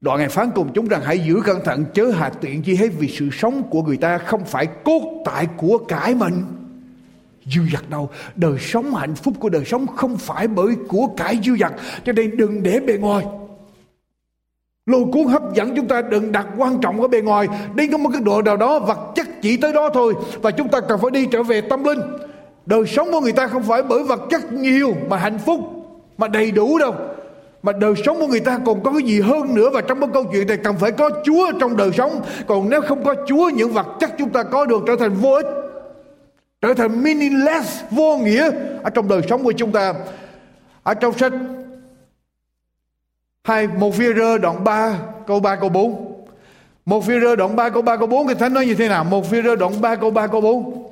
Đoạn 0.00 0.18
ngài 0.18 0.28
phán 0.28 0.50
cùng 0.54 0.72
chúng 0.74 0.88
rằng 0.88 1.02
hãy 1.04 1.18
giữ 1.18 1.40
cẩn 1.44 1.64
thận, 1.64 1.84
chớ 1.94 2.10
hạt 2.10 2.32
tiện 2.40 2.62
chi 2.62 2.74
hết 2.74 2.88
vì 2.98 3.08
sự 3.08 3.28
sống 3.32 3.70
của 3.70 3.82
người 3.82 3.96
ta 3.96 4.18
không 4.18 4.44
phải 4.44 4.66
cốt 4.84 5.22
tại 5.24 5.48
của 5.56 5.78
cải 5.88 6.14
mình 6.14 6.59
dư 7.46 7.60
dật 7.72 7.90
đâu. 7.90 8.10
Đời 8.36 8.58
sống 8.58 8.94
hạnh 8.94 9.14
phúc 9.14 9.34
của 9.40 9.48
đời 9.48 9.64
sống 9.64 9.86
không 9.86 10.16
phải 10.16 10.48
bởi 10.48 10.74
của 10.88 11.06
cải 11.16 11.40
dư 11.44 11.56
dật. 11.56 11.72
Cho 12.04 12.12
nên 12.12 12.36
đừng 12.36 12.62
để 12.62 12.80
bề 12.80 12.96
ngoài. 12.96 13.24
Lôi 14.86 15.04
cuốn 15.12 15.26
hấp 15.26 15.54
dẫn 15.54 15.76
chúng 15.76 15.88
ta 15.88 16.02
đừng 16.02 16.32
đặt 16.32 16.46
quan 16.56 16.78
trọng 16.80 17.00
ở 17.00 17.08
bề 17.08 17.20
ngoài. 17.20 17.48
Đến 17.74 17.92
có 17.92 17.98
một 17.98 18.10
cái 18.12 18.22
độ 18.22 18.42
nào 18.42 18.56
đó 18.56 18.78
vật 18.78 18.98
chất 19.14 19.26
chỉ 19.42 19.56
tới 19.56 19.72
đó 19.72 19.90
thôi. 19.94 20.14
Và 20.42 20.50
chúng 20.50 20.68
ta 20.68 20.80
cần 20.80 20.98
phải 21.02 21.10
đi 21.10 21.26
trở 21.26 21.42
về 21.42 21.60
tâm 21.60 21.84
linh. 21.84 22.00
Đời 22.66 22.86
sống 22.86 23.08
của 23.12 23.20
người 23.20 23.32
ta 23.32 23.46
không 23.46 23.62
phải 23.62 23.82
bởi 23.82 24.04
vật 24.04 24.20
chất 24.30 24.52
nhiều 24.52 24.94
mà 25.08 25.16
hạnh 25.16 25.38
phúc, 25.38 25.60
mà 26.18 26.28
đầy 26.28 26.50
đủ 26.50 26.78
đâu. 26.78 26.94
Mà 27.62 27.72
đời 27.72 27.94
sống 28.04 28.16
của 28.20 28.26
người 28.26 28.40
ta 28.40 28.58
còn 28.66 28.82
có 28.82 28.92
cái 28.92 29.02
gì 29.02 29.20
hơn 29.20 29.54
nữa. 29.54 29.70
Và 29.72 29.80
trong 29.80 30.00
cái 30.00 30.08
câu 30.12 30.24
chuyện 30.32 30.46
này 30.46 30.56
cần 30.56 30.76
phải 30.76 30.92
có 30.92 31.10
Chúa 31.24 31.52
trong 31.60 31.76
đời 31.76 31.90
sống. 31.92 32.20
Còn 32.46 32.70
nếu 32.70 32.80
không 32.80 33.04
có 33.04 33.14
Chúa, 33.26 33.48
những 33.48 33.72
vật 33.72 33.86
chất 34.00 34.10
chúng 34.18 34.30
ta 34.30 34.42
có 34.42 34.66
được 34.66 34.82
trở 34.86 34.96
thành 34.96 35.14
vô 35.14 35.30
ích 35.30 35.46
trở 36.60 36.74
thành 36.74 37.02
meaningless, 37.02 37.82
vô 37.90 38.16
nghĩa. 38.16 38.50
Ở 38.82 38.90
trong 38.90 39.08
đời 39.08 39.22
sống 39.28 39.44
của 39.44 39.52
chúng 39.52 39.72
ta, 39.72 39.94
ở 40.82 40.94
trong 40.94 41.18
sách 41.18 41.32
hai 43.44 43.66
một 43.66 43.94
phi 43.94 44.04
rơ 44.16 44.38
đoạn 44.38 44.64
3 44.64 44.98
câu 45.26 45.40
3 45.40 45.56
câu 45.56 45.68
4 45.68 46.16
một 46.84 47.04
phi 47.06 47.20
rơ 47.20 47.36
đoạn 47.36 47.56
3 47.56 47.68
câu 47.68 47.82
3 47.82 47.96
câu 47.96 48.06
4 48.06 48.28
thì 48.28 48.34
thánh 48.34 48.54
nói 48.54 48.66
như 48.66 48.74
thế 48.74 48.88
nào? 48.88 49.04
Một 49.04 49.30
phi 49.30 49.42
rơ 49.42 49.56
đoạn 49.56 49.80
3 49.80 49.94
câu 49.94 50.10
3 50.10 50.26
câu 50.26 50.40
4 50.40 50.90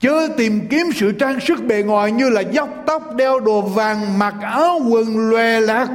chớ 0.00 0.28
tìm 0.36 0.66
kiếm 0.70 0.86
sự 0.94 1.12
trang 1.12 1.40
sức 1.40 1.64
bề 1.64 1.82
ngoài 1.82 2.12
như 2.12 2.30
là 2.30 2.40
dốc 2.40 2.68
tóc 2.86 3.14
đeo 3.14 3.40
đồ 3.40 3.60
vàng, 3.60 4.18
mặc 4.18 4.34
áo 4.42 4.80
quần 4.90 5.30
lòe 5.30 5.60
lạc 5.60 5.88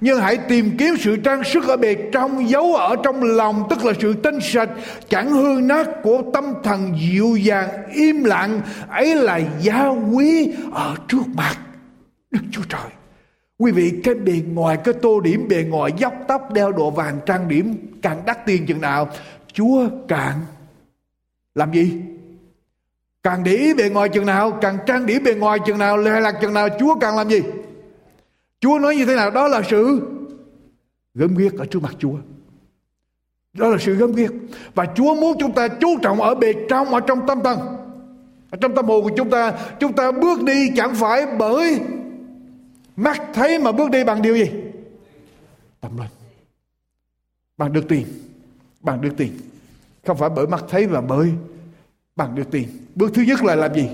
nhưng 0.00 0.20
hãy 0.20 0.36
tìm 0.36 0.76
kiếm 0.78 0.94
sự 1.00 1.16
trang 1.16 1.44
sức 1.44 1.68
ở 1.68 1.76
bề 1.76 1.96
trong, 2.12 2.48
giấu 2.48 2.74
ở 2.74 2.96
trong 3.02 3.22
lòng, 3.22 3.66
tức 3.70 3.84
là 3.84 3.92
sự 4.00 4.14
tinh 4.14 4.38
sạch, 4.42 4.70
chẳng 5.08 5.30
hư 5.30 5.60
nát 5.62 5.86
của 6.02 6.22
tâm 6.32 6.54
thần 6.64 6.94
dịu 7.00 7.36
dàng, 7.36 7.68
im 7.94 8.24
lặng. 8.24 8.60
Ấy 8.88 9.14
là 9.14 9.40
giá 9.60 9.88
quý 9.88 10.52
ở 10.72 10.94
trước 11.08 11.22
mặt 11.34 11.56
đức 12.30 12.40
chúa 12.52 12.62
trời. 12.68 12.90
Quý 13.58 13.72
vị, 13.72 13.92
cái 14.04 14.14
bề 14.14 14.32
ngoài, 14.52 14.78
cái 14.84 14.94
tô 15.02 15.20
điểm 15.20 15.48
bề 15.48 15.64
ngoài, 15.68 15.92
dốc 15.96 16.14
tóc, 16.28 16.52
đeo 16.52 16.72
đồ 16.72 16.90
vàng, 16.90 17.20
trang 17.26 17.48
điểm, 17.48 17.74
càng 18.02 18.22
đắt 18.26 18.46
tiền 18.46 18.66
chừng 18.66 18.80
nào, 18.80 19.08
chúa 19.52 19.88
càng 20.08 20.40
làm 21.54 21.72
gì? 21.72 21.92
Càng 23.22 23.44
để 23.44 23.52
ý 23.52 23.74
bề 23.74 23.88
ngoài 23.88 24.08
chừng 24.08 24.26
nào, 24.26 24.50
càng 24.60 24.78
trang 24.86 25.06
điểm 25.06 25.24
bề 25.24 25.34
ngoài 25.34 25.58
chừng 25.66 25.78
nào, 25.78 25.96
lệ 25.96 26.20
lạc 26.20 26.34
chừng 26.40 26.54
nào, 26.54 26.68
chúa 26.80 26.94
càng 26.94 27.16
làm 27.16 27.28
gì? 27.28 27.42
Chúa 28.60 28.78
nói 28.78 28.96
như 28.96 29.06
thế 29.06 29.16
nào? 29.16 29.30
Đó 29.30 29.48
là 29.48 29.62
sự 29.70 30.00
gớm 31.14 31.36
ghiếc 31.36 31.54
ở 31.54 31.66
trước 31.66 31.82
mặt 31.82 31.94
chúa. 31.98 32.16
Đó 33.52 33.68
là 33.68 33.78
sự 33.80 33.94
gớm 33.94 34.12
ghiếc. 34.12 34.30
Và 34.74 34.86
chúa 34.94 35.14
muốn 35.14 35.36
chúng 35.40 35.52
ta 35.52 35.68
chú 35.68 35.88
trọng 36.02 36.20
ở 36.20 36.34
bề 36.34 36.52
trong, 36.68 36.86
ở 36.86 37.00
trong 37.00 37.26
tâm 37.26 37.40
thần 37.44 37.78
ở 38.50 38.58
trong 38.60 38.74
tâm 38.74 38.86
hồn 38.86 39.04
của 39.04 39.10
chúng 39.16 39.30
ta 39.30 39.58
chúng 39.80 39.92
ta 39.92 40.12
bước 40.12 40.42
đi 40.42 40.70
chẳng 40.76 40.94
phải 40.94 41.26
bởi 41.38 41.80
mắt 42.96 43.22
thấy 43.34 43.58
mà 43.58 43.72
bước 43.72 43.90
đi 43.90 44.04
bằng 44.04 44.22
điều 44.22 44.36
gì? 44.36 44.50
Tâm 45.80 45.96
linh. 45.96 46.08
Bằng 47.56 47.72
được 47.72 47.88
tiền. 47.88 48.06
Bằng 48.80 49.00
được 49.00 49.14
tiền. 49.16 49.32
Không 50.06 50.16
phải 50.16 50.28
bởi 50.28 50.46
mắt 50.46 50.64
thấy 50.68 50.86
mà 50.86 51.00
bởi 51.00 51.32
bằng 52.16 52.34
được 52.34 52.50
tiền. 52.50 52.68
Bước 52.94 53.10
thứ 53.14 53.22
nhất 53.22 53.44
là 53.44 53.54
làm 53.54 53.74
gì? 53.74 53.88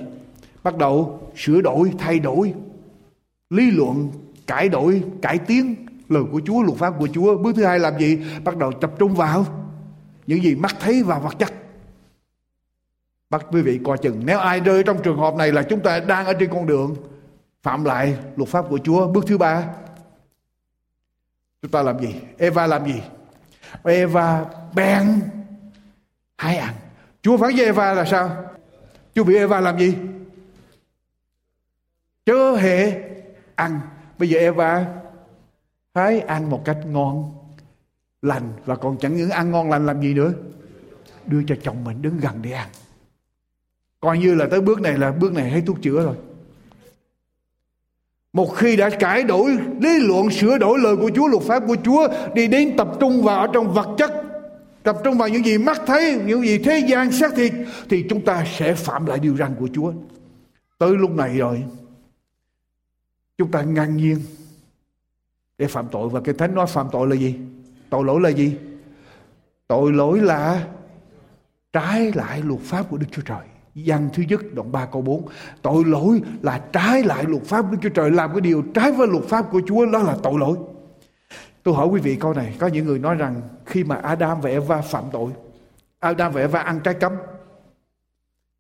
Bắt 0.62 0.76
đầu 0.78 1.20
sửa 1.36 1.60
đổi, 1.60 1.92
thay 1.98 2.18
đổi 2.18 2.54
lý 3.50 3.70
luận 3.70 4.10
cải 4.46 4.68
đổi, 4.68 5.02
cải 5.22 5.38
tiến 5.38 5.86
lời 6.08 6.22
của 6.32 6.40
Chúa, 6.46 6.62
luật 6.62 6.78
pháp 6.78 6.94
của 6.98 7.08
Chúa. 7.12 7.38
Bước 7.38 7.56
thứ 7.56 7.64
hai 7.64 7.78
làm 7.78 7.98
gì? 7.98 8.18
Bắt 8.44 8.56
đầu 8.56 8.72
tập 8.72 8.90
trung 8.98 9.14
vào 9.14 9.46
những 10.26 10.42
gì 10.42 10.54
mắt 10.54 10.76
thấy 10.80 11.02
và 11.02 11.18
vật 11.18 11.34
chất. 11.38 11.52
Bắt 13.30 13.46
quý 13.50 13.62
vị 13.62 13.80
coi 13.84 13.98
chừng, 13.98 14.22
nếu 14.24 14.38
ai 14.38 14.60
rơi 14.60 14.82
trong 14.82 15.02
trường 15.02 15.18
hợp 15.18 15.34
này 15.34 15.52
là 15.52 15.62
chúng 15.62 15.80
ta 15.80 16.00
đang 16.00 16.26
ở 16.26 16.32
trên 16.40 16.50
con 16.52 16.66
đường 16.66 16.96
phạm 17.62 17.84
lại 17.84 18.16
luật 18.36 18.48
pháp 18.48 18.64
của 18.68 18.78
Chúa. 18.84 19.08
Bước 19.08 19.24
thứ 19.26 19.38
ba, 19.38 19.64
chúng 21.62 21.70
ta 21.70 21.82
làm 21.82 22.00
gì? 22.00 22.14
Eva 22.38 22.66
làm 22.66 22.86
gì? 22.86 23.02
Eva 23.84 24.44
bèn 24.74 25.20
hai 26.38 26.56
ăn. 26.56 26.74
Chúa 27.22 27.36
phán 27.36 27.56
với 27.56 27.64
Eva 27.64 27.92
là 27.92 28.04
sao? 28.04 28.44
Chúa 29.14 29.24
bị 29.24 29.36
Eva 29.36 29.60
làm 29.60 29.78
gì? 29.78 29.96
Chớ 32.26 32.56
hề 32.56 33.02
ăn 33.54 33.80
bây 34.18 34.28
giờ 34.28 34.38
Eva 34.38 34.86
hái 35.94 36.20
ăn 36.20 36.50
một 36.50 36.62
cách 36.64 36.78
ngon, 36.86 37.32
lành 38.22 38.52
và 38.64 38.76
còn 38.76 38.98
chẳng 38.98 39.16
những 39.16 39.30
ăn 39.30 39.50
ngon 39.50 39.70
lành 39.70 39.86
làm 39.86 40.02
gì 40.02 40.14
nữa. 40.14 40.32
Đưa 41.26 41.42
cho 41.46 41.54
chồng 41.62 41.84
mình 41.84 42.02
đứng 42.02 42.18
gần 42.20 42.34
để 42.42 42.52
ăn. 42.52 42.68
Coi 44.00 44.18
như 44.18 44.34
là 44.34 44.46
tới 44.50 44.60
bước 44.60 44.80
này 44.80 44.98
là 44.98 45.12
bước 45.12 45.32
này 45.32 45.50
hay 45.50 45.62
thuốc 45.66 45.82
chữa 45.82 46.04
rồi. 46.04 46.16
Một 48.32 48.56
khi 48.56 48.76
đã 48.76 48.90
cải 48.90 49.22
đổi 49.22 49.56
lý 49.80 49.98
luận, 49.98 50.30
sửa 50.30 50.58
đổi 50.58 50.78
lời 50.78 50.96
của 50.96 51.10
Chúa, 51.14 51.26
luật 51.26 51.42
pháp 51.42 51.62
của 51.66 51.76
Chúa, 51.84 52.08
đi 52.34 52.46
đến 52.46 52.76
tập 52.76 52.88
trung 53.00 53.22
vào 53.22 53.40
ở 53.40 53.46
trong 53.52 53.74
vật 53.74 53.88
chất, 53.98 54.12
tập 54.82 54.96
trung 55.04 55.18
vào 55.18 55.28
những 55.28 55.44
gì 55.44 55.58
mắt 55.58 55.80
thấy, 55.86 56.20
những 56.26 56.42
gì 56.42 56.58
thế 56.58 56.78
gian 56.78 57.12
xác 57.12 57.34
thịt, 57.34 57.52
thì 57.90 58.04
chúng 58.10 58.24
ta 58.24 58.44
sẽ 58.58 58.74
phạm 58.74 59.06
lại 59.06 59.18
điều 59.18 59.36
răn 59.36 59.54
của 59.58 59.68
Chúa. 59.74 59.92
Tới 60.78 60.96
lúc 60.96 61.10
này 61.10 61.38
rồi 61.38 61.64
chúng 63.38 63.50
ta 63.50 63.62
ngang 63.62 63.96
nhiên 63.96 64.18
để 65.58 65.66
phạm 65.66 65.88
tội. 65.88 66.08
Và 66.08 66.20
cái 66.20 66.34
thánh 66.34 66.54
nói 66.54 66.66
phạm 66.66 66.86
tội 66.92 67.08
là 67.08 67.16
gì? 67.16 67.38
Tội 67.90 68.04
lỗi 68.04 68.20
là 68.20 68.28
gì? 68.28 68.56
Tội 69.66 69.92
lỗi 69.92 70.20
là 70.20 70.66
trái 71.72 72.12
lại 72.14 72.42
luật 72.42 72.60
pháp 72.60 72.86
của 72.90 72.96
Đức 72.96 73.06
Chúa 73.10 73.22
Trời. 73.22 73.46
Giăng 73.74 74.08
thứ 74.12 74.22
nhất, 74.28 74.40
đoạn 74.54 74.72
3 74.72 74.86
câu 74.86 75.02
4 75.02 75.28
Tội 75.62 75.84
lỗi 75.84 76.22
là 76.42 76.58
trái 76.72 77.02
lại 77.02 77.24
luật 77.28 77.42
pháp 77.42 77.70
Đức 77.70 77.78
Chúa 77.82 77.88
Trời. 77.88 78.10
Làm 78.10 78.32
cái 78.32 78.40
điều 78.40 78.62
trái 78.74 78.92
với 78.92 79.08
luật 79.08 79.24
pháp 79.24 79.50
của 79.50 79.60
Chúa, 79.66 79.86
Đó 79.86 79.98
là 79.98 80.16
tội 80.22 80.38
lỗi. 80.38 80.56
Tôi 81.62 81.74
hỏi 81.74 81.86
quý 81.86 82.00
vị 82.00 82.16
câu 82.16 82.34
này. 82.34 82.56
Có 82.58 82.66
những 82.66 82.86
người 82.86 82.98
nói 82.98 83.14
rằng 83.14 83.42
Khi 83.66 83.84
mà 83.84 83.96
Adam 83.96 84.40
và 84.40 84.50
Eva 84.50 84.80
phạm 84.80 85.04
tội, 85.12 85.30
Adam 85.98 86.32
và 86.32 86.40
Eva 86.40 86.60
ăn 86.60 86.80
trái 86.84 86.94
cấm. 86.94 87.12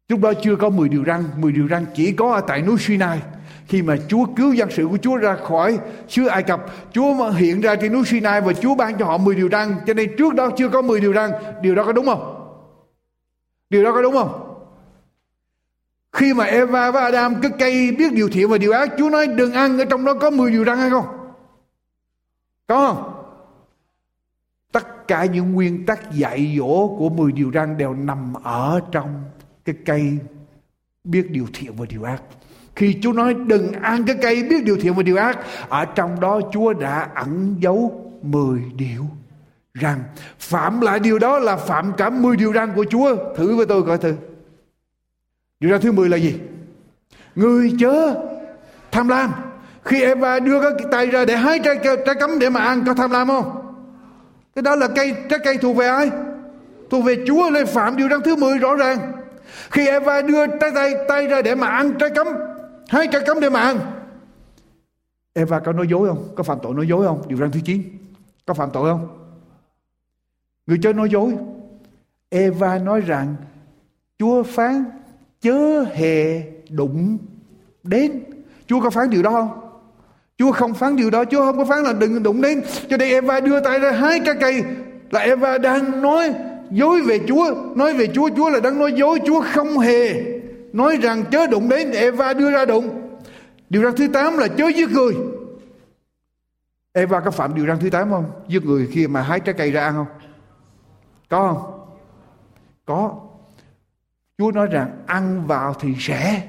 Lúc 0.08 0.20
đó 0.20 0.32
chưa 0.42 0.56
có 0.56 0.70
10 0.70 0.88
điều 0.88 1.04
răn. 1.04 1.24
10 1.36 1.52
điều 1.52 1.68
răn 1.68 1.86
chỉ 1.94 2.12
có 2.12 2.34
ở 2.34 2.40
tại 2.40 2.62
núi 2.62 2.76
Sinai 2.78 3.20
khi 3.66 3.82
mà 3.82 3.96
Chúa 4.08 4.26
cứu 4.36 4.52
dân 4.52 4.70
sự 4.70 4.88
của 4.90 4.98
Chúa 5.02 5.16
ra 5.16 5.36
khỏi 5.36 5.78
xứ 6.08 6.26
Ai 6.26 6.42
Cập, 6.42 6.64
Chúa 6.92 7.30
hiện 7.30 7.60
ra 7.60 7.76
trên 7.76 7.92
núi 7.92 8.04
Sinai 8.06 8.40
và 8.40 8.52
Chúa 8.52 8.74
ban 8.74 8.98
cho 8.98 9.04
họ 9.04 9.18
10 9.18 9.34
điều 9.34 9.48
răn. 9.48 9.74
Cho 9.86 9.94
nên 9.94 10.16
trước 10.18 10.34
đó 10.34 10.50
chưa 10.56 10.68
có 10.68 10.82
10 10.82 11.00
điều 11.00 11.14
răn. 11.14 11.30
Điều 11.62 11.74
đó 11.74 11.84
có 11.84 11.92
đúng 11.92 12.06
không? 12.06 12.34
Điều 13.70 13.84
đó 13.84 13.92
có 13.92 14.02
đúng 14.02 14.14
không? 14.14 14.40
Khi 16.12 16.34
mà 16.34 16.44
Eva 16.44 16.90
và 16.90 17.00
Adam 17.00 17.40
cái 17.42 17.50
cây 17.58 17.92
biết 17.98 18.12
điều 18.12 18.28
thiện 18.28 18.48
và 18.48 18.58
điều 18.58 18.72
ác, 18.72 18.90
Chúa 18.98 19.10
nói 19.10 19.26
đừng 19.26 19.52
ăn, 19.52 19.78
ở 19.78 19.84
trong 19.84 20.04
đó 20.04 20.14
có 20.20 20.30
10 20.30 20.50
điều 20.50 20.64
răn 20.64 20.78
hay 20.78 20.90
không? 20.90 21.06
Có 22.66 22.86
không? 22.86 23.10
Tất 24.72 25.08
cả 25.08 25.24
những 25.24 25.52
nguyên 25.52 25.86
tắc 25.86 26.12
dạy 26.12 26.56
dỗ 26.58 26.96
của 26.98 27.08
10 27.08 27.32
điều 27.32 27.50
răn 27.54 27.78
đều 27.78 27.94
nằm 27.94 28.34
ở 28.42 28.80
trong 28.92 29.22
cái 29.64 29.74
cây 29.84 30.18
biết 31.04 31.30
điều 31.30 31.46
thiện 31.54 31.72
và 31.76 31.86
điều 31.88 32.02
ác 32.02 32.22
khi 32.76 32.96
Chúa 33.02 33.12
nói 33.12 33.34
đừng 33.34 33.72
ăn 33.72 34.04
cái 34.04 34.16
cây 34.22 34.42
biết 34.42 34.64
điều 34.64 34.76
thiện 34.76 34.94
và 34.94 35.02
điều 35.02 35.16
ác 35.16 35.38
Ở 35.68 35.84
trong 35.84 36.20
đó 36.20 36.40
Chúa 36.52 36.72
đã 36.72 37.08
ẩn 37.14 37.56
giấu 37.60 38.10
10 38.22 38.60
điều 38.76 39.04
rằng 39.74 40.04
phạm 40.38 40.80
lại 40.80 40.98
điều 40.98 41.18
đó 41.18 41.38
là 41.38 41.56
phạm 41.56 41.92
cả 41.92 42.10
10 42.10 42.36
điều 42.36 42.52
răn 42.52 42.72
của 42.74 42.84
Chúa. 42.90 43.16
Thử 43.36 43.56
với 43.56 43.66
tôi 43.66 43.82
coi 43.82 43.98
thử. 43.98 44.14
Điều 45.60 45.70
răn 45.70 45.80
thứ 45.80 45.92
10 45.92 46.08
là 46.08 46.16
gì? 46.16 46.34
Người 47.34 47.72
chớ 47.80 48.14
tham 48.92 49.08
lam. 49.08 49.32
Khi 49.84 50.02
Eva 50.02 50.40
đưa 50.40 50.60
cái 50.60 50.88
tay 50.90 51.06
ra 51.06 51.24
để 51.24 51.36
hái 51.36 51.58
trái, 51.58 51.78
trái 52.06 52.14
cấm 52.20 52.38
để 52.38 52.50
mà 52.50 52.60
ăn 52.60 52.84
có 52.86 52.94
tham 52.94 53.10
lam 53.10 53.28
không? 53.28 53.60
Cái 54.54 54.62
đó 54.62 54.76
là 54.76 54.88
cây 54.88 55.14
trái 55.28 55.38
cây 55.44 55.58
thuộc 55.58 55.76
về 55.76 55.88
ai? 55.88 56.10
Thuộc 56.90 57.04
về 57.04 57.16
Chúa 57.26 57.50
lên 57.50 57.66
phạm 57.66 57.96
điều 57.96 58.08
răn 58.08 58.22
thứ 58.22 58.36
10 58.36 58.58
rõ 58.58 58.74
ràng. 58.74 58.98
Khi 59.70 59.86
Eva 59.86 60.22
đưa 60.22 60.46
trái 60.46 60.70
tay, 60.74 60.94
tay 61.08 61.26
ra 61.26 61.42
để 61.42 61.54
mà 61.54 61.66
ăn 61.66 61.92
trái 61.98 62.10
cấm, 62.10 62.26
Hai 62.88 63.06
cây 63.12 63.22
cấm 63.26 63.40
để 63.40 63.50
mà 63.50 63.60
ăn. 63.60 63.80
Eva 65.32 65.60
có 65.60 65.72
nói 65.72 65.86
dối 65.90 66.08
không? 66.08 66.28
Có 66.34 66.42
phạm 66.42 66.58
tội 66.62 66.74
nói 66.74 66.86
dối 66.88 67.06
không? 67.06 67.22
Điều 67.28 67.38
răn 67.38 67.50
thứ 67.50 67.60
9. 67.64 67.82
Có 68.46 68.54
phạm 68.54 68.70
tội 68.72 68.90
không? 68.90 69.08
Người 70.66 70.78
chơi 70.82 70.92
nói 70.92 71.08
dối. 71.10 71.34
Eva 72.28 72.78
nói 72.78 73.00
rằng, 73.00 73.36
Chúa 74.18 74.42
phán 74.42 74.84
chớ 75.40 75.84
hề 75.94 76.42
đụng 76.70 77.18
đến. 77.82 78.24
Chúa 78.66 78.80
có 78.80 78.90
phán 78.90 79.10
điều 79.10 79.22
đó 79.22 79.30
không? 79.30 79.70
Chúa 80.38 80.52
không 80.52 80.74
phán 80.74 80.96
điều 80.96 81.10
đó. 81.10 81.24
Chúa 81.24 81.44
không 81.44 81.58
có 81.58 81.64
phán 81.64 81.82
là 81.82 81.92
đừng 81.92 82.22
đụng 82.22 82.40
đến. 82.40 82.62
Cho 82.88 82.96
nên 82.96 83.08
Eva 83.08 83.40
đưa 83.40 83.60
tay 83.60 83.78
ra 83.78 83.90
hái 83.90 84.20
trái 84.26 84.34
cây. 84.40 84.62
Là 85.10 85.20
Eva 85.20 85.58
đang 85.58 86.02
nói 86.02 86.34
dối 86.70 87.02
về 87.02 87.20
Chúa. 87.28 87.54
Nói 87.76 87.94
về 87.94 88.06
Chúa. 88.14 88.28
Chúa 88.36 88.50
là 88.50 88.60
đang 88.60 88.78
nói 88.78 88.92
dối. 88.92 89.20
Chúa 89.26 89.40
không 89.52 89.78
hề 89.78 90.33
nói 90.74 90.96
rằng 91.02 91.24
chớ 91.30 91.46
đụng 91.46 91.68
đến. 91.68 91.90
Eva 91.90 92.32
đưa 92.32 92.50
ra 92.50 92.64
đụng. 92.64 93.16
Điều 93.70 93.82
răn 93.82 93.96
thứ 93.96 94.08
8 94.08 94.38
là 94.38 94.48
chớ 94.48 94.68
giết 94.68 94.90
người. 94.90 95.14
Eva 96.92 97.20
có 97.20 97.30
phạm 97.30 97.54
điều 97.54 97.66
răn 97.66 97.78
thứ 97.78 97.90
8 97.90 98.10
không? 98.10 98.30
Giết 98.48 98.64
người 98.64 98.88
khi 98.92 99.06
mà 99.06 99.22
hái 99.22 99.40
trái 99.40 99.54
cây 99.58 99.70
ra 99.70 99.84
ăn 99.84 99.94
không? 99.94 100.06
Có 101.28 101.52
không? 101.52 101.88
Có. 102.84 103.20
Chúa 104.38 104.50
nói 104.50 104.66
rằng 104.66 105.02
ăn 105.06 105.46
vào 105.46 105.74
thì 105.80 105.94
sẽ 105.98 106.48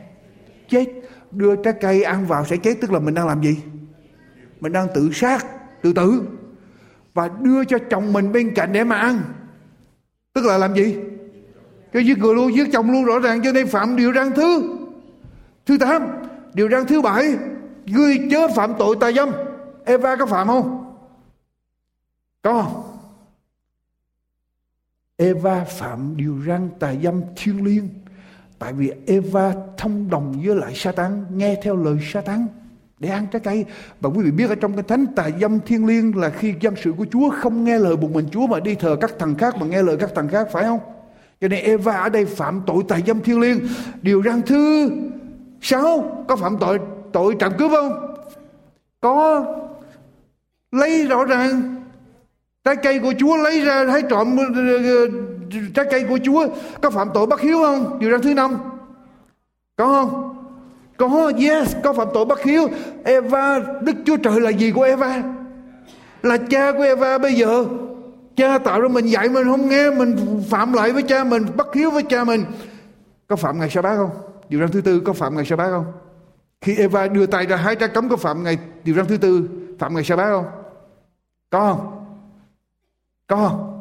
chết. 0.70 0.86
Đưa 1.32 1.56
trái 1.56 1.74
cây 1.82 2.04
ăn 2.04 2.26
vào 2.26 2.46
sẽ 2.46 2.58
chết 2.58 2.78
tức 2.82 2.92
là 2.92 3.00
mình 3.00 3.14
đang 3.14 3.28
làm 3.28 3.44
gì? 3.44 3.58
Mình 4.60 4.72
đang 4.72 4.88
tự 4.96 5.10
sát, 5.14 5.46
tự 5.82 5.94
tử. 5.94 6.22
Và 7.14 7.30
đưa 7.42 7.66
cho 7.66 7.78
chồng 7.90 8.14
mình 8.14 8.32
bên 8.32 8.54
cạnh 8.56 8.74
để 8.74 8.84
mà 8.84 8.96
ăn. 8.96 9.22
Tức 10.34 10.46
là 10.46 10.58
làm 10.58 10.74
gì? 10.74 10.96
Cho 11.96 12.02
giết 12.02 12.18
người 12.18 12.36
luôn, 12.36 12.56
giết 12.56 12.68
chồng 12.74 12.92
luôn 12.92 13.06
rõ 13.06 13.20
ràng 13.20 13.42
cho 13.44 13.52
nên 13.52 13.68
phạm 13.68 13.96
điều 13.96 14.14
răn 14.14 14.32
thứ. 14.36 14.78
Thứ 15.66 15.78
tám, 15.78 16.08
điều 16.54 16.70
răn 16.70 16.86
thứ 16.86 17.02
bảy, 17.02 17.38
ngươi 17.86 18.28
chớ 18.32 18.48
phạm 18.56 18.74
tội 18.80 18.96
tà 19.00 19.12
dâm. 19.12 19.30
Eva 19.86 20.16
có 20.16 20.26
phạm 20.26 20.48
không? 20.48 20.96
Có 22.42 22.64
không? 22.64 22.98
Eva 25.18 25.64
phạm 25.64 26.18
điều 26.18 26.36
răn 26.48 26.70
tà 26.80 26.94
dâm 27.04 27.22
thiêng 27.36 27.66
liêng 27.66 27.90
tại 28.60 28.74
vì 28.74 28.92
Eva 29.08 29.54
thông 29.78 30.10
đồng 30.10 30.42
với 30.46 30.56
lại 30.56 30.76
Satan 30.76 31.26
nghe 31.30 31.60
theo 31.64 31.76
lời 31.76 31.98
Satan 32.14 32.48
để 33.00 33.10
ăn 33.10 33.28
trái 33.32 33.40
cây 33.40 33.66
và 34.02 34.10
quý 34.10 34.24
vị 34.24 34.32
biết 34.32 34.50
ở 34.50 34.56
trong 34.56 34.74
cái 34.74 34.84
thánh 34.84 35.06
tà 35.16 35.30
dâm 35.42 35.60
thiên 35.60 35.86
liêng 35.86 36.18
là 36.18 36.30
khi 36.30 36.54
dân 36.62 36.76
sự 36.84 36.94
của 36.98 37.06
Chúa 37.12 37.30
không 37.30 37.64
nghe 37.64 37.80
lời 37.80 37.98
một 37.98 38.12
mình 38.12 38.28
Chúa 38.32 38.48
mà 38.48 38.60
đi 38.60 38.76
thờ 38.76 38.98
các 39.02 39.12
thần 39.20 39.36
khác 39.36 39.56
mà 39.56 39.66
nghe 39.66 39.84
lời 39.84 39.98
các 40.00 40.10
thần 40.16 40.28
khác 40.28 40.48
phải 40.52 40.64
không 40.64 40.80
cho 41.42 41.48
nên 41.48 41.64
Eva 41.64 42.00
ở 42.00 42.10
đây 42.10 42.26
phạm 42.26 42.62
tội 42.68 42.84
tà 42.88 43.00
dâm 43.08 43.22
thiên 43.22 43.40
liêng. 43.40 43.60
Điều 44.02 44.22
răng 44.22 44.42
thứ 44.42 44.92
sáu, 45.62 46.26
có 46.28 46.36
phạm 46.36 46.58
tội 46.60 46.80
tội 47.14 47.36
trộm 47.40 47.54
cướp 47.58 47.72
không? 47.72 48.16
Có. 49.02 49.46
Lấy 50.72 51.08
rõ 51.08 51.26
ràng, 51.26 51.76
trái 52.64 52.76
cây 52.76 53.00
của 53.00 53.14
Chúa 53.20 53.38
lấy 53.38 53.62
ra 53.62 53.86
thấy 53.86 54.02
trộm 54.10 54.38
ờ, 54.38 55.08
trái 55.76 55.86
cây 55.92 56.06
của 56.10 56.20
Chúa. 56.24 56.48
Có 56.82 56.90
phạm 56.90 57.10
tội 57.14 57.26
bất 57.26 57.42
hiếu 57.42 57.58
không? 57.64 58.00
Điều 58.00 58.12
răng 58.12 58.22
thứ 58.22 58.34
năm. 58.34 58.58
Có 59.76 59.86
không? 59.86 60.36
Có, 60.98 61.32
yes, 61.38 61.76
có 61.84 61.94
phạm 61.94 62.08
tội 62.14 62.26
bất 62.26 62.44
hiếu. 62.44 62.68
Eva, 63.04 63.60
Đức 63.82 63.96
Chúa 64.06 64.18
Trời 64.18 64.42
là 64.42 64.50
gì 64.50 64.72
của 64.72 64.84
Eva? 64.84 65.24
Là 66.24 66.38
cha 66.38 66.72
của 66.72 66.84
Eva 66.84 67.18
bây 67.18 67.34
giờ 67.34 67.66
cha 68.36 68.58
tạo 68.58 68.82
ra 68.82 68.88
mình 68.88 69.06
dạy 69.06 69.30
mình 69.30 69.44
không 69.44 69.70
nghe, 69.70 69.90
mình 69.90 70.44
phạm 70.50 70.74
lại 70.74 70.92
với 70.92 71.04
cha 71.04 71.24
mình 71.24 71.46
bất 71.56 71.76
hiếu 71.76 71.92
với 71.92 72.04
cha 72.04 72.24
mình 72.24 72.46
có 73.28 73.36
phạm 73.36 73.60
ngày 73.60 73.70
sa 73.70 73.82
bát 73.82 73.96
không 73.96 74.10
điều 74.50 74.60
răn 74.60 74.72
thứ 74.72 74.82
tư, 74.82 75.00
có 75.00 75.14
phạm 75.14 75.36
ngày 75.36 75.46
sa 75.46 75.56
bát 75.56 75.70
không 75.70 75.86
khi 76.62 76.76
Eva 76.78 77.08
đưa 77.08 77.26
tay 77.26 77.46
ra 77.46 77.56
hai 77.56 77.76
trái 77.76 77.90
cấm, 77.90 78.10
có 78.10 78.16
phạm 78.16 78.44
ngày, 78.44 78.58
điều 78.84 78.96
răn 78.96 79.06
thứ 79.08 79.18
tư, 79.18 79.50
phạm 79.80 79.94
ngày 79.96 80.04
sa 80.04 80.16
bát 80.16 80.30
không 80.30 80.46
có 81.50 81.74
không 81.74 82.06
có 83.28 83.36
không? 83.36 83.72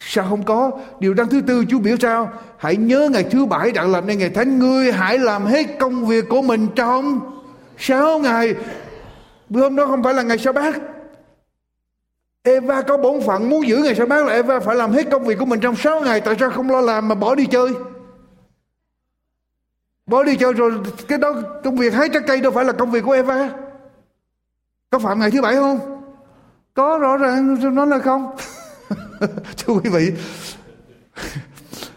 Sao 0.00 0.26
không 0.28 0.42
có? 0.42 0.70
Điều 1.00 1.14
răn 1.14 1.28
thứ 1.28 1.40
tư, 1.40 1.64
Chúa 1.68 1.78
biểu 1.78 1.96
sao? 2.00 2.32
Hãy 2.56 2.76
nhớ 2.76 3.08
ngày 3.12 3.24
thứ 3.30 3.46
bảy 3.46 3.72
đặng 3.72 3.92
làm 3.92 4.06
nên 4.06 4.18
ngày 4.18 4.30
thánh 4.30 4.58
ngươi 4.58 4.92
hãy 4.92 5.18
làm 5.18 5.44
hết 5.44 5.66
công 5.80 6.06
việc 6.06 6.24
của 6.28 6.42
mình 6.42 6.68
trong 6.76 7.20
sáu 7.78 8.18
ngày. 8.18 8.54
Bữa 9.48 9.60
hôm 9.60 9.76
đó 9.76 9.86
không 9.86 10.02
phải 10.02 10.14
là 10.14 10.22
ngày 10.22 10.38
sa 10.38 10.52
bát. 10.52 10.76
Eva 12.46 12.82
có 12.82 12.96
bổn 12.96 13.20
phận 13.26 13.50
muốn 13.50 13.68
giữ 13.68 13.76
ngày 13.76 13.94
sa 13.94 14.06
bát 14.06 14.26
là 14.26 14.32
Eva 14.32 14.60
phải 14.60 14.76
làm 14.76 14.92
hết 14.92 15.10
công 15.10 15.24
việc 15.24 15.38
của 15.38 15.44
mình 15.44 15.60
trong 15.60 15.76
sáu 15.76 16.00
ngày. 16.00 16.20
Tại 16.20 16.36
sao 16.40 16.50
không 16.50 16.70
lo 16.70 16.80
làm 16.80 17.08
mà 17.08 17.14
bỏ 17.14 17.34
đi 17.34 17.46
chơi? 17.46 17.74
Bỏ 20.06 20.22
đi 20.22 20.36
chơi 20.36 20.52
rồi 20.52 20.72
cái 21.08 21.18
đó 21.18 21.34
công 21.64 21.76
việc 21.76 21.92
hái 21.92 22.08
trái 22.08 22.22
cây 22.26 22.40
đâu 22.40 22.52
phải 22.52 22.64
là 22.64 22.72
công 22.72 22.90
việc 22.90 23.04
của 23.04 23.12
Eva. 23.12 23.50
Có 24.90 24.98
phạm 24.98 25.20
ngày 25.20 25.30
thứ 25.30 25.42
bảy 25.42 25.54
không? 25.54 26.02
Có 26.74 26.98
rõ 26.98 27.16
ràng 27.16 27.74
nói 27.74 27.86
là 27.86 27.98
không. 27.98 28.36
Thưa 29.58 29.74
quý 29.74 29.90
vị, 29.90 30.12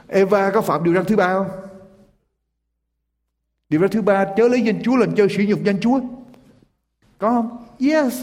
Eva 0.07 0.49
có 0.49 0.61
phạm 0.61 0.83
điều 0.83 0.93
răn 0.93 1.05
thứ 1.05 1.15
ba 1.15 1.33
không? 1.33 1.49
Điều 3.69 3.81
răn 3.81 3.89
thứ 3.89 4.01
ba 4.01 4.25
chớ 4.37 4.47
lấy 4.47 4.61
danh 4.61 4.83
Chúa 4.83 4.95
làm 4.95 5.15
chơi 5.15 5.27
sử 5.29 5.43
dụng 5.43 5.65
danh 5.65 5.79
Chúa. 5.81 5.99
Có 7.17 7.29
không? 7.29 7.65
Yes. 7.79 8.13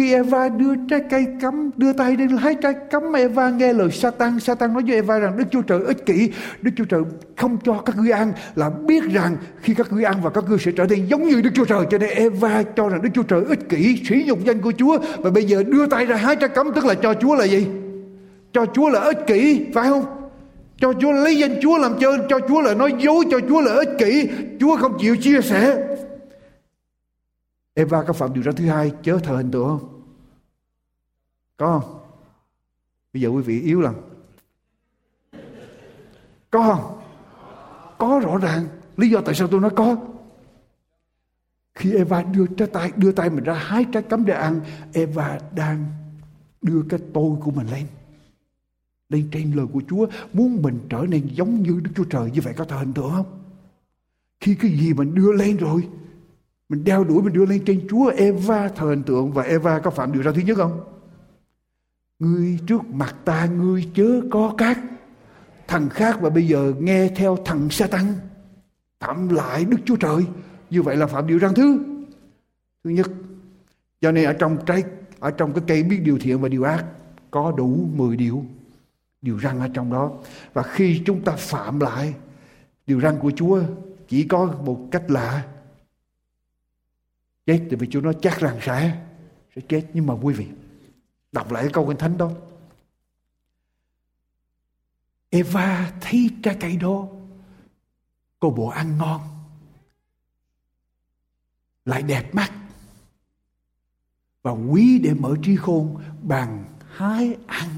Khi 0.00 0.12
Eva 0.12 0.48
đưa 0.48 0.74
trái 0.88 1.00
cây 1.10 1.26
cấm, 1.40 1.70
đưa 1.76 1.92
tay 1.92 2.16
lên 2.16 2.28
hái 2.28 2.54
trái 2.54 2.74
cấm, 2.90 3.12
Eva 3.12 3.50
nghe 3.50 3.72
lời 3.72 3.90
Satan. 3.90 4.40
Satan 4.40 4.72
nói 4.72 4.82
với 4.86 4.94
Eva 4.94 5.18
rằng 5.18 5.36
Đức 5.36 5.44
Chúa 5.50 5.62
Trời 5.62 5.80
ích 5.86 6.06
kỷ. 6.06 6.30
Đức 6.62 6.70
Chúa 6.76 6.84
Trời 6.84 7.02
không 7.36 7.58
cho 7.64 7.74
các 7.86 7.96
ngươi 7.96 8.10
ăn 8.10 8.32
là 8.54 8.70
biết 8.70 9.04
rằng 9.12 9.36
khi 9.62 9.74
các 9.74 9.92
ngươi 9.92 10.04
ăn 10.04 10.16
và 10.22 10.30
các 10.30 10.44
ngươi 10.48 10.58
sẽ 10.58 10.72
trở 10.76 10.86
nên 10.86 11.06
giống 11.06 11.28
như 11.28 11.40
Đức 11.40 11.50
Chúa 11.54 11.64
Trời. 11.64 11.86
Cho 11.90 11.98
nên 11.98 12.10
Eva 12.10 12.62
cho 12.76 12.88
rằng 12.88 13.02
Đức 13.02 13.08
Chúa 13.14 13.22
Trời 13.22 13.40
ích 13.48 13.68
kỷ, 13.68 14.02
sử 14.08 14.14
dụng 14.14 14.46
danh 14.46 14.60
của 14.60 14.72
Chúa. 14.78 14.98
Và 15.18 15.30
bây 15.30 15.44
giờ 15.44 15.62
đưa 15.62 15.86
tay 15.86 16.06
ra 16.06 16.16
hái 16.16 16.36
trái 16.36 16.48
cấm 16.48 16.72
tức 16.74 16.84
là 16.84 16.94
cho 16.94 17.14
Chúa 17.14 17.34
là 17.34 17.44
gì? 17.44 17.66
Cho 18.52 18.66
Chúa 18.74 18.88
là 18.88 19.00
ích 19.00 19.26
kỷ, 19.26 19.66
phải 19.74 19.88
không? 19.88 20.04
Cho 20.80 20.92
Chúa 21.00 21.12
lấy 21.12 21.38
danh 21.38 21.60
Chúa 21.62 21.78
làm 21.78 21.92
chơi, 22.00 22.18
cho 22.28 22.38
Chúa 22.48 22.60
là 22.60 22.74
nói 22.74 22.94
dối, 22.98 23.24
cho 23.30 23.40
Chúa 23.48 23.60
là 23.60 23.72
ích 23.72 23.98
kỷ. 23.98 24.28
Chúa 24.60 24.76
không 24.76 24.96
chịu 25.00 25.16
chia 25.16 25.40
sẻ. 25.40 25.89
Eva 27.80 28.02
có 28.02 28.12
phạm 28.12 28.34
điều 28.34 28.42
răn 28.42 28.54
thứ 28.56 28.66
hai 28.66 28.92
chớ 29.02 29.18
thờ 29.18 29.36
hình 29.36 29.50
tượng 29.50 29.68
không? 29.68 30.02
Có 31.56 31.80
không? 31.80 32.00
Bây 33.12 33.22
giờ 33.22 33.28
quý 33.28 33.42
vị 33.42 33.60
yếu 33.60 33.80
lần. 33.80 33.94
Có 36.50 36.62
không? 36.62 37.00
Có 37.98 38.20
rõ 38.24 38.38
ràng. 38.38 38.66
Lý 38.96 39.10
do 39.10 39.20
tại 39.20 39.34
sao 39.34 39.48
tôi 39.48 39.60
nói 39.60 39.70
có. 39.76 39.96
Khi 41.74 41.94
Eva 41.94 42.22
đưa 42.22 42.46
trái 42.46 42.68
tay, 42.72 42.92
đưa 42.96 43.12
tay 43.12 43.30
mình 43.30 43.44
ra 43.44 43.54
hái 43.54 43.84
trái 43.92 44.02
cấm 44.02 44.24
để 44.24 44.34
ăn, 44.34 44.60
Eva 44.92 45.38
đang 45.54 45.86
đưa 46.62 46.82
cái 46.88 47.00
tôi 47.14 47.36
của 47.40 47.50
mình 47.50 47.66
lên. 47.66 47.86
Lên 49.08 49.28
trên 49.32 49.52
lời 49.52 49.66
của 49.72 49.82
Chúa, 49.88 50.06
muốn 50.32 50.62
mình 50.62 50.78
trở 50.88 51.06
nên 51.08 51.28
giống 51.32 51.62
như 51.62 51.80
Đức 51.82 51.90
Chúa 51.96 52.04
Trời, 52.04 52.30
như 52.30 52.40
vậy 52.44 52.54
có 52.56 52.64
thờ 52.64 52.76
hình 52.76 52.92
tượng 52.92 53.10
không? 53.10 53.42
Khi 54.40 54.54
cái 54.54 54.70
gì 54.70 54.92
mình 54.92 55.14
đưa 55.14 55.32
lên 55.32 55.56
rồi, 55.56 55.88
mình 56.70 56.84
đeo 56.84 57.04
đuổi, 57.04 57.22
mình 57.22 57.32
đưa 57.32 57.46
lên 57.46 57.64
trên 57.64 57.86
Chúa 57.88 58.12
Eva 58.16 58.68
thờ 58.68 58.86
hình 58.86 59.02
tượng 59.02 59.32
và 59.32 59.42
Eva 59.42 59.78
có 59.78 59.90
phạm 59.90 60.12
điều 60.12 60.22
ra 60.22 60.32
thứ 60.34 60.40
nhất 60.40 60.56
không? 60.56 60.80
Ngươi 62.18 62.58
trước 62.66 62.84
mặt 62.86 63.14
ta, 63.24 63.46
ngươi 63.46 63.90
chớ 63.94 64.20
có 64.30 64.54
các 64.58 64.78
thằng 65.68 65.88
khác 65.88 66.20
và 66.20 66.30
bây 66.30 66.48
giờ 66.48 66.72
nghe 66.78 67.08
theo 67.08 67.36
thằng 67.44 67.70
Satan 67.70 68.04
phạm 69.00 69.28
lại 69.28 69.64
Đức 69.64 69.76
Chúa 69.84 69.96
Trời. 69.96 70.26
Như 70.70 70.82
vậy 70.82 70.96
là 70.96 71.06
phạm 71.06 71.26
điều 71.26 71.38
răn 71.38 71.54
thứ 71.54 71.78
thứ 72.84 72.90
nhất. 72.90 73.10
Cho 74.00 74.12
nên 74.12 74.24
ở 74.24 74.32
trong 74.32 74.58
trái, 74.66 74.84
ở 75.18 75.30
trong 75.30 75.52
cái 75.52 75.64
cây 75.66 75.82
biết 75.82 76.00
điều 76.04 76.18
thiện 76.18 76.40
và 76.40 76.48
điều 76.48 76.62
ác, 76.62 76.84
có 77.30 77.52
đủ 77.56 77.88
10 77.94 78.16
điều 78.16 78.44
điều 79.22 79.40
răn 79.40 79.60
ở 79.60 79.68
trong 79.74 79.92
đó. 79.92 80.10
Và 80.52 80.62
khi 80.62 81.02
chúng 81.06 81.20
ta 81.24 81.32
phạm 81.32 81.80
lại, 81.80 82.14
điều 82.86 83.00
răn 83.00 83.18
của 83.18 83.30
Chúa 83.36 83.60
chỉ 84.08 84.24
có 84.24 84.54
một 84.64 84.88
cách 84.90 85.10
là 85.10 85.44
chết 87.46 87.66
thì 87.70 87.76
vì 87.76 87.86
Chúa 87.90 88.00
nói 88.00 88.16
chắc 88.22 88.38
rằng 88.40 88.58
sẽ 88.62 89.06
sẽ 89.56 89.62
chết. 89.68 89.86
Nhưng 89.94 90.06
mà 90.06 90.14
quý 90.14 90.34
vị, 90.34 90.46
đọc 91.32 91.52
lại 91.52 91.62
cái 91.62 91.72
câu 91.72 91.86
kinh 91.88 91.96
thánh 91.96 92.18
đó. 92.18 92.30
Eva 95.30 95.92
thấy 96.00 96.30
trái 96.42 96.56
cây 96.60 96.76
đó. 96.76 97.06
Cô 98.40 98.50
bộ 98.50 98.68
ăn 98.68 98.98
ngon. 98.98 99.20
Lại 101.84 102.02
đẹp 102.02 102.34
mắt. 102.34 102.52
Và 104.42 104.50
quý 104.50 104.98
để 104.98 105.14
mở 105.14 105.34
trí 105.42 105.56
khôn 105.56 106.02
bằng 106.22 106.64
hái 106.90 107.36
ăn. 107.46 107.68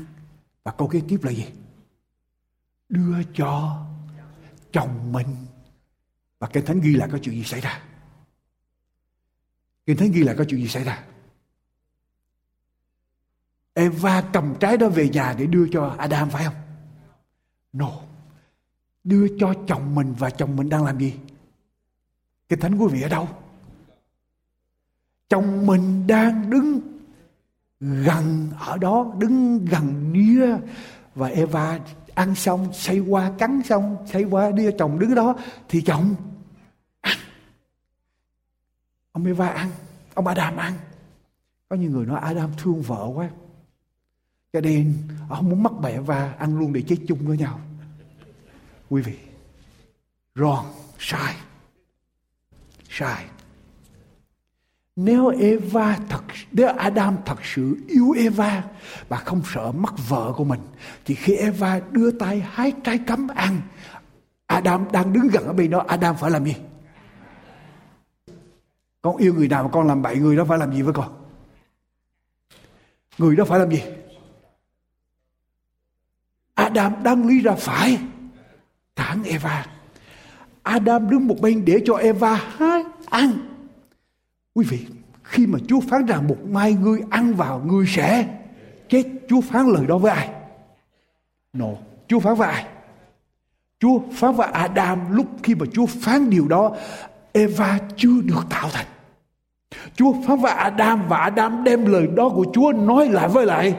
Và 0.64 0.72
câu 0.72 0.88
kế 0.88 1.02
tiếp 1.08 1.20
là 1.22 1.32
gì? 1.32 1.46
Đưa 2.88 3.22
cho 3.34 3.84
chồng 4.72 5.12
mình. 5.12 5.36
Và 6.38 6.48
kinh 6.52 6.66
thánh 6.66 6.80
ghi 6.80 6.94
lại 6.94 7.08
có 7.12 7.18
chuyện 7.22 7.34
gì 7.34 7.44
xảy 7.44 7.60
ra? 7.60 7.82
Kinh 9.86 9.96
thánh 9.96 10.12
ghi 10.12 10.22
lại 10.22 10.34
có 10.38 10.44
chuyện 10.48 10.60
gì 10.60 10.68
xảy 10.68 10.84
ra 10.84 11.04
Eva 13.74 14.22
cầm 14.32 14.54
trái 14.60 14.76
đó 14.76 14.88
về 14.88 15.08
nhà 15.08 15.34
để 15.38 15.46
đưa 15.46 15.68
cho 15.68 15.94
Adam 15.98 16.30
phải 16.30 16.44
không? 16.44 16.54
No. 17.72 17.90
Đưa 19.04 19.26
cho 19.38 19.54
chồng 19.66 19.94
mình 19.94 20.14
và 20.18 20.30
chồng 20.30 20.56
mình 20.56 20.68
đang 20.68 20.84
làm 20.84 20.98
gì? 20.98 21.14
Kinh 22.48 22.60
thánh 22.60 22.78
quý 22.78 22.86
vị 22.90 23.02
ở 23.02 23.08
đâu? 23.08 23.28
Chồng 25.28 25.66
mình 25.66 26.06
đang 26.06 26.50
đứng 26.50 26.80
gần 27.80 28.50
ở 28.58 28.78
đó, 28.78 29.14
đứng 29.18 29.64
gần 29.64 30.12
nia 30.12 30.56
và 31.14 31.28
Eva 31.28 31.80
ăn 32.14 32.34
xong 32.34 32.72
xây 32.72 32.98
qua 32.98 33.32
cắn 33.38 33.62
xong 33.62 33.96
xây 34.12 34.24
qua 34.24 34.50
đưa 34.50 34.70
chồng 34.70 34.98
đứng 34.98 35.14
đó 35.14 35.36
thì 35.68 35.82
chồng 35.82 36.14
ông 39.12 39.24
Eva 39.24 39.48
ăn. 39.48 39.70
Ông 40.14 40.26
Adam 40.26 40.56
ăn. 40.56 40.72
Có 41.68 41.76
nhiều 41.76 41.90
người 41.90 42.06
nói 42.06 42.20
Adam 42.20 42.50
thương 42.56 42.82
vợ 42.82 43.08
quá. 43.14 43.30
Cho 44.52 44.60
nên, 44.60 44.94
ông 45.28 45.38
không 45.38 45.48
muốn 45.50 45.62
mắc 45.62 45.72
bẻ 45.82 46.00
và 46.00 46.32
ăn 46.38 46.58
luôn 46.58 46.72
để 46.72 46.82
chết 46.82 46.96
chung 47.08 47.18
với 47.22 47.38
nhau. 47.38 47.60
Quý 48.90 49.02
vị, 49.02 49.18
wrong, 50.34 50.64
sai. 50.98 51.34
Sai. 52.88 53.24
Nếu 54.96 55.28
Eva 55.28 55.98
thật 56.08 56.22
nếu 56.52 56.68
Adam 56.68 57.16
thật 57.26 57.38
sự 57.54 57.76
yêu 57.88 58.14
Eva 58.16 58.64
và 59.08 59.16
không 59.16 59.42
sợ 59.54 59.72
mất 59.72 60.08
vợ 60.08 60.32
của 60.36 60.44
mình, 60.44 60.60
thì 61.04 61.14
khi 61.14 61.34
Eva 61.34 61.80
đưa 61.90 62.10
tay 62.10 62.40
hái 62.40 62.72
trái 62.84 62.98
cấm 63.06 63.28
ăn, 63.28 63.60
Adam 64.46 64.84
đang 64.92 65.12
đứng 65.12 65.28
gần 65.28 65.44
ở 65.44 65.52
bên 65.52 65.70
đó, 65.70 65.84
Adam 65.88 66.16
phải 66.16 66.30
làm 66.30 66.44
gì? 66.44 66.54
Con 69.02 69.16
yêu 69.16 69.34
người 69.34 69.48
nào 69.48 69.62
mà 69.62 69.70
con 69.72 69.86
làm 69.86 70.02
bậy 70.02 70.16
người 70.16 70.36
đó 70.36 70.44
phải 70.48 70.58
làm 70.58 70.72
gì 70.72 70.82
với 70.82 70.94
con 70.94 71.24
người 73.18 73.36
đó 73.36 73.44
phải 73.44 73.58
làm 73.58 73.70
gì 73.70 73.82
Adam 76.54 77.02
đang 77.02 77.26
lý 77.26 77.40
ra 77.40 77.54
phải 77.54 77.98
thẳng 78.96 79.22
Eva 79.24 79.66
Adam 80.62 81.10
đứng 81.10 81.26
một 81.26 81.36
bên 81.40 81.64
để 81.64 81.82
cho 81.86 81.94
Eva 81.94 82.34
hái 82.34 82.84
ăn 83.10 83.52
Quý 84.54 84.64
vị, 84.68 84.86
khi 85.22 85.46
mà 85.46 85.58
Chúa 85.68 85.80
phán 85.80 86.06
rằng 86.06 86.28
một 86.28 86.36
mai 86.48 86.74
ngươi 86.74 87.00
ăn 87.10 87.34
vào 87.34 87.62
ngươi 87.66 87.86
sẽ 87.88 88.26
chết, 88.88 89.04
Chúa 89.28 89.40
phán 89.40 89.66
lời 89.66 89.86
đó 89.86 89.98
với 89.98 90.12
ai? 90.12 90.30
No, 91.52 91.66
Chúa 92.08 92.20
phán 92.20 92.34
với 92.34 92.48
ai? 92.48 92.66
Chúa 93.80 94.00
phán 94.12 94.34
với 94.34 94.48
Adam 94.52 95.12
lúc 95.16 95.26
khi 95.42 95.54
mà 95.54 95.66
Chúa 95.72 95.86
phán 95.86 96.30
điều 96.30 96.48
đó, 96.48 96.76
Eva 97.32 97.78
chưa 97.96 98.20
được 98.24 98.42
tạo 98.50 98.68
thành. 98.72 98.86
Chúa 99.96 100.12
phán 100.26 100.38
với 100.38 100.52
Adam 100.52 101.02
và 101.08 101.16
Adam 101.16 101.64
đem 101.64 101.92
lời 101.92 102.06
đó 102.14 102.28
của 102.28 102.44
Chúa 102.52 102.72
nói 102.72 103.08
lại 103.08 103.28
với 103.28 103.46
lại 103.46 103.74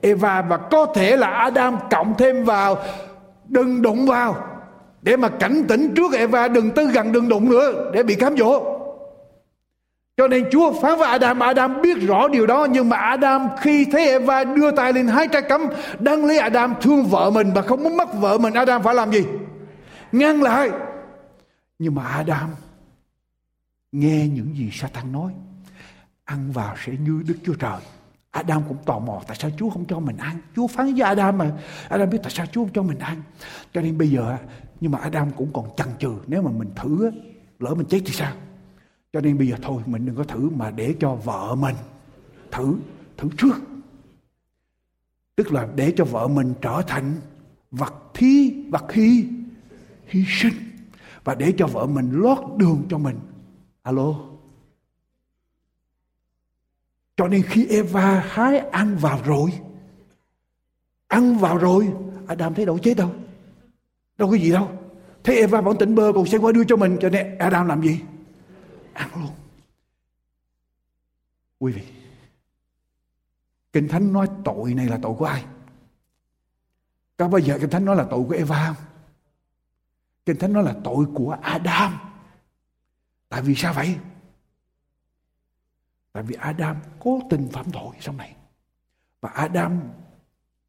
Eva 0.00 0.42
và 0.42 0.56
có 0.56 0.86
thể 0.94 1.16
là 1.16 1.28
Adam 1.28 1.76
cộng 1.90 2.14
thêm 2.18 2.44
vào 2.44 2.76
đừng 3.48 3.82
đụng 3.82 4.06
vào 4.06 4.36
để 5.02 5.16
mà 5.16 5.28
cảnh 5.28 5.64
tỉnh 5.68 5.94
trước 5.96 6.12
Eva 6.12 6.48
đừng 6.48 6.70
tới 6.70 6.86
gần 6.86 7.12
đừng 7.12 7.28
đụng 7.28 7.50
nữa 7.50 7.90
để 7.92 8.02
bị 8.02 8.14
cám 8.14 8.36
dỗ. 8.36 8.76
Cho 10.16 10.28
nên 10.28 10.44
Chúa 10.50 10.72
phán 10.72 10.98
với 10.98 11.08
Adam, 11.08 11.40
Adam 11.40 11.82
biết 11.82 11.96
rõ 12.00 12.28
điều 12.28 12.46
đó 12.46 12.66
nhưng 12.70 12.88
mà 12.88 12.96
Adam 12.96 13.48
khi 13.60 13.84
thấy 13.92 14.08
Eva 14.08 14.44
đưa 14.44 14.70
tay 14.70 14.92
lên 14.92 15.06
hai 15.06 15.28
trái 15.28 15.42
cấm, 15.42 15.66
đang 15.98 16.24
lấy 16.24 16.38
Adam 16.38 16.74
thương 16.80 17.04
vợ 17.04 17.30
mình 17.30 17.50
và 17.54 17.62
không 17.62 17.82
muốn 17.82 17.96
mất 17.96 18.08
vợ 18.14 18.38
mình, 18.38 18.54
Adam 18.54 18.82
phải 18.82 18.94
làm 18.94 19.12
gì? 19.12 19.24
Ngăn 20.12 20.42
lại. 20.42 20.70
Nhưng 21.78 21.94
mà 21.94 22.02
Adam 22.04 22.48
nghe 23.92 24.28
những 24.28 24.56
gì 24.56 24.70
Satan 24.72 25.12
nói, 25.12 25.32
ăn 26.24 26.52
vào 26.52 26.76
sẽ 26.84 26.92
như 26.92 27.22
Đức 27.26 27.36
Chúa 27.44 27.54
Trời. 27.54 27.80
Adam 28.30 28.62
cũng 28.68 28.78
tò 28.84 28.98
mò 28.98 29.22
tại 29.26 29.36
sao 29.40 29.50
Chúa 29.58 29.70
không 29.70 29.84
cho 29.84 30.00
mình 30.00 30.16
ăn. 30.16 30.40
Chúa 30.56 30.66
phán 30.66 30.94
với 30.94 31.02
Adam 31.02 31.38
mà 31.38 31.52
Adam 31.88 32.10
biết 32.10 32.18
tại 32.22 32.32
sao 32.32 32.46
Chúa 32.46 32.64
không 32.64 32.72
cho 32.74 32.82
mình 32.82 32.98
ăn. 32.98 33.22
Cho 33.72 33.80
nên 33.80 33.98
bây 33.98 34.10
giờ 34.10 34.36
nhưng 34.80 34.92
mà 34.92 34.98
Adam 34.98 35.30
cũng 35.30 35.52
còn 35.52 35.66
chần 35.76 35.88
chừ 35.98 36.14
nếu 36.26 36.42
mà 36.42 36.50
mình 36.50 36.70
thử 36.76 37.10
lỡ 37.58 37.74
mình 37.74 37.86
chết 37.86 38.00
thì 38.06 38.12
sao? 38.12 38.32
cho 39.12 39.20
nên 39.20 39.38
bây 39.38 39.48
giờ 39.48 39.56
thôi 39.62 39.82
mình 39.86 40.06
đừng 40.06 40.16
có 40.16 40.24
thử 40.24 40.50
mà 40.50 40.70
để 40.70 40.94
cho 41.00 41.14
vợ 41.14 41.54
mình 41.54 41.76
thử 42.50 42.76
thử 43.16 43.28
trước 43.38 43.56
tức 45.36 45.52
là 45.52 45.68
để 45.76 45.92
cho 45.96 46.04
vợ 46.04 46.28
mình 46.28 46.54
trở 46.62 46.82
thành 46.86 47.14
vật 47.70 47.94
thí 48.14 48.62
vật 48.70 48.92
hy 48.92 49.24
hy 50.06 50.24
sinh 50.28 50.54
và 51.24 51.34
để 51.34 51.54
cho 51.58 51.66
vợ 51.66 51.86
mình 51.86 52.10
lót 52.12 52.38
đường 52.56 52.82
cho 52.88 52.98
mình 52.98 53.16
alo? 53.82 54.14
Cho 57.16 57.28
nên 57.28 57.42
khi 57.42 57.66
Eva 57.66 58.20
hái 58.20 58.58
ăn 58.58 58.96
vào 58.96 59.22
rồi, 59.24 59.60
ăn 61.06 61.38
vào 61.38 61.58
rồi, 61.58 61.92
Adam 62.26 62.54
thấy 62.54 62.66
đâu 62.66 62.78
chết 62.78 62.96
đâu. 62.96 63.14
Đâu 64.18 64.30
có 64.30 64.36
gì 64.36 64.52
đâu. 64.52 64.70
Thấy 65.24 65.36
Eva 65.36 65.60
vẫn 65.60 65.78
tỉnh 65.78 65.94
bơ, 65.94 66.12
còn 66.14 66.26
sẽ 66.26 66.38
qua 66.38 66.52
đưa 66.52 66.64
cho 66.64 66.76
mình, 66.76 66.98
cho 67.00 67.08
nên 67.08 67.38
Adam 67.38 67.66
làm 67.66 67.82
gì? 67.82 68.00
Ăn 68.92 69.10
luôn. 69.14 69.32
Quý 71.58 71.72
vị, 71.72 71.82
kinh 73.72 73.88
thánh 73.88 74.12
nói 74.12 74.26
tội 74.44 74.74
này 74.74 74.86
là 74.86 74.98
tội 75.02 75.14
của 75.18 75.24
ai? 75.24 75.44
Có 77.16 77.28
bao 77.28 77.38
giờ 77.38 77.58
kinh 77.60 77.70
thánh 77.70 77.84
nói 77.84 77.96
là 77.96 78.06
tội 78.10 78.24
của 78.28 78.34
eva 78.34 78.66
không? 78.66 78.86
Kinh 80.26 80.38
thánh 80.38 80.52
nói 80.52 80.64
là 80.64 80.74
tội 80.84 81.06
của 81.14 81.36
adam 81.42 82.09
tại 83.30 83.42
vì 83.42 83.54
sao 83.54 83.72
vậy? 83.72 83.96
Tại 86.12 86.22
vì 86.22 86.34
adam 86.34 86.76
cố 86.98 87.20
tình 87.30 87.48
phạm 87.52 87.70
tội 87.72 87.94
trong 88.00 88.16
này. 88.16 88.36
Và 89.20 89.28
adam 89.28 89.80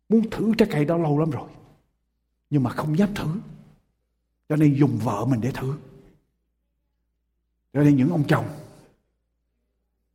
muốn 0.09 0.30
thử 0.30 0.53
trái 0.57 0.70
cây 0.72 0.86
đó 0.86 0.97
lâu 0.97 1.20
lắm 1.20 1.30
rồi, 1.30 1.49
nhưng 2.49 2.64
mà 2.64 2.70
không 2.70 2.97
dám 2.97 3.14
thử. 3.16 3.28
Cho 4.49 4.55
nên 4.55 4.74
dùng 4.74 4.97
vợ 4.97 5.26
mình 5.26 5.41
để 5.41 5.51
thử. 5.51 5.74
Cho 7.74 7.84
nên 7.84 7.95
những 7.95 8.09
ông 8.09 8.24
chồng 8.28 8.45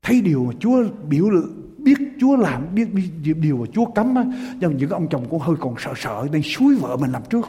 thấy 0.03 0.21
điều 0.21 0.45
mà 0.45 0.53
Chúa 0.61 0.85
biểu 1.09 1.31
biết 1.79 1.99
Chúa 2.21 2.37
làm, 2.37 2.75
biết 2.75 2.89
điều 3.23 3.57
mà 3.57 3.67
Chúa 3.73 3.91
cấm 3.91 4.15
á, 4.15 4.25
nhưng 4.61 4.77
những 4.77 4.91
ông 4.91 5.09
chồng 5.09 5.27
cũng 5.31 5.41
hơi 5.41 5.57
còn 5.61 5.75
sợ 5.79 5.93
sợ, 5.97 6.27
nên 6.33 6.43
suối 6.45 6.75
vợ 6.75 6.97
mình 6.97 7.13
làm 7.13 7.23
trước. 7.31 7.47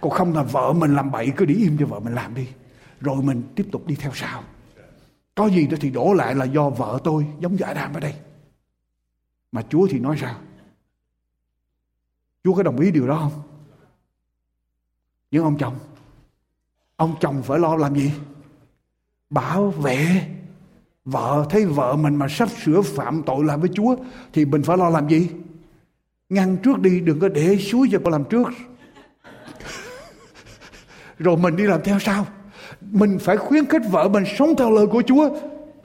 Còn 0.00 0.12
không 0.12 0.34
là 0.34 0.42
vợ 0.42 0.72
mình 0.72 0.94
làm 0.94 1.10
bậy, 1.10 1.32
cứ 1.36 1.44
để 1.44 1.54
im 1.54 1.76
cho 1.78 1.86
vợ 1.86 2.00
mình 2.00 2.14
làm 2.14 2.34
đi 2.34 2.48
rồi 3.00 3.22
mình 3.22 3.42
tiếp 3.54 3.66
tục 3.72 3.86
đi 3.86 3.94
theo 3.94 4.12
sau 4.14 4.44
có 5.34 5.46
gì 5.46 5.66
đó 5.66 5.76
thì 5.80 5.90
đổ 5.90 6.12
lại 6.12 6.34
là 6.34 6.44
do 6.44 6.70
vợ 6.70 7.00
tôi, 7.04 7.26
giống 7.40 7.56
như 7.56 7.64
Adam 7.64 7.94
ở 7.94 8.00
đây 8.00 8.14
mà 9.52 9.62
Chúa 9.68 9.86
thì 9.90 9.98
nói 9.98 10.16
sao 10.20 10.40
Chúa 12.44 12.54
có 12.54 12.62
đồng 12.62 12.80
ý 12.80 12.90
điều 12.90 13.06
đó 13.06 13.18
không 13.18 13.42
những 15.30 15.44
ông 15.44 15.58
chồng 15.58 15.78
ông 16.96 17.14
chồng 17.20 17.42
phải 17.42 17.58
lo 17.58 17.76
làm 17.76 17.94
gì 17.94 18.12
bảo 19.30 19.70
vệ 19.70 20.28
vợ, 21.06 21.46
thấy 21.50 21.66
vợ 21.66 21.96
mình 21.96 22.16
mà 22.16 22.26
sắp 22.28 22.48
sửa 22.64 22.82
phạm 22.82 23.22
tội 23.22 23.44
làm 23.44 23.60
với 23.60 23.70
Chúa 23.74 23.96
thì 24.32 24.44
mình 24.44 24.62
phải 24.62 24.76
lo 24.76 24.88
làm 24.88 25.08
gì? 25.08 25.30
Ngăn 26.28 26.56
trước 26.56 26.78
đi, 26.80 27.00
đừng 27.00 27.20
có 27.20 27.28
để 27.28 27.58
suối 27.58 27.88
cho 27.92 28.00
cô 28.04 28.10
làm 28.10 28.24
trước. 28.24 28.48
Rồi 31.18 31.36
mình 31.36 31.56
đi 31.56 31.64
làm 31.64 31.80
theo 31.84 31.98
sau. 31.98 32.26
Mình 32.90 33.18
phải 33.18 33.36
khuyến 33.36 33.66
khích 33.66 33.82
vợ 33.90 34.08
mình 34.08 34.24
sống 34.38 34.56
theo 34.56 34.70
lời 34.70 34.86
của 34.86 35.02
Chúa. 35.06 35.28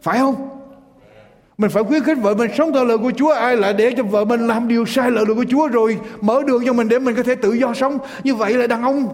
Phải 0.01 0.17
không? 0.19 0.49
Mình 1.57 1.69
phải 1.69 1.83
khuyến 1.83 2.03
khích 2.03 2.17
vợ 2.21 2.35
mình 2.35 2.51
sống 2.57 2.73
theo 2.73 2.85
lời 2.85 2.97
của 2.97 3.11
Chúa. 3.11 3.31
Ai 3.31 3.57
lại 3.57 3.73
để 3.73 3.93
cho 3.97 4.03
vợ 4.03 4.25
mình 4.25 4.47
làm 4.47 4.67
điều 4.67 4.85
sai 4.85 5.11
lời 5.11 5.25
của 5.25 5.45
Chúa 5.49 5.67
rồi 5.67 5.99
mở 6.21 6.43
đường 6.47 6.63
cho 6.65 6.73
mình 6.73 6.89
để 6.89 6.99
mình 6.99 7.15
có 7.15 7.23
thể 7.23 7.35
tự 7.35 7.53
do 7.53 7.73
sống. 7.73 7.97
Như 8.23 8.35
vậy 8.35 8.53
là 8.53 8.67
đàn 8.67 8.81
ông 8.81 9.07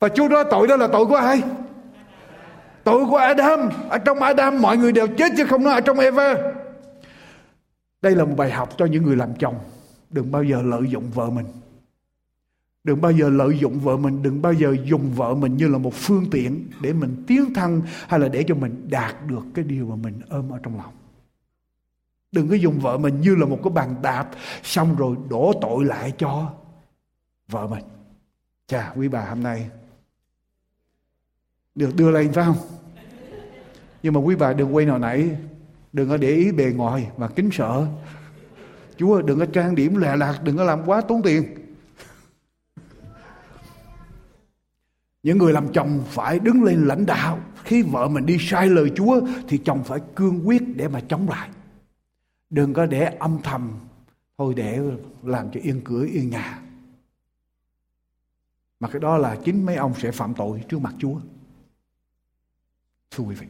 Và 0.00 0.08
Chúa 0.08 0.28
nói 0.28 0.44
tội 0.50 0.66
đó 0.66 0.76
là 0.76 0.86
tội 0.86 1.06
của 1.06 1.16
ai? 1.16 1.42
Tội 2.84 3.06
của 3.06 3.16
Adam. 3.16 3.70
Ở 3.88 3.98
trong 3.98 4.22
Adam 4.22 4.62
mọi 4.62 4.76
người 4.76 4.92
đều 4.92 5.06
chết 5.06 5.32
chứ 5.36 5.44
không 5.44 5.64
nói 5.64 5.74
ở 5.74 5.80
trong 5.80 5.98
Eva. 5.98 6.34
Đây 8.02 8.14
là 8.14 8.24
một 8.24 8.34
bài 8.36 8.50
học 8.50 8.68
cho 8.78 8.86
những 8.86 9.02
người 9.02 9.16
làm 9.16 9.34
chồng. 9.34 9.54
Đừng 10.10 10.32
bao 10.32 10.42
giờ 10.42 10.62
lợi 10.64 10.82
dụng 10.88 11.10
vợ 11.14 11.30
mình. 11.30 11.46
Đừng 12.84 13.00
bao 13.00 13.12
giờ 13.12 13.28
lợi 13.28 13.58
dụng 13.58 13.80
vợ 13.80 13.96
mình, 13.96 14.22
đừng 14.22 14.42
bao 14.42 14.52
giờ 14.52 14.76
dùng 14.84 15.10
vợ 15.14 15.34
mình 15.34 15.56
như 15.56 15.68
là 15.68 15.78
một 15.78 15.94
phương 15.94 16.26
tiện 16.30 16.70
để 16.80 16.92
mình 16.92 17.24
tiến 17.26 17.54
thân 17.54 17.82
hay 18.08 18.20
là 18.20 18.28
để 18.28 18.44
cho 18.48 18.54
mình 18.54 18.86
đạt 18.90 19.26
được 19.26 19.42
cái 19.54 19.64
điều 19.64 19.86
mà 19.86 19.96
mình 19.96 20.20
ôm 20.28 20.50
ở 20.50 20.58
trong 20.62 20.76
lòng. 20.76 20.92
Đừng 22.32 22.48
có 22.48 22.54
dùng 22.54 22.80
vợ 22.80 22.98
mình 22.98 23.20
như 23.20 23.34
là 23.34 23.46
một 23.46 23.58
cái 23.64 23.70
bàn 23.70 23.94
đạp 24.02 24.30
xong 24.62 24.96
rồi 24.96 25.16
đổ 25.30 25.52
tội 25.60 25.84
lại 25.84 26.12
cho 26.18 26.52
vợ 27.48 27.66
mình. 27.66 27.84
Chà, 28.66 28.92
quý 28.96 29.08
bà 29.08 29.24
hôm 29.24 29.42
nay 29.42 29.70
được 31.74 31.96
đưa 31.96 32.10
lên 32.10 32.32
phải 32.32 32.44
không 32.44 32.56
nhưng 34.02 34.14
mà 34.14 34.20
quý 34.20 34.36
bà 34.36 34.52
đừng 34.52 34.74
quay 34.74 34.86
nào 34.86 34.98
nãy 34.98 35.36
đừng 35.92 36.08
có 36.08 36.16
để 36.16 36.28
ý 36.28 36.52
bề 36.52 36.64
ngoài 36.64 37.10
và 37.16 37.28
kính 37.28 37.50
sợ 37.52 37.86
chúa 38.96 39.22
đừng 39.22 39.38
có 39.38 39.46
trang 39.46 39.74
điểm 39.74 39.96
lẹ 39.96 40.16
lạc 40.16 40.40
đừng 40.44 40.56
có 40.56 40.64
làm 40.64 40.82
quá 40.86 41.00
tốn 41.00 41.22
tiền 41.22 41.59
những 45.22 45.38
người 45.38 45.52
làm 45.52 45.72
chồng 45.72 46.04
phải 46.08 46.38
đứng 46.38 46.62
lên 46.62 46.84
lãnh 46.84 47.06
đạo. 47.06 47.40
Khi 47.64 47.82
vợ 47.82 48.08
mình 48.08 48.26
đi 48.26 48.36
sai 48.40 48.66
lời 48.66 48.92
chúa, 48.96 49.20
thì 49.48 49.58
chồng 49.58 49.84
phải 49.84 50.00
cương 50.14 50.48
quyết 50.48 50.62
để 50.76 50.88
mà 50.88 51.00
chống 51.08 51.28
lại. 51.28 51.50
Đừng 52.50 52.72
có 52.72 52.86
để 52.86 53.04
âm 53.04 53.38
thầm 53.42 53.72
thôi 54.38 54.54
để 54.56 54.80
làm 55.22 55.50
cho 55.50 55.60
yên 55.62 55.80
cửa, 55.84 56.04
yên 56.04 56.30
nhà. 56.30 56.62
Mà 58.80 58.88
cái 58.88 59.00
đó 59.00 59.18
là 59.18 59.38
chính 59.44 59.66
mấy 59.66 59.76
ông 59.76 59.94
sẽ 59.98 60.10
phạm 60.10 60.34
tội 60.34 60.64
trước 60.68 60.78
mặt 60.78 60.94
chúa. 60.98 61.20
Thưa 63.10 63.24
quý 63.24 63.34
vị, 63.34 63.46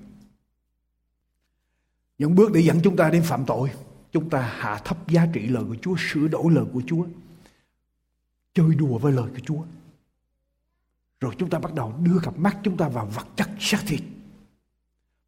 những 2.18 2.34
bước 2.34 2.52
để 2.52 2.60
dẫn 2.60 2.80
chúng 2.84 2.96
ta 2.96 3.10
đến 3.10 3.22
phạm 3.22 3.44
tội, 3.46 3.70
chúng 4.12 4.30
ta 4.30 4.40
hạ 4.40 4.80
thấp 4.84 5.08
giá 5.08 5.26
trị 5.32 5.46
lời 5.46 5.64
của 5.68 5.76
Chúa, 5.82 5.94
sửa 5.98 6.28
đổi 6.28 6.52
lời 6.52 6.64
của 6.72 6.82
Chúa, 6.86 7.06
chơi 8.54 8.74
đùa 8.74 8.98
với 8.98 9.12
lời 9.12 9.30
của 9.30 9.40
Chúa 9.44 9.62
rồi 11.20 11.34
chúng 11.38 11.50
ta 11.50 11.58
bắt 11.58 11.74
đầu 11.74 11.94
đưa 12.02 12.18
cặp 12.22 12.38
mắt 12.38 12.56
chúng 12.62 12.76
ta 12.76 12.88
vào 12.88 13.06
vật 13.06 13.26
chất 13.36 13.48
xác 13.58 13.78
thịt. 13.86 14.00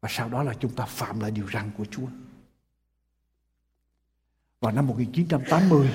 Và 0.01 0.09
sau 0.11 0.29
đó 0.29 0.43
là 0.43 0.53
chúng 0.59 0.75
ta 0.75 0.85
phạm 0.85 1.19
lại 1.19 1.31
điều 1.31 1.47
răn 1.53 1.71
của 1.77 1.85
Chúa. 1.85 2.07
Vào 4.59 4.71
năm 4.71 4.87
1980 4.87 5.89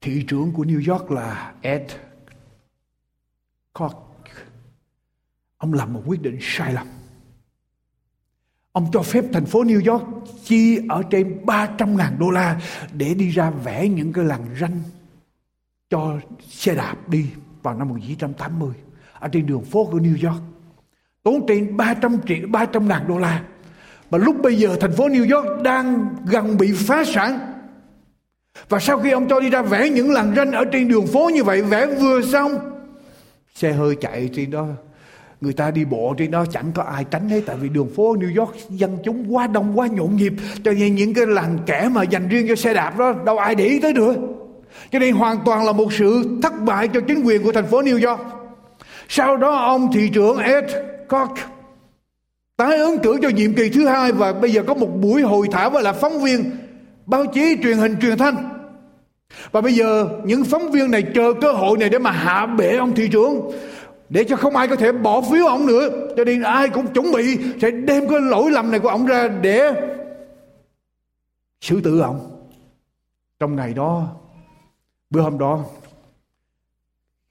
thị 0.00 0.24
trưởng 0.28 0.52
của 0.52 0.64
New 0.64 0.92
York 0.92 1.10
là 1.10 1.54
Ed 1.60 1.92
Koch, 3.72 3.96
ông 5.56 5.72
làm 5.72 5.92
một 5.92 6.02
quyết 6.06 6.22
định 6.22 6.38
sai 6.40 6.72
lầm. 6.72 6.86
Ông 8.72 8.90
cho 8.92 9.02
phép 9.02 9.24
thành 9.32 9.46
phố 9.46 9.64
New 9.64 9.92
York 9.92 10.04
chi 10.44 10.80
ở 10.88 11.02
trên 11.10 11.46
300 11.46 11.96
ngàn 11.96 12.18
đô 12.18 12.30
la 12.30 12.60
để 12.92 13.14
đi 13.14 13.28
ra 13.28 13.50
vẽ 13.50 13.88
những 13.88 14.12
cái 14.12 14.24
làn 14.24 14.56
ranh 14.60 14.82
cho 15.90 16.20
xe 16.48 16.74
đạp 16.74 17.08
đi 17.08 17.30
vào 17.62 17.74
năm 17.74 17.88
1980 17.88 18.70
ở 19.12 19.28
trên 19.28 19.46
đường 19.46 19.64
phố 19.64 19.84
của 19.84 19.98
New 19.98 20.28
York. 20.28 20.42
Tốn 21.22 21.46
trên 21.48 21.76
300 21.76 22.16
triệu 22.26 22.48
300 22.48 22.88
ngàn 22.88 23.08
đô 23.08 23.18
la. 23.18 23.42
Và 24.10 24.18
lúc 24.18 24.36
bây 24.42 24.56
giờ 24.56 24.76
thành 24.80 24.92
phố 24.92 25.08
New 25.08 25.36
York 25.36 25.62
đang 25.62 26.08
gần 26.26 26.56
bị 26.56 26.72
phá 26.72 27.04
sản. 27.04 27.38
Và 28.68 28.78
sau 28.78 28.98
khi 28.98 29.10
ông 29.10 29.28
cho 29.28 29.40
đi 29.40 29.50
ra 29.50 29.62
vẽ 29.62 29.90
những 29.90 30.12
làn 30.12 30.34
ranh 30.36 30.52
ở 30.52 30.64
trên 30.64 30.88
đường 30.88 31.06
phố 31.06 31.30
như 31.34 31.44
vậy, 31.44 31.62
vẽ 31.62 31.86
vừa 31.86 32.22
xong, 32.22 32.58
xe 33.54 33.72
hơi 33.72 33.96
chạy 34.00 34.30
trên 34.34 34.50
đó 34.50 34.66
người 35.40 35.52
ta 35.52 35.70
đi 35.70 35.84
bộ 35.84 36.14
trên 36.18 36.30
đó 36.30 36.44
chẳng 36.52 36.72
có 36.74 36.82
ai 36.82 37.04
tránh 37.04 37.28
hết 37.28 37.40
tại 37.46 37.56
vì 37.56 37.68
đường 37.68 37.90
phố 37.96 38.16
New 38.16 38.40
York 38.40 38.54
dân 38.70 38.98
chúng 39.04 39.34
quá 39.34 39.46
đông 39.46 39.78
quá 39.78 39.86
nhộn 39.86 40.16
nhịp 40.16 40.32
cho 40.64 40.72
nên 40.72 40.94
những 40.94 41.14
cái 41.14 41.26
làng 41.26 41.58
kẻ 41.66 41.88
mà 41.92 42.02
dành 42.02 42.28
riêng 42.28 42.48
cho 42.48 42.54
xe 42.54 42.74
đạp 42.74 42.98
đó 42.98 43.14
đâu 43.26 43.38
ai 43.38 43.54
để 43.54 43.64
ý 43.64 43.80
tới 43.80 43.92
nữa 43.92 44.14
cho 44.90 44.98
nên 44.98 45.14
hoàn 45.14 45.38
toàn 45.44 45.66
là 45.66 45.72
một 45.72 45.92
sự 45.92 46.38
thất 46.42 46.52
bại 46.60 46.88
cho 46.88 47.00
chính 47.00 47.22
quyền 47.24 47.42
của 47.42 47.52
thành 47.52 47.66
phố 47.66 47.82
New 47.82 48.08
York. 48.08 48.20
Sau 49.08 49.36
đó 49.36 49.54
ông 49.54 49.92
thị 49.92 50.10
trưởng 50.14 50.38
Ed 50.38 50.64
Koch 51.08 51.38
tái 52.56 52.78
ứng 52.78 52.98
cử 52.98 53.18
cho 53.22 53.28
nhiệm 53.28 53.54
kỳ 53.54 53.70
thứ 53.70 53.86
hai 53.86 54.12
và 54.12 54.32
bây 54.32 54.52
giờ 54.52 54.62
có 54.66 54.74
một 54.74 54.88
buổi 55.00 55.22
hội 55.22 55.46
thảo 55.52 55.70
với 55.70 55.82
là 55.82 55.92
phóng 55.92 56.22
viên 56.22 56.50
báo 57.06 57.26
chí 57.26 57.56
truyền 57.62 57.76
hình 57.76 57.96
truyền 58.00 58.18
thanh. 58.18 58.36
Và 59.52 59.60
bây 59.60 59.72
giờ 59.72 60.08
những 60.24 60.44
phóng 60.44 60.70
viên 60.70 60.90
này 60.90 61.02
chờ 61.14 61.32
cơ 61.40 61.52
hội 61.52 61.78
này 61.78 61.88
để 61.88 61.98
mà 61.98 62.10
hạ 62.10 62.46
bệ 62.46 62.76
ông 62.76 62.94
thị 62.94 63.08
trưởng, 63.08 63.50
để 64.08 64.24
cho 64.24 64.36
không 64.36 64.56
ai 64.56 64.68
có 64.68 64.76
thể 64.76 64.92
bỏ 64.92 65.20
phiếu 65.20 65.46
ông 65.46 65.66
nữa. 65.66 65.88
Cho 66.16 66.24
nên 66.24 66.42
ai 66.42 66.68
cũng 66.68 66.86
chuẩn 66.86 67.12
bị 67.12 67.38
sẽ 67.62 67.70
đem 67.70 68.08
cái 68.08 68.20
lỗi 68.20 68.50
lầm 68.50 68.70
này 68.70 68.80
của 68.80 68.88
ông 68.88 69.06
ra 69.06 69.28
để 69.28 69.72
xử 71.60 71.80
tử 71.80 72.00
ông. 72.00 72.46
Trong 73.40 73.56
ngày 73.56 73.72
đó 73.74 74.08
bữa 75.10 75.20
hôm 75.20 75.38
đó, 75.38 75.64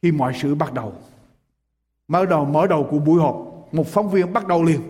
khi 0.02 0.12
mọi 0.12 0.34
sự 0.42 0.56
bắt 0.56 0.74
đầu, 0.74 0.94
mở 2.08 2.26
đầu 2.26 2.46
mở 2.46 2.68
đầu 2.68 2.88
của 2.92 3.00
buổi 3.00 3.22
họp, 3.22 3.36
một 3.72 3.88
phóng 3.88 4.10
viên 4.10 4.34
bắt 4.34 4.48
đầu 4.48 4.64
liền. 4.64 4.82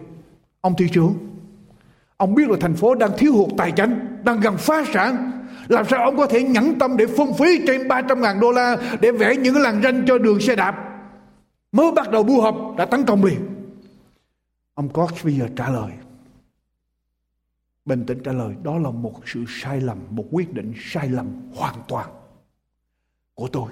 Ông 0.62 0.76
thị 0.78 0.88
trưởng 0.92 1.14
ông 2.18 2.36
biết 2.36 2.50
là 2.50 2.58
thành 2.62 2.76
phố 2.76 2.96
đang 2.96 3.12
thiếu 3.18 3.34
hụt 3.34 3.50
tài 3.58 3.72
chính, 3.72 4.18
đang 4.24 4.40
gần 4.40 4.58
phá 4.58 4.84
sản. 4.94 5.32
Làm 5.68 5.86
sao 5.86 6.04
ông 6.04 6.18
có 6.18 6.28
thể 6.28 6.44
nhẫn 6.44 6.80
tâm 6.80 6.98
để 6.98 7.06
phung 7.06 7.34
phí 7.34 7.68
trên 7.68 7.88
300 7.88 8.22
ngàn 8.22 8.40
đô 8.40 8.52
la 8.52 8.78
để 9.02 9.12
vẽ 9.12 9.36
những 9.36 9.54
cái 9.54 9.64
làn 9.64 9.82
ranh 9.84 10.06
cho 10.08 10.18
đường 10.18 10.40
xe 10.40 10.56
đạp? 10.56 10.84
Mới 11.72 11.92
bắt 11.92 12.12
đầu 12.12 12.24
buổi 12.24 12.42
họp 12.42 12.56
đã 12.78 12.86
tấn 12.86 13.06
công 13.06 13.24
liền. 13.24 13.40
Ông 14.74 14.90
Cox 14.90 15.26
bây 15.26 15.34
giờ 15.34 15.48
trả 15.56 15.70
lời. 15.70 15.92
Bình 17.86 18.06
tĩnh 18.06 18.20
trả 18.24 18.32
lời, 18.32 18.56
đó 18.64 18.78
là 18.78 18.90
một 18.90 19.14
sự 19.26 19.44
sai 19.48 19.82
lầm, 19.82 19.98
một 20.10 20.26
quyết 20.32 20.54
định 20.54 20.74
sai 20.78 21.10
lầm 21.10 21.28
hoàn 21.56 21.76
toàn 21.88 22.10
của 23.38 23.48
tôi 23.48 23.72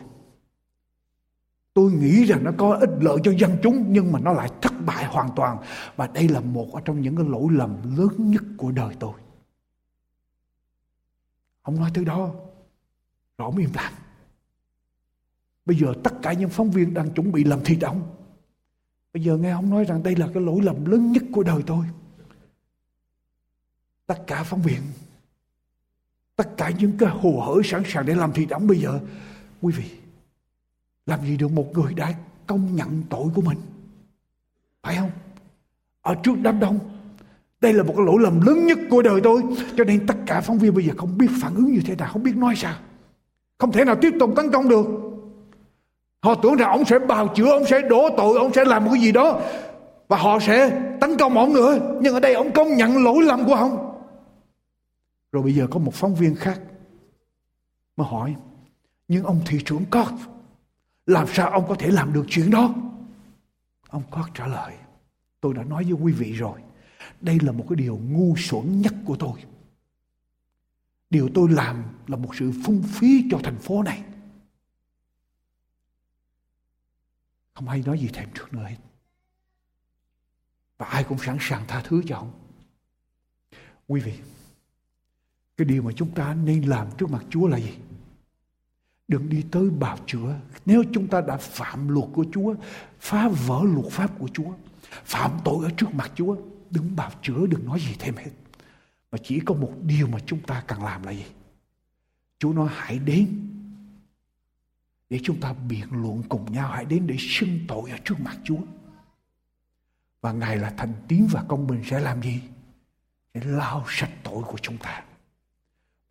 tôi 1.74 1.92
nghĩ 1.92 2.26
rằng 2.26 2.44
nó 2.44 2.52
có 2.58 2.76
ích 2.76 2.90
lợi 3.02 3.18
cho 3.24 3.32
dân 3.32 3.58
chúng 3.64 3.86
nhưng 3.88 4.12
mà 4.12 4.20
nó 4.20 4.34
lại 4.34 4.50
thất 4.62 4.74
bại 4.86 5.06
hoàn 5.06 5.30
toàn 5.36 5.58
và 5.96 6.08
đây 6.08 6.28
là 6.28 6.40
một 6.40 6.82
trong 6.86 7.02
những 7.02 7.16
cái 7.16 7.26
lỗi 7.30 7.48
lầm 7.52 7.98
lớn 7.98 8.32
nhất 8.32 8.44
của 8.58 8.72
đời 8.72 8.96
tôi 9.00 9.14
ông 11.62 11.76
nói 11.76 11.92
thứ 11.94 12.04
đó 12.04 12.32
rồi 13.38 13.46
ông 13.46 13.58
im 13.58 13.70
lặng 13.74 13.94
Bây 15.66 15.78
giờ 15.78 15.94
tất 16.04 16.14
cả 16.22 16.34
những 16.34 16.50
phóng 16.50 16.72
viên 16.72 16.94
đang 16.94 17.10
chuẩn 17.12 17.32
bị 17.32 17.44
làm 17.44 17.64
thịt 17.64 17.82
ông. 17.82 18.16
Bây 19.14 19.24
giờ 19.24 19.38
nghe 19.38 19.52
ông 19.52 19.70
nói 19.70 19.84
rằng 19.84 20.04
đây 20.04 20.16
là 20.16 20.30
cái 20.34 20.44
lỗi 20.44 20.62
lầm 20.64 20.86
lớn 20.86 21.12
nhất 21.12 21.24
của 21.32 21.44
đời 21.44 21.64
tôi. 21.68 21.86
Tất 24.08 24.24
cả 24.28 24.44
phóng 24.44 24.62
viên, 24.62 24.82
tất 26.36 26.50
cả 26.58 26.72
những 26.80 26.98
cái 26.98 27.10
hồ 27.10 27.44
hởi 27.48 27.64
sẵn 27.64 27.84
sàng 27.86 28.06
để 28.06 28.16
làm 28.16 28.34
thịt 28.34 28.50
ông 28.50 28.68
bây 28.68 28.78
giờ. 28.78 29.00
Quý 29.66 29.74
vị, 29.78 29.86
làm 31.06 31.26
gì 31.26 31.38
được 31.38 31.52
một 31.52 31.66
người 31.74 31.94
đã 31.94 32.14
công 32.48 32.76
nhận 32.76 33.04
tội 33.10 33.26
của 33.36 33.42
mình. 33.42 33.58
Phải 34.84 34.96
không? 34.96 35.10
Ở 36.02 36.16
trước 36.16 36.34
đám 36.42 36.60
đông, 36.60 36.80
đây 37.62 37.74
là 37.74 37.84
một 37.84 37.94
cái 37.98 38.06
lỗi 38.06 38.16
lầm 38.20 38.42
lớn 38.42 38.66
nhất 38.66 38.80
của 38.90 39.02
đời 39.02 39.22
tôi. 39.24 39.42
Cho 39.78 39.84
nên 39.84 40.08
tất 40.08 40.16
cả 40.26 40.42
phóng 40.42 40.60
viên 40.60 40.74
bây 40.74 40.86
giờ 40.86 40.94
không 40.98 41.18
biết 41.18 41.28
phản 41.42 41.56
ứng 41.56 41.72
như 41.72 41.82
thế 41.86 41.96
nào, 41.96 42.10
không 42.12 42.24
biết 42.24 42.38
nói 42.38 42.54
sao. 42.56 42.78
Không 43.58 43.72
thể 43.72 43.86
nào 43.86 43.96
tiếp 44.02 44.14
tục 44.20 44.30
tấn 44.36 44.52
công 44.52 44.70
được. 44.70 44.86
Họ 46.22 46.36
tưởng 46.36 46.56
rằng 46.56 46.70
ông 46.70 46.86
sẽ 46.86 47.00
bào 47.00 47.28
chữa, 47.36 47.52
ông 47.52 47.66
sẽ 47.66 47.82
đổ 47.82 48.10
tội, 48.18 48.38
ông 48.38 48.54
sẽ 48.54 48.66
làm 48.66 48.86
một 48.86 48.92
cái 48.94 49.02
gì 49.02 49.12
đó. 49.12 49.42
Và 50.08 50.18
họ 50.18 50.40
sẽ 50.40 50.82
tấn 51.02 51.18
công 51.18 51.38
ông 51.38 51.54
nữa. 51.54 51.98
Nhưng 52.02 52.14
ở 52.14 52.20
đây 52.20 52.34
ông 52.34 52.52
công 52.52 52.76
nhận 52.76 53.04
lỗi 53.04 53.24
lầm 53.24 53.46
của 53.46 53.56
ông. 53.56 54.02
Rồi 55.32 55.44
bây 55.44 55.54
giờ 55.54 55.68
có 55.72 55.80
một 55.80 55.94
phóng 55.94 56.16
viên 56.16 56.36
khác 56.36 56.60
mà 57.98 58.06
hỏi. 58.06 58.36
Nhưng 59.08 59.24
ông 59.24 59.42
thị 59.46 59.60
trưởng 59.66 59.86
Cót, 59.86 60.14
làm 61.06 61.28
sao 61.34 61.50
ông 61.50 61.68
có 61.68 61.76
thể 61.80 61.92
làm 61.92 62.14
được 62.14 62.26
chuyện 62.30 62.52
đó? 62.52 62.76
Ông 63.90 64.04
Cót 64.12 64.26
trả 64.34 64.48
lời. 64.48 64.78
Tôi 65.42 65.54
đã 65.54 65.64
nói 65.64 65.84
với 65.84 65.94
quý 65.94 66.14
vị 66.14 66.34
rồi. 66.34 66.62
Đây 67.22 67.38
là 67.42 67.52
một 67.52 67.66
cái 67.70 67.76
điều 67.76 67.98
ngu 67.98 68.36
xuẩn 68.38 68.82
nhất 68.82 68.94
của 69.06 69.16
tôi. 69.20 69.44
Điều 71.10 71.30
tôi 71.34 71.50
làm 71.50 71.84
là 72.08 72.18
một 72.18 72.36
sự 72.36 72.52
phung 72.66 72.84
phí 72.84 73.28
cho 73.32 73.40
thành 73.44 73.58
phố 73.58 73.84
này. 73.84 74.04
Không 77.54 77.70
ai 77.70 77.84
nói 77.86 78.00
gì 78.00 78.10
thêm 78.14 78.30
trước 78.34 78.54
nữa 78.54 78.64
hết. 78.64 78.78
Và 80.78 80.86
ai 80.86 81.04
cũng 81.04 81.18
sẵn 81.18 81.38
sàng 81.40 81.64
tha 81.68 81.82
thứ 81.86 82.02
cho 82.08 82.16
ông. 82.18 82.32
Quý 83.88 84.02
vị, 84.02 84.20
cái 85.58 85.66
điều 85.66 85.84
mà 85.84 85.92
chúng 85.96 86.16
ta 86.16 86.34
nên 86.34 86.62
làm 86.62 86.88
trước 86.98 87.10
mặt 87.10 87.26
Chúa 87.30 87.48
là 87.48 87.60
gì? 87.60 87.74
Đừng 89.08 89.30
đi 89.30 89.44
tới 89.52 89.70
bào 89.70 89.98
chữa. 90.06 90.40
Nếu 90.66 90.84
chúng 90.94 91.08
ta 91.08 91.22
đã 91.22 91.38
phạm 91.38 91.88
luật 91.88 92.10
của 92.14 92.26
Chúa, 92.32 92.56
phá 93.00 93.28
vỡ 93.28 93.62
luật 93.64 93.92
pháp 93.92 94.20
của 94.20 94.28
Chúa, 94.34 94.54
phạm 95.06 95.32
tội 95.44 95.66
ở 95.66 95.72
trước 95.78 95.94
mặt 95.94 96.12
Chúa, 96.16 96.36
đứng 96.70 96.96
bào 96.96 97.12
chữa, 97.22 97.48
đừng 97.48 97.66
nói 97.66 97.80
gì 97.80 97.96
thêm 98.00 98.16
hết. 98.16 98.32
Mà 99.12 99.18
chỉ 99.24 99.40
có 99.40 99.56
một 99.56 99.72
điều 99.82 100.08
mà 100.08 100.20
chúng 100.26 100.40
ta 100.40 100.64
cần 100.68 100.84
làm 100.84 101.04
là 101.04 101.12
gì? 101.12 101.26
Chúa 102.40 102.54
nói 102.54 102.70
hãy 102.72 103.00
đến 103.00 103.50
để 105.10 105.20
chúng 105.24 105.40
ta 105.40 105.54
biện 105.54 105.88
luận 105.92 106.24
cùng 106.30 106.52
nhau 106.52 106.70
hãy 106.72 106.86
đến 106.86 107.08
để 107.08 107.16
xưng 107.20 107.60
tội 107.68 107.92
ở 107.92 107.98
trước 108.06 108.20
mặt 108.20 108.38
Chúa. 108.44 108.62
Và 110.22 110.32
Ngài 110.32 110.58
là 110.58 110.74
thành 110.78 110.94
tín 111.08 111.28
và 111.32 111.44
công 111.48 111.68
bình 111.68 111.84
sẽ 111.86 112.00
làm 112.00 112.22
gì? 112.22 112.42
Để 113.34 113.42
lao 113.46 113.86
sạch 113.88 114.12
tội 114.24 114.44
của 114.44 114.58
chúng 114.62 114.78
ta. 114.78 115.04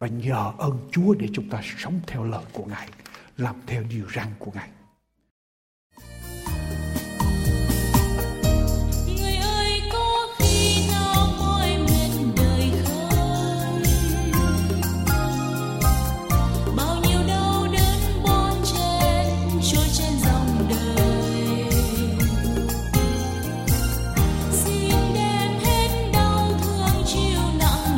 Và 0.05 0.11
nhờ 0.11 0.53
ơn 0.59 0.89
Chúa 0.93 1.15
để 1.15 1.29
chúng 1.33 1.49
ta 1.49 1.61
sống 1.79 2.01
theo 2.07 2.25
lời 2.25 2.45
của 2.53 2.65
Ngài, 2.65 2.89
làm 3.37 3.55
theo 3.67 3.83
điều 3.91 4.07
răn 4.15 4.27
của 4.39 4.51
Ngài. 4.55 4.69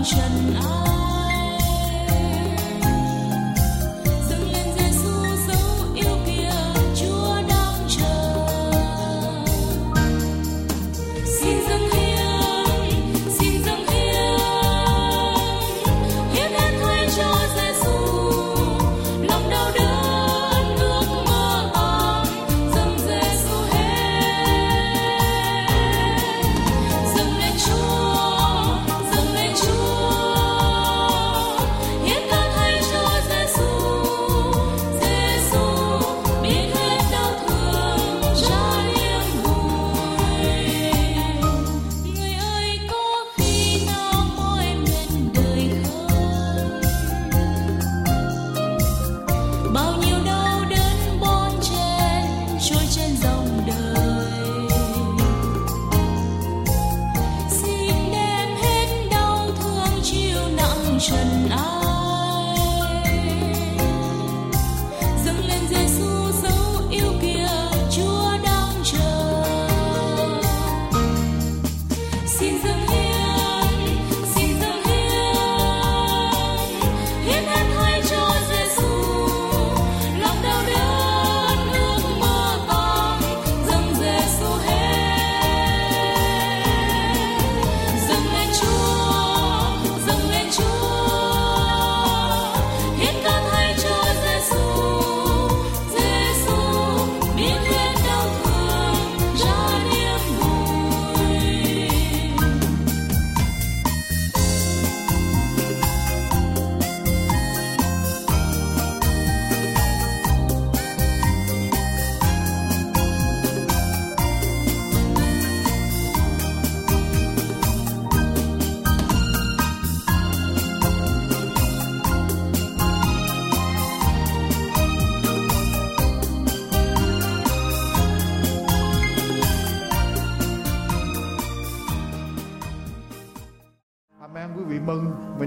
trần 0.05 0.55
ai 0.55 0.96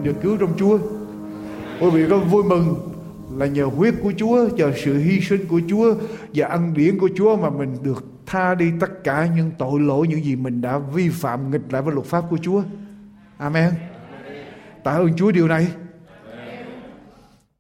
được 0.10 0.20
cứu 0.22 0.38
trong 0.38 0.54
Chúa 0.58 0.80
quý 1.82 1.90
vị 1.90 2.06
có 2.10 2.18
vui 2.18 2.44
mừng 2.44 2.76
là 3.38 3.46
nhờ 3.46 3.66
huyết 3.66 3.94
của 4.04 4.14
Chúa, 4.18 4.48
nhờ 4.56 4.72
sự 4.84 4.98
hy 4.98 5.22
sinh 5.22 5.46
của 5.48 5.62
Chúa 5.70 5.96
và 6.34 6.48
ân 6.48 6.74
điển 6.74 7.00
của 7.00 7.10
Chúa 7.16 7.38
mà 7.38 7.50
mình 7.50 7.78
được 7.84 8.06
tha 8.26 8.56
đi 8.56 8.72
tất 8.80 9.04
cả 9.04 9.30
những 9.36 9.52
tội 9.58 9.80
lỗi, 9.80 10.08
những 10.08 10.24
gì 10.24 10.36
mình 10.36 10.62
đã 10.62 10.78
vi 10.78 11.10
phạm, 11.10 11.52
nghịch 11.52 11.62
lại 11.70 11.82
với 11.82 11.94
luật 11.94 12.06
pháp 12.06 12.24
của 12.30 12.38
Chúa 12.42 12.64
Amen 13.38 13.74
tạ 14.84 14.92
ơn 14.92 15.16
Chúa 15.16 15.32
điều 15.32 15.48
này 15.48 15.68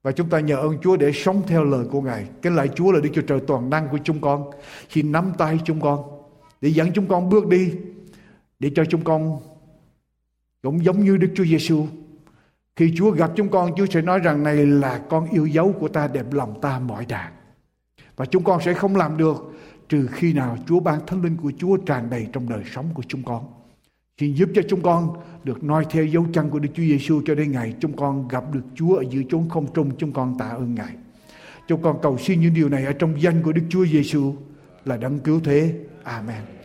và 0.03 0.11
chúng 0.11 0.29
ta 0.29 0.39
nhờ 0.39 0.55
ơn 0.55 0.77
Chúa 0.81 0.97
để 0.97 1.11
sống 1.11 1.41
theo 1.47 1.63
lời 1.63 1.85
của 1.91 2.01
Ngài. 2.01 2.25
Cái 2.41 2.53
lại 2.53 2.69
Chúa 2.75 2.91
là 2.91 2.99
Đức 2.99 3.09
Chúa 3.13 3.21
Trời 3.21 3.39
toàn 3.47 3.69
năng 3.69 3.87
của 3.91 3.97
chúng 4.03 4.21
con. 4.21 4.51
Khi 4.89 5.01
nắm 5.01 5.31
tay 5.37 5.59
chúng 5.65 5.81
con, 5.81 6.03
để 6.61 6.69
dẫn 6.69 6.91
chúng 6.93 7.07
con 7.07 7.29
bước 7.29 7.47
đi, 7.47 7.71
để 8.59 8.71
cho 8.75 8.85
chúng 8.85 9.03
con 9.03 9.39
cũng 10.61 10.85
giống 10.85 11.03
như 11.03 11.17
Đức 11.17 11.27
Chúa 11.35 11.45
Giêsu. 11.45 11.87
Khi 12.79 12.93
Chúa 12.95 13.11
gặp 13.11 13.31
chúng 13.35 13.49
con, 13.49 13.71
Chúa 13.77 13.85
sẽ 13.85 14.01
nói 14.01 14.19
rằng 14.19 14.43
này 14.43 14.65
là 14.65 14.97
con 15.09 15.29
yêu 15.29 15.45
dấu 15.45 15.73
của 15.79 15.87
ta 15.87 16.07
đẹp 16.07 16.33
lòng 16.33 16.61
ta 16.61 16.79
mọi 16.79 17.05
đàn. 17.05 17.33
Và 18.15 18.25
chúng 18.25 18.43
con 18.43 18.61
sẽ 18.61 18.73
không 18.73 18.95
làm 18.95 19.17
được 19.17 19.53
trừ 19.89 20.07
khi 20.11 20.33
nào 20.33 20.57
Chúa 20.67 20.79
ban 20.79 21.05
thánh 21.07 21.21
linh 21.21 21.37
của 21.37 21.51
Chúa 21.57 21.77
tràn 21.77 22.09
đầy 22.09 22.27
trong 22.33 22.49
đời 22.49 22.63
sống 22.73 22.85
của 22.93 23.03
chúng 23.07 23.23
con. 23.23 23.43
Xin 24.19 24.33
giúp 24.33 24.49
cho 24.55 24.61
chúng 24.69 24.81
con 24.81 25.17
được 25.43 25.63
noi 25.63 25.85
theo 25.89 26.05
dấu 26.05 26.25
chân 26.33 26.49
của 26.49 26.59
Đức 26.59 26.69
Chúa 26.73 26.83
Giêsu 26.83 27.21
cho 27.25 27.35
đến 27.35 27.51
ngày 27.51 27.73
chúng 27.79 27.95
con 27.95 28.27
gặp 28.27 28.43
được 28.53 28.63
Chúa 28.75 28.95
ở 28.95 29.03
giữa 29.09 29.21
chốn 29.29 29.49
không 29.49 29.73
trung 29.73 29.91
chúng 29.97 30.11
con 30.11 30.37
tạ 30.37 30.47
ơn 30.49 30.75
Ngài. 30.75 30.93
Chúng 31.67 31.81
con 31.81 31.99
cầu 32.01 32.17
xin 32.17 32.41
những 32.41 32.53
điều 32.53 32.69
này 32.69 32.85
ở 32.85 32.93
trong 32.93 33.21
danh 33.21 33.43
của 33.43 33.51
Đức 33.51 33.63
Chúa 33.69 33.85
Giêsu 33.85 34.35
là 34.85 34.97
đấng 34.97 35.19
cứu 35.19 35.39
thế. 35.43 35.73
Amen. 36.03 36.58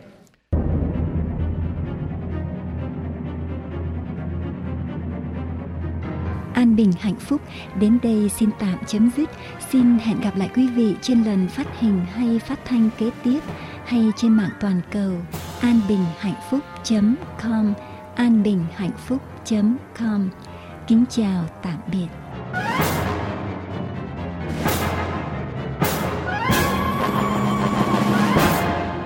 An 6.55 6.75
bình, 6.75 6.91
hạnh 6.99 7.19
phúc 7.19 7.41
đến 7.79 7.99
đây 8.03 8.29
xin 8.29 8.49
tạm 8.59 8.77
chấm 8.87 9.11
dứt. 9.17 9.29
Xin 9.71 9.97
hẹn 9.97 10.21
gặp 10.21 10.37
lại 10.37 10.49
quý 10.55 10.67
vị 10.67 10.95
trên 11.01 11.23
lần 11.23 11.47
phát 11.47 11.79
hình 11.79 12.05
hay 12.13 12.39
phát 12.39 12.59
thanh 12.65 12.89
kế 12.97 13.11
tiếp 13.23 13.39
hay 13.85 14.11
trên 14.15 14.33
mạng 14.33 14.51
toàn 14.59 14.81
cầu 14.91 15.11
anbinhhạnhphúc.com 15.61 17.73
anbinhhạnhphúc.com 18.15 20.29
Kính 20.87 21.05
chào, 21.09 21.45
tạm 21.63 21.77
biệt. 21.91 22.07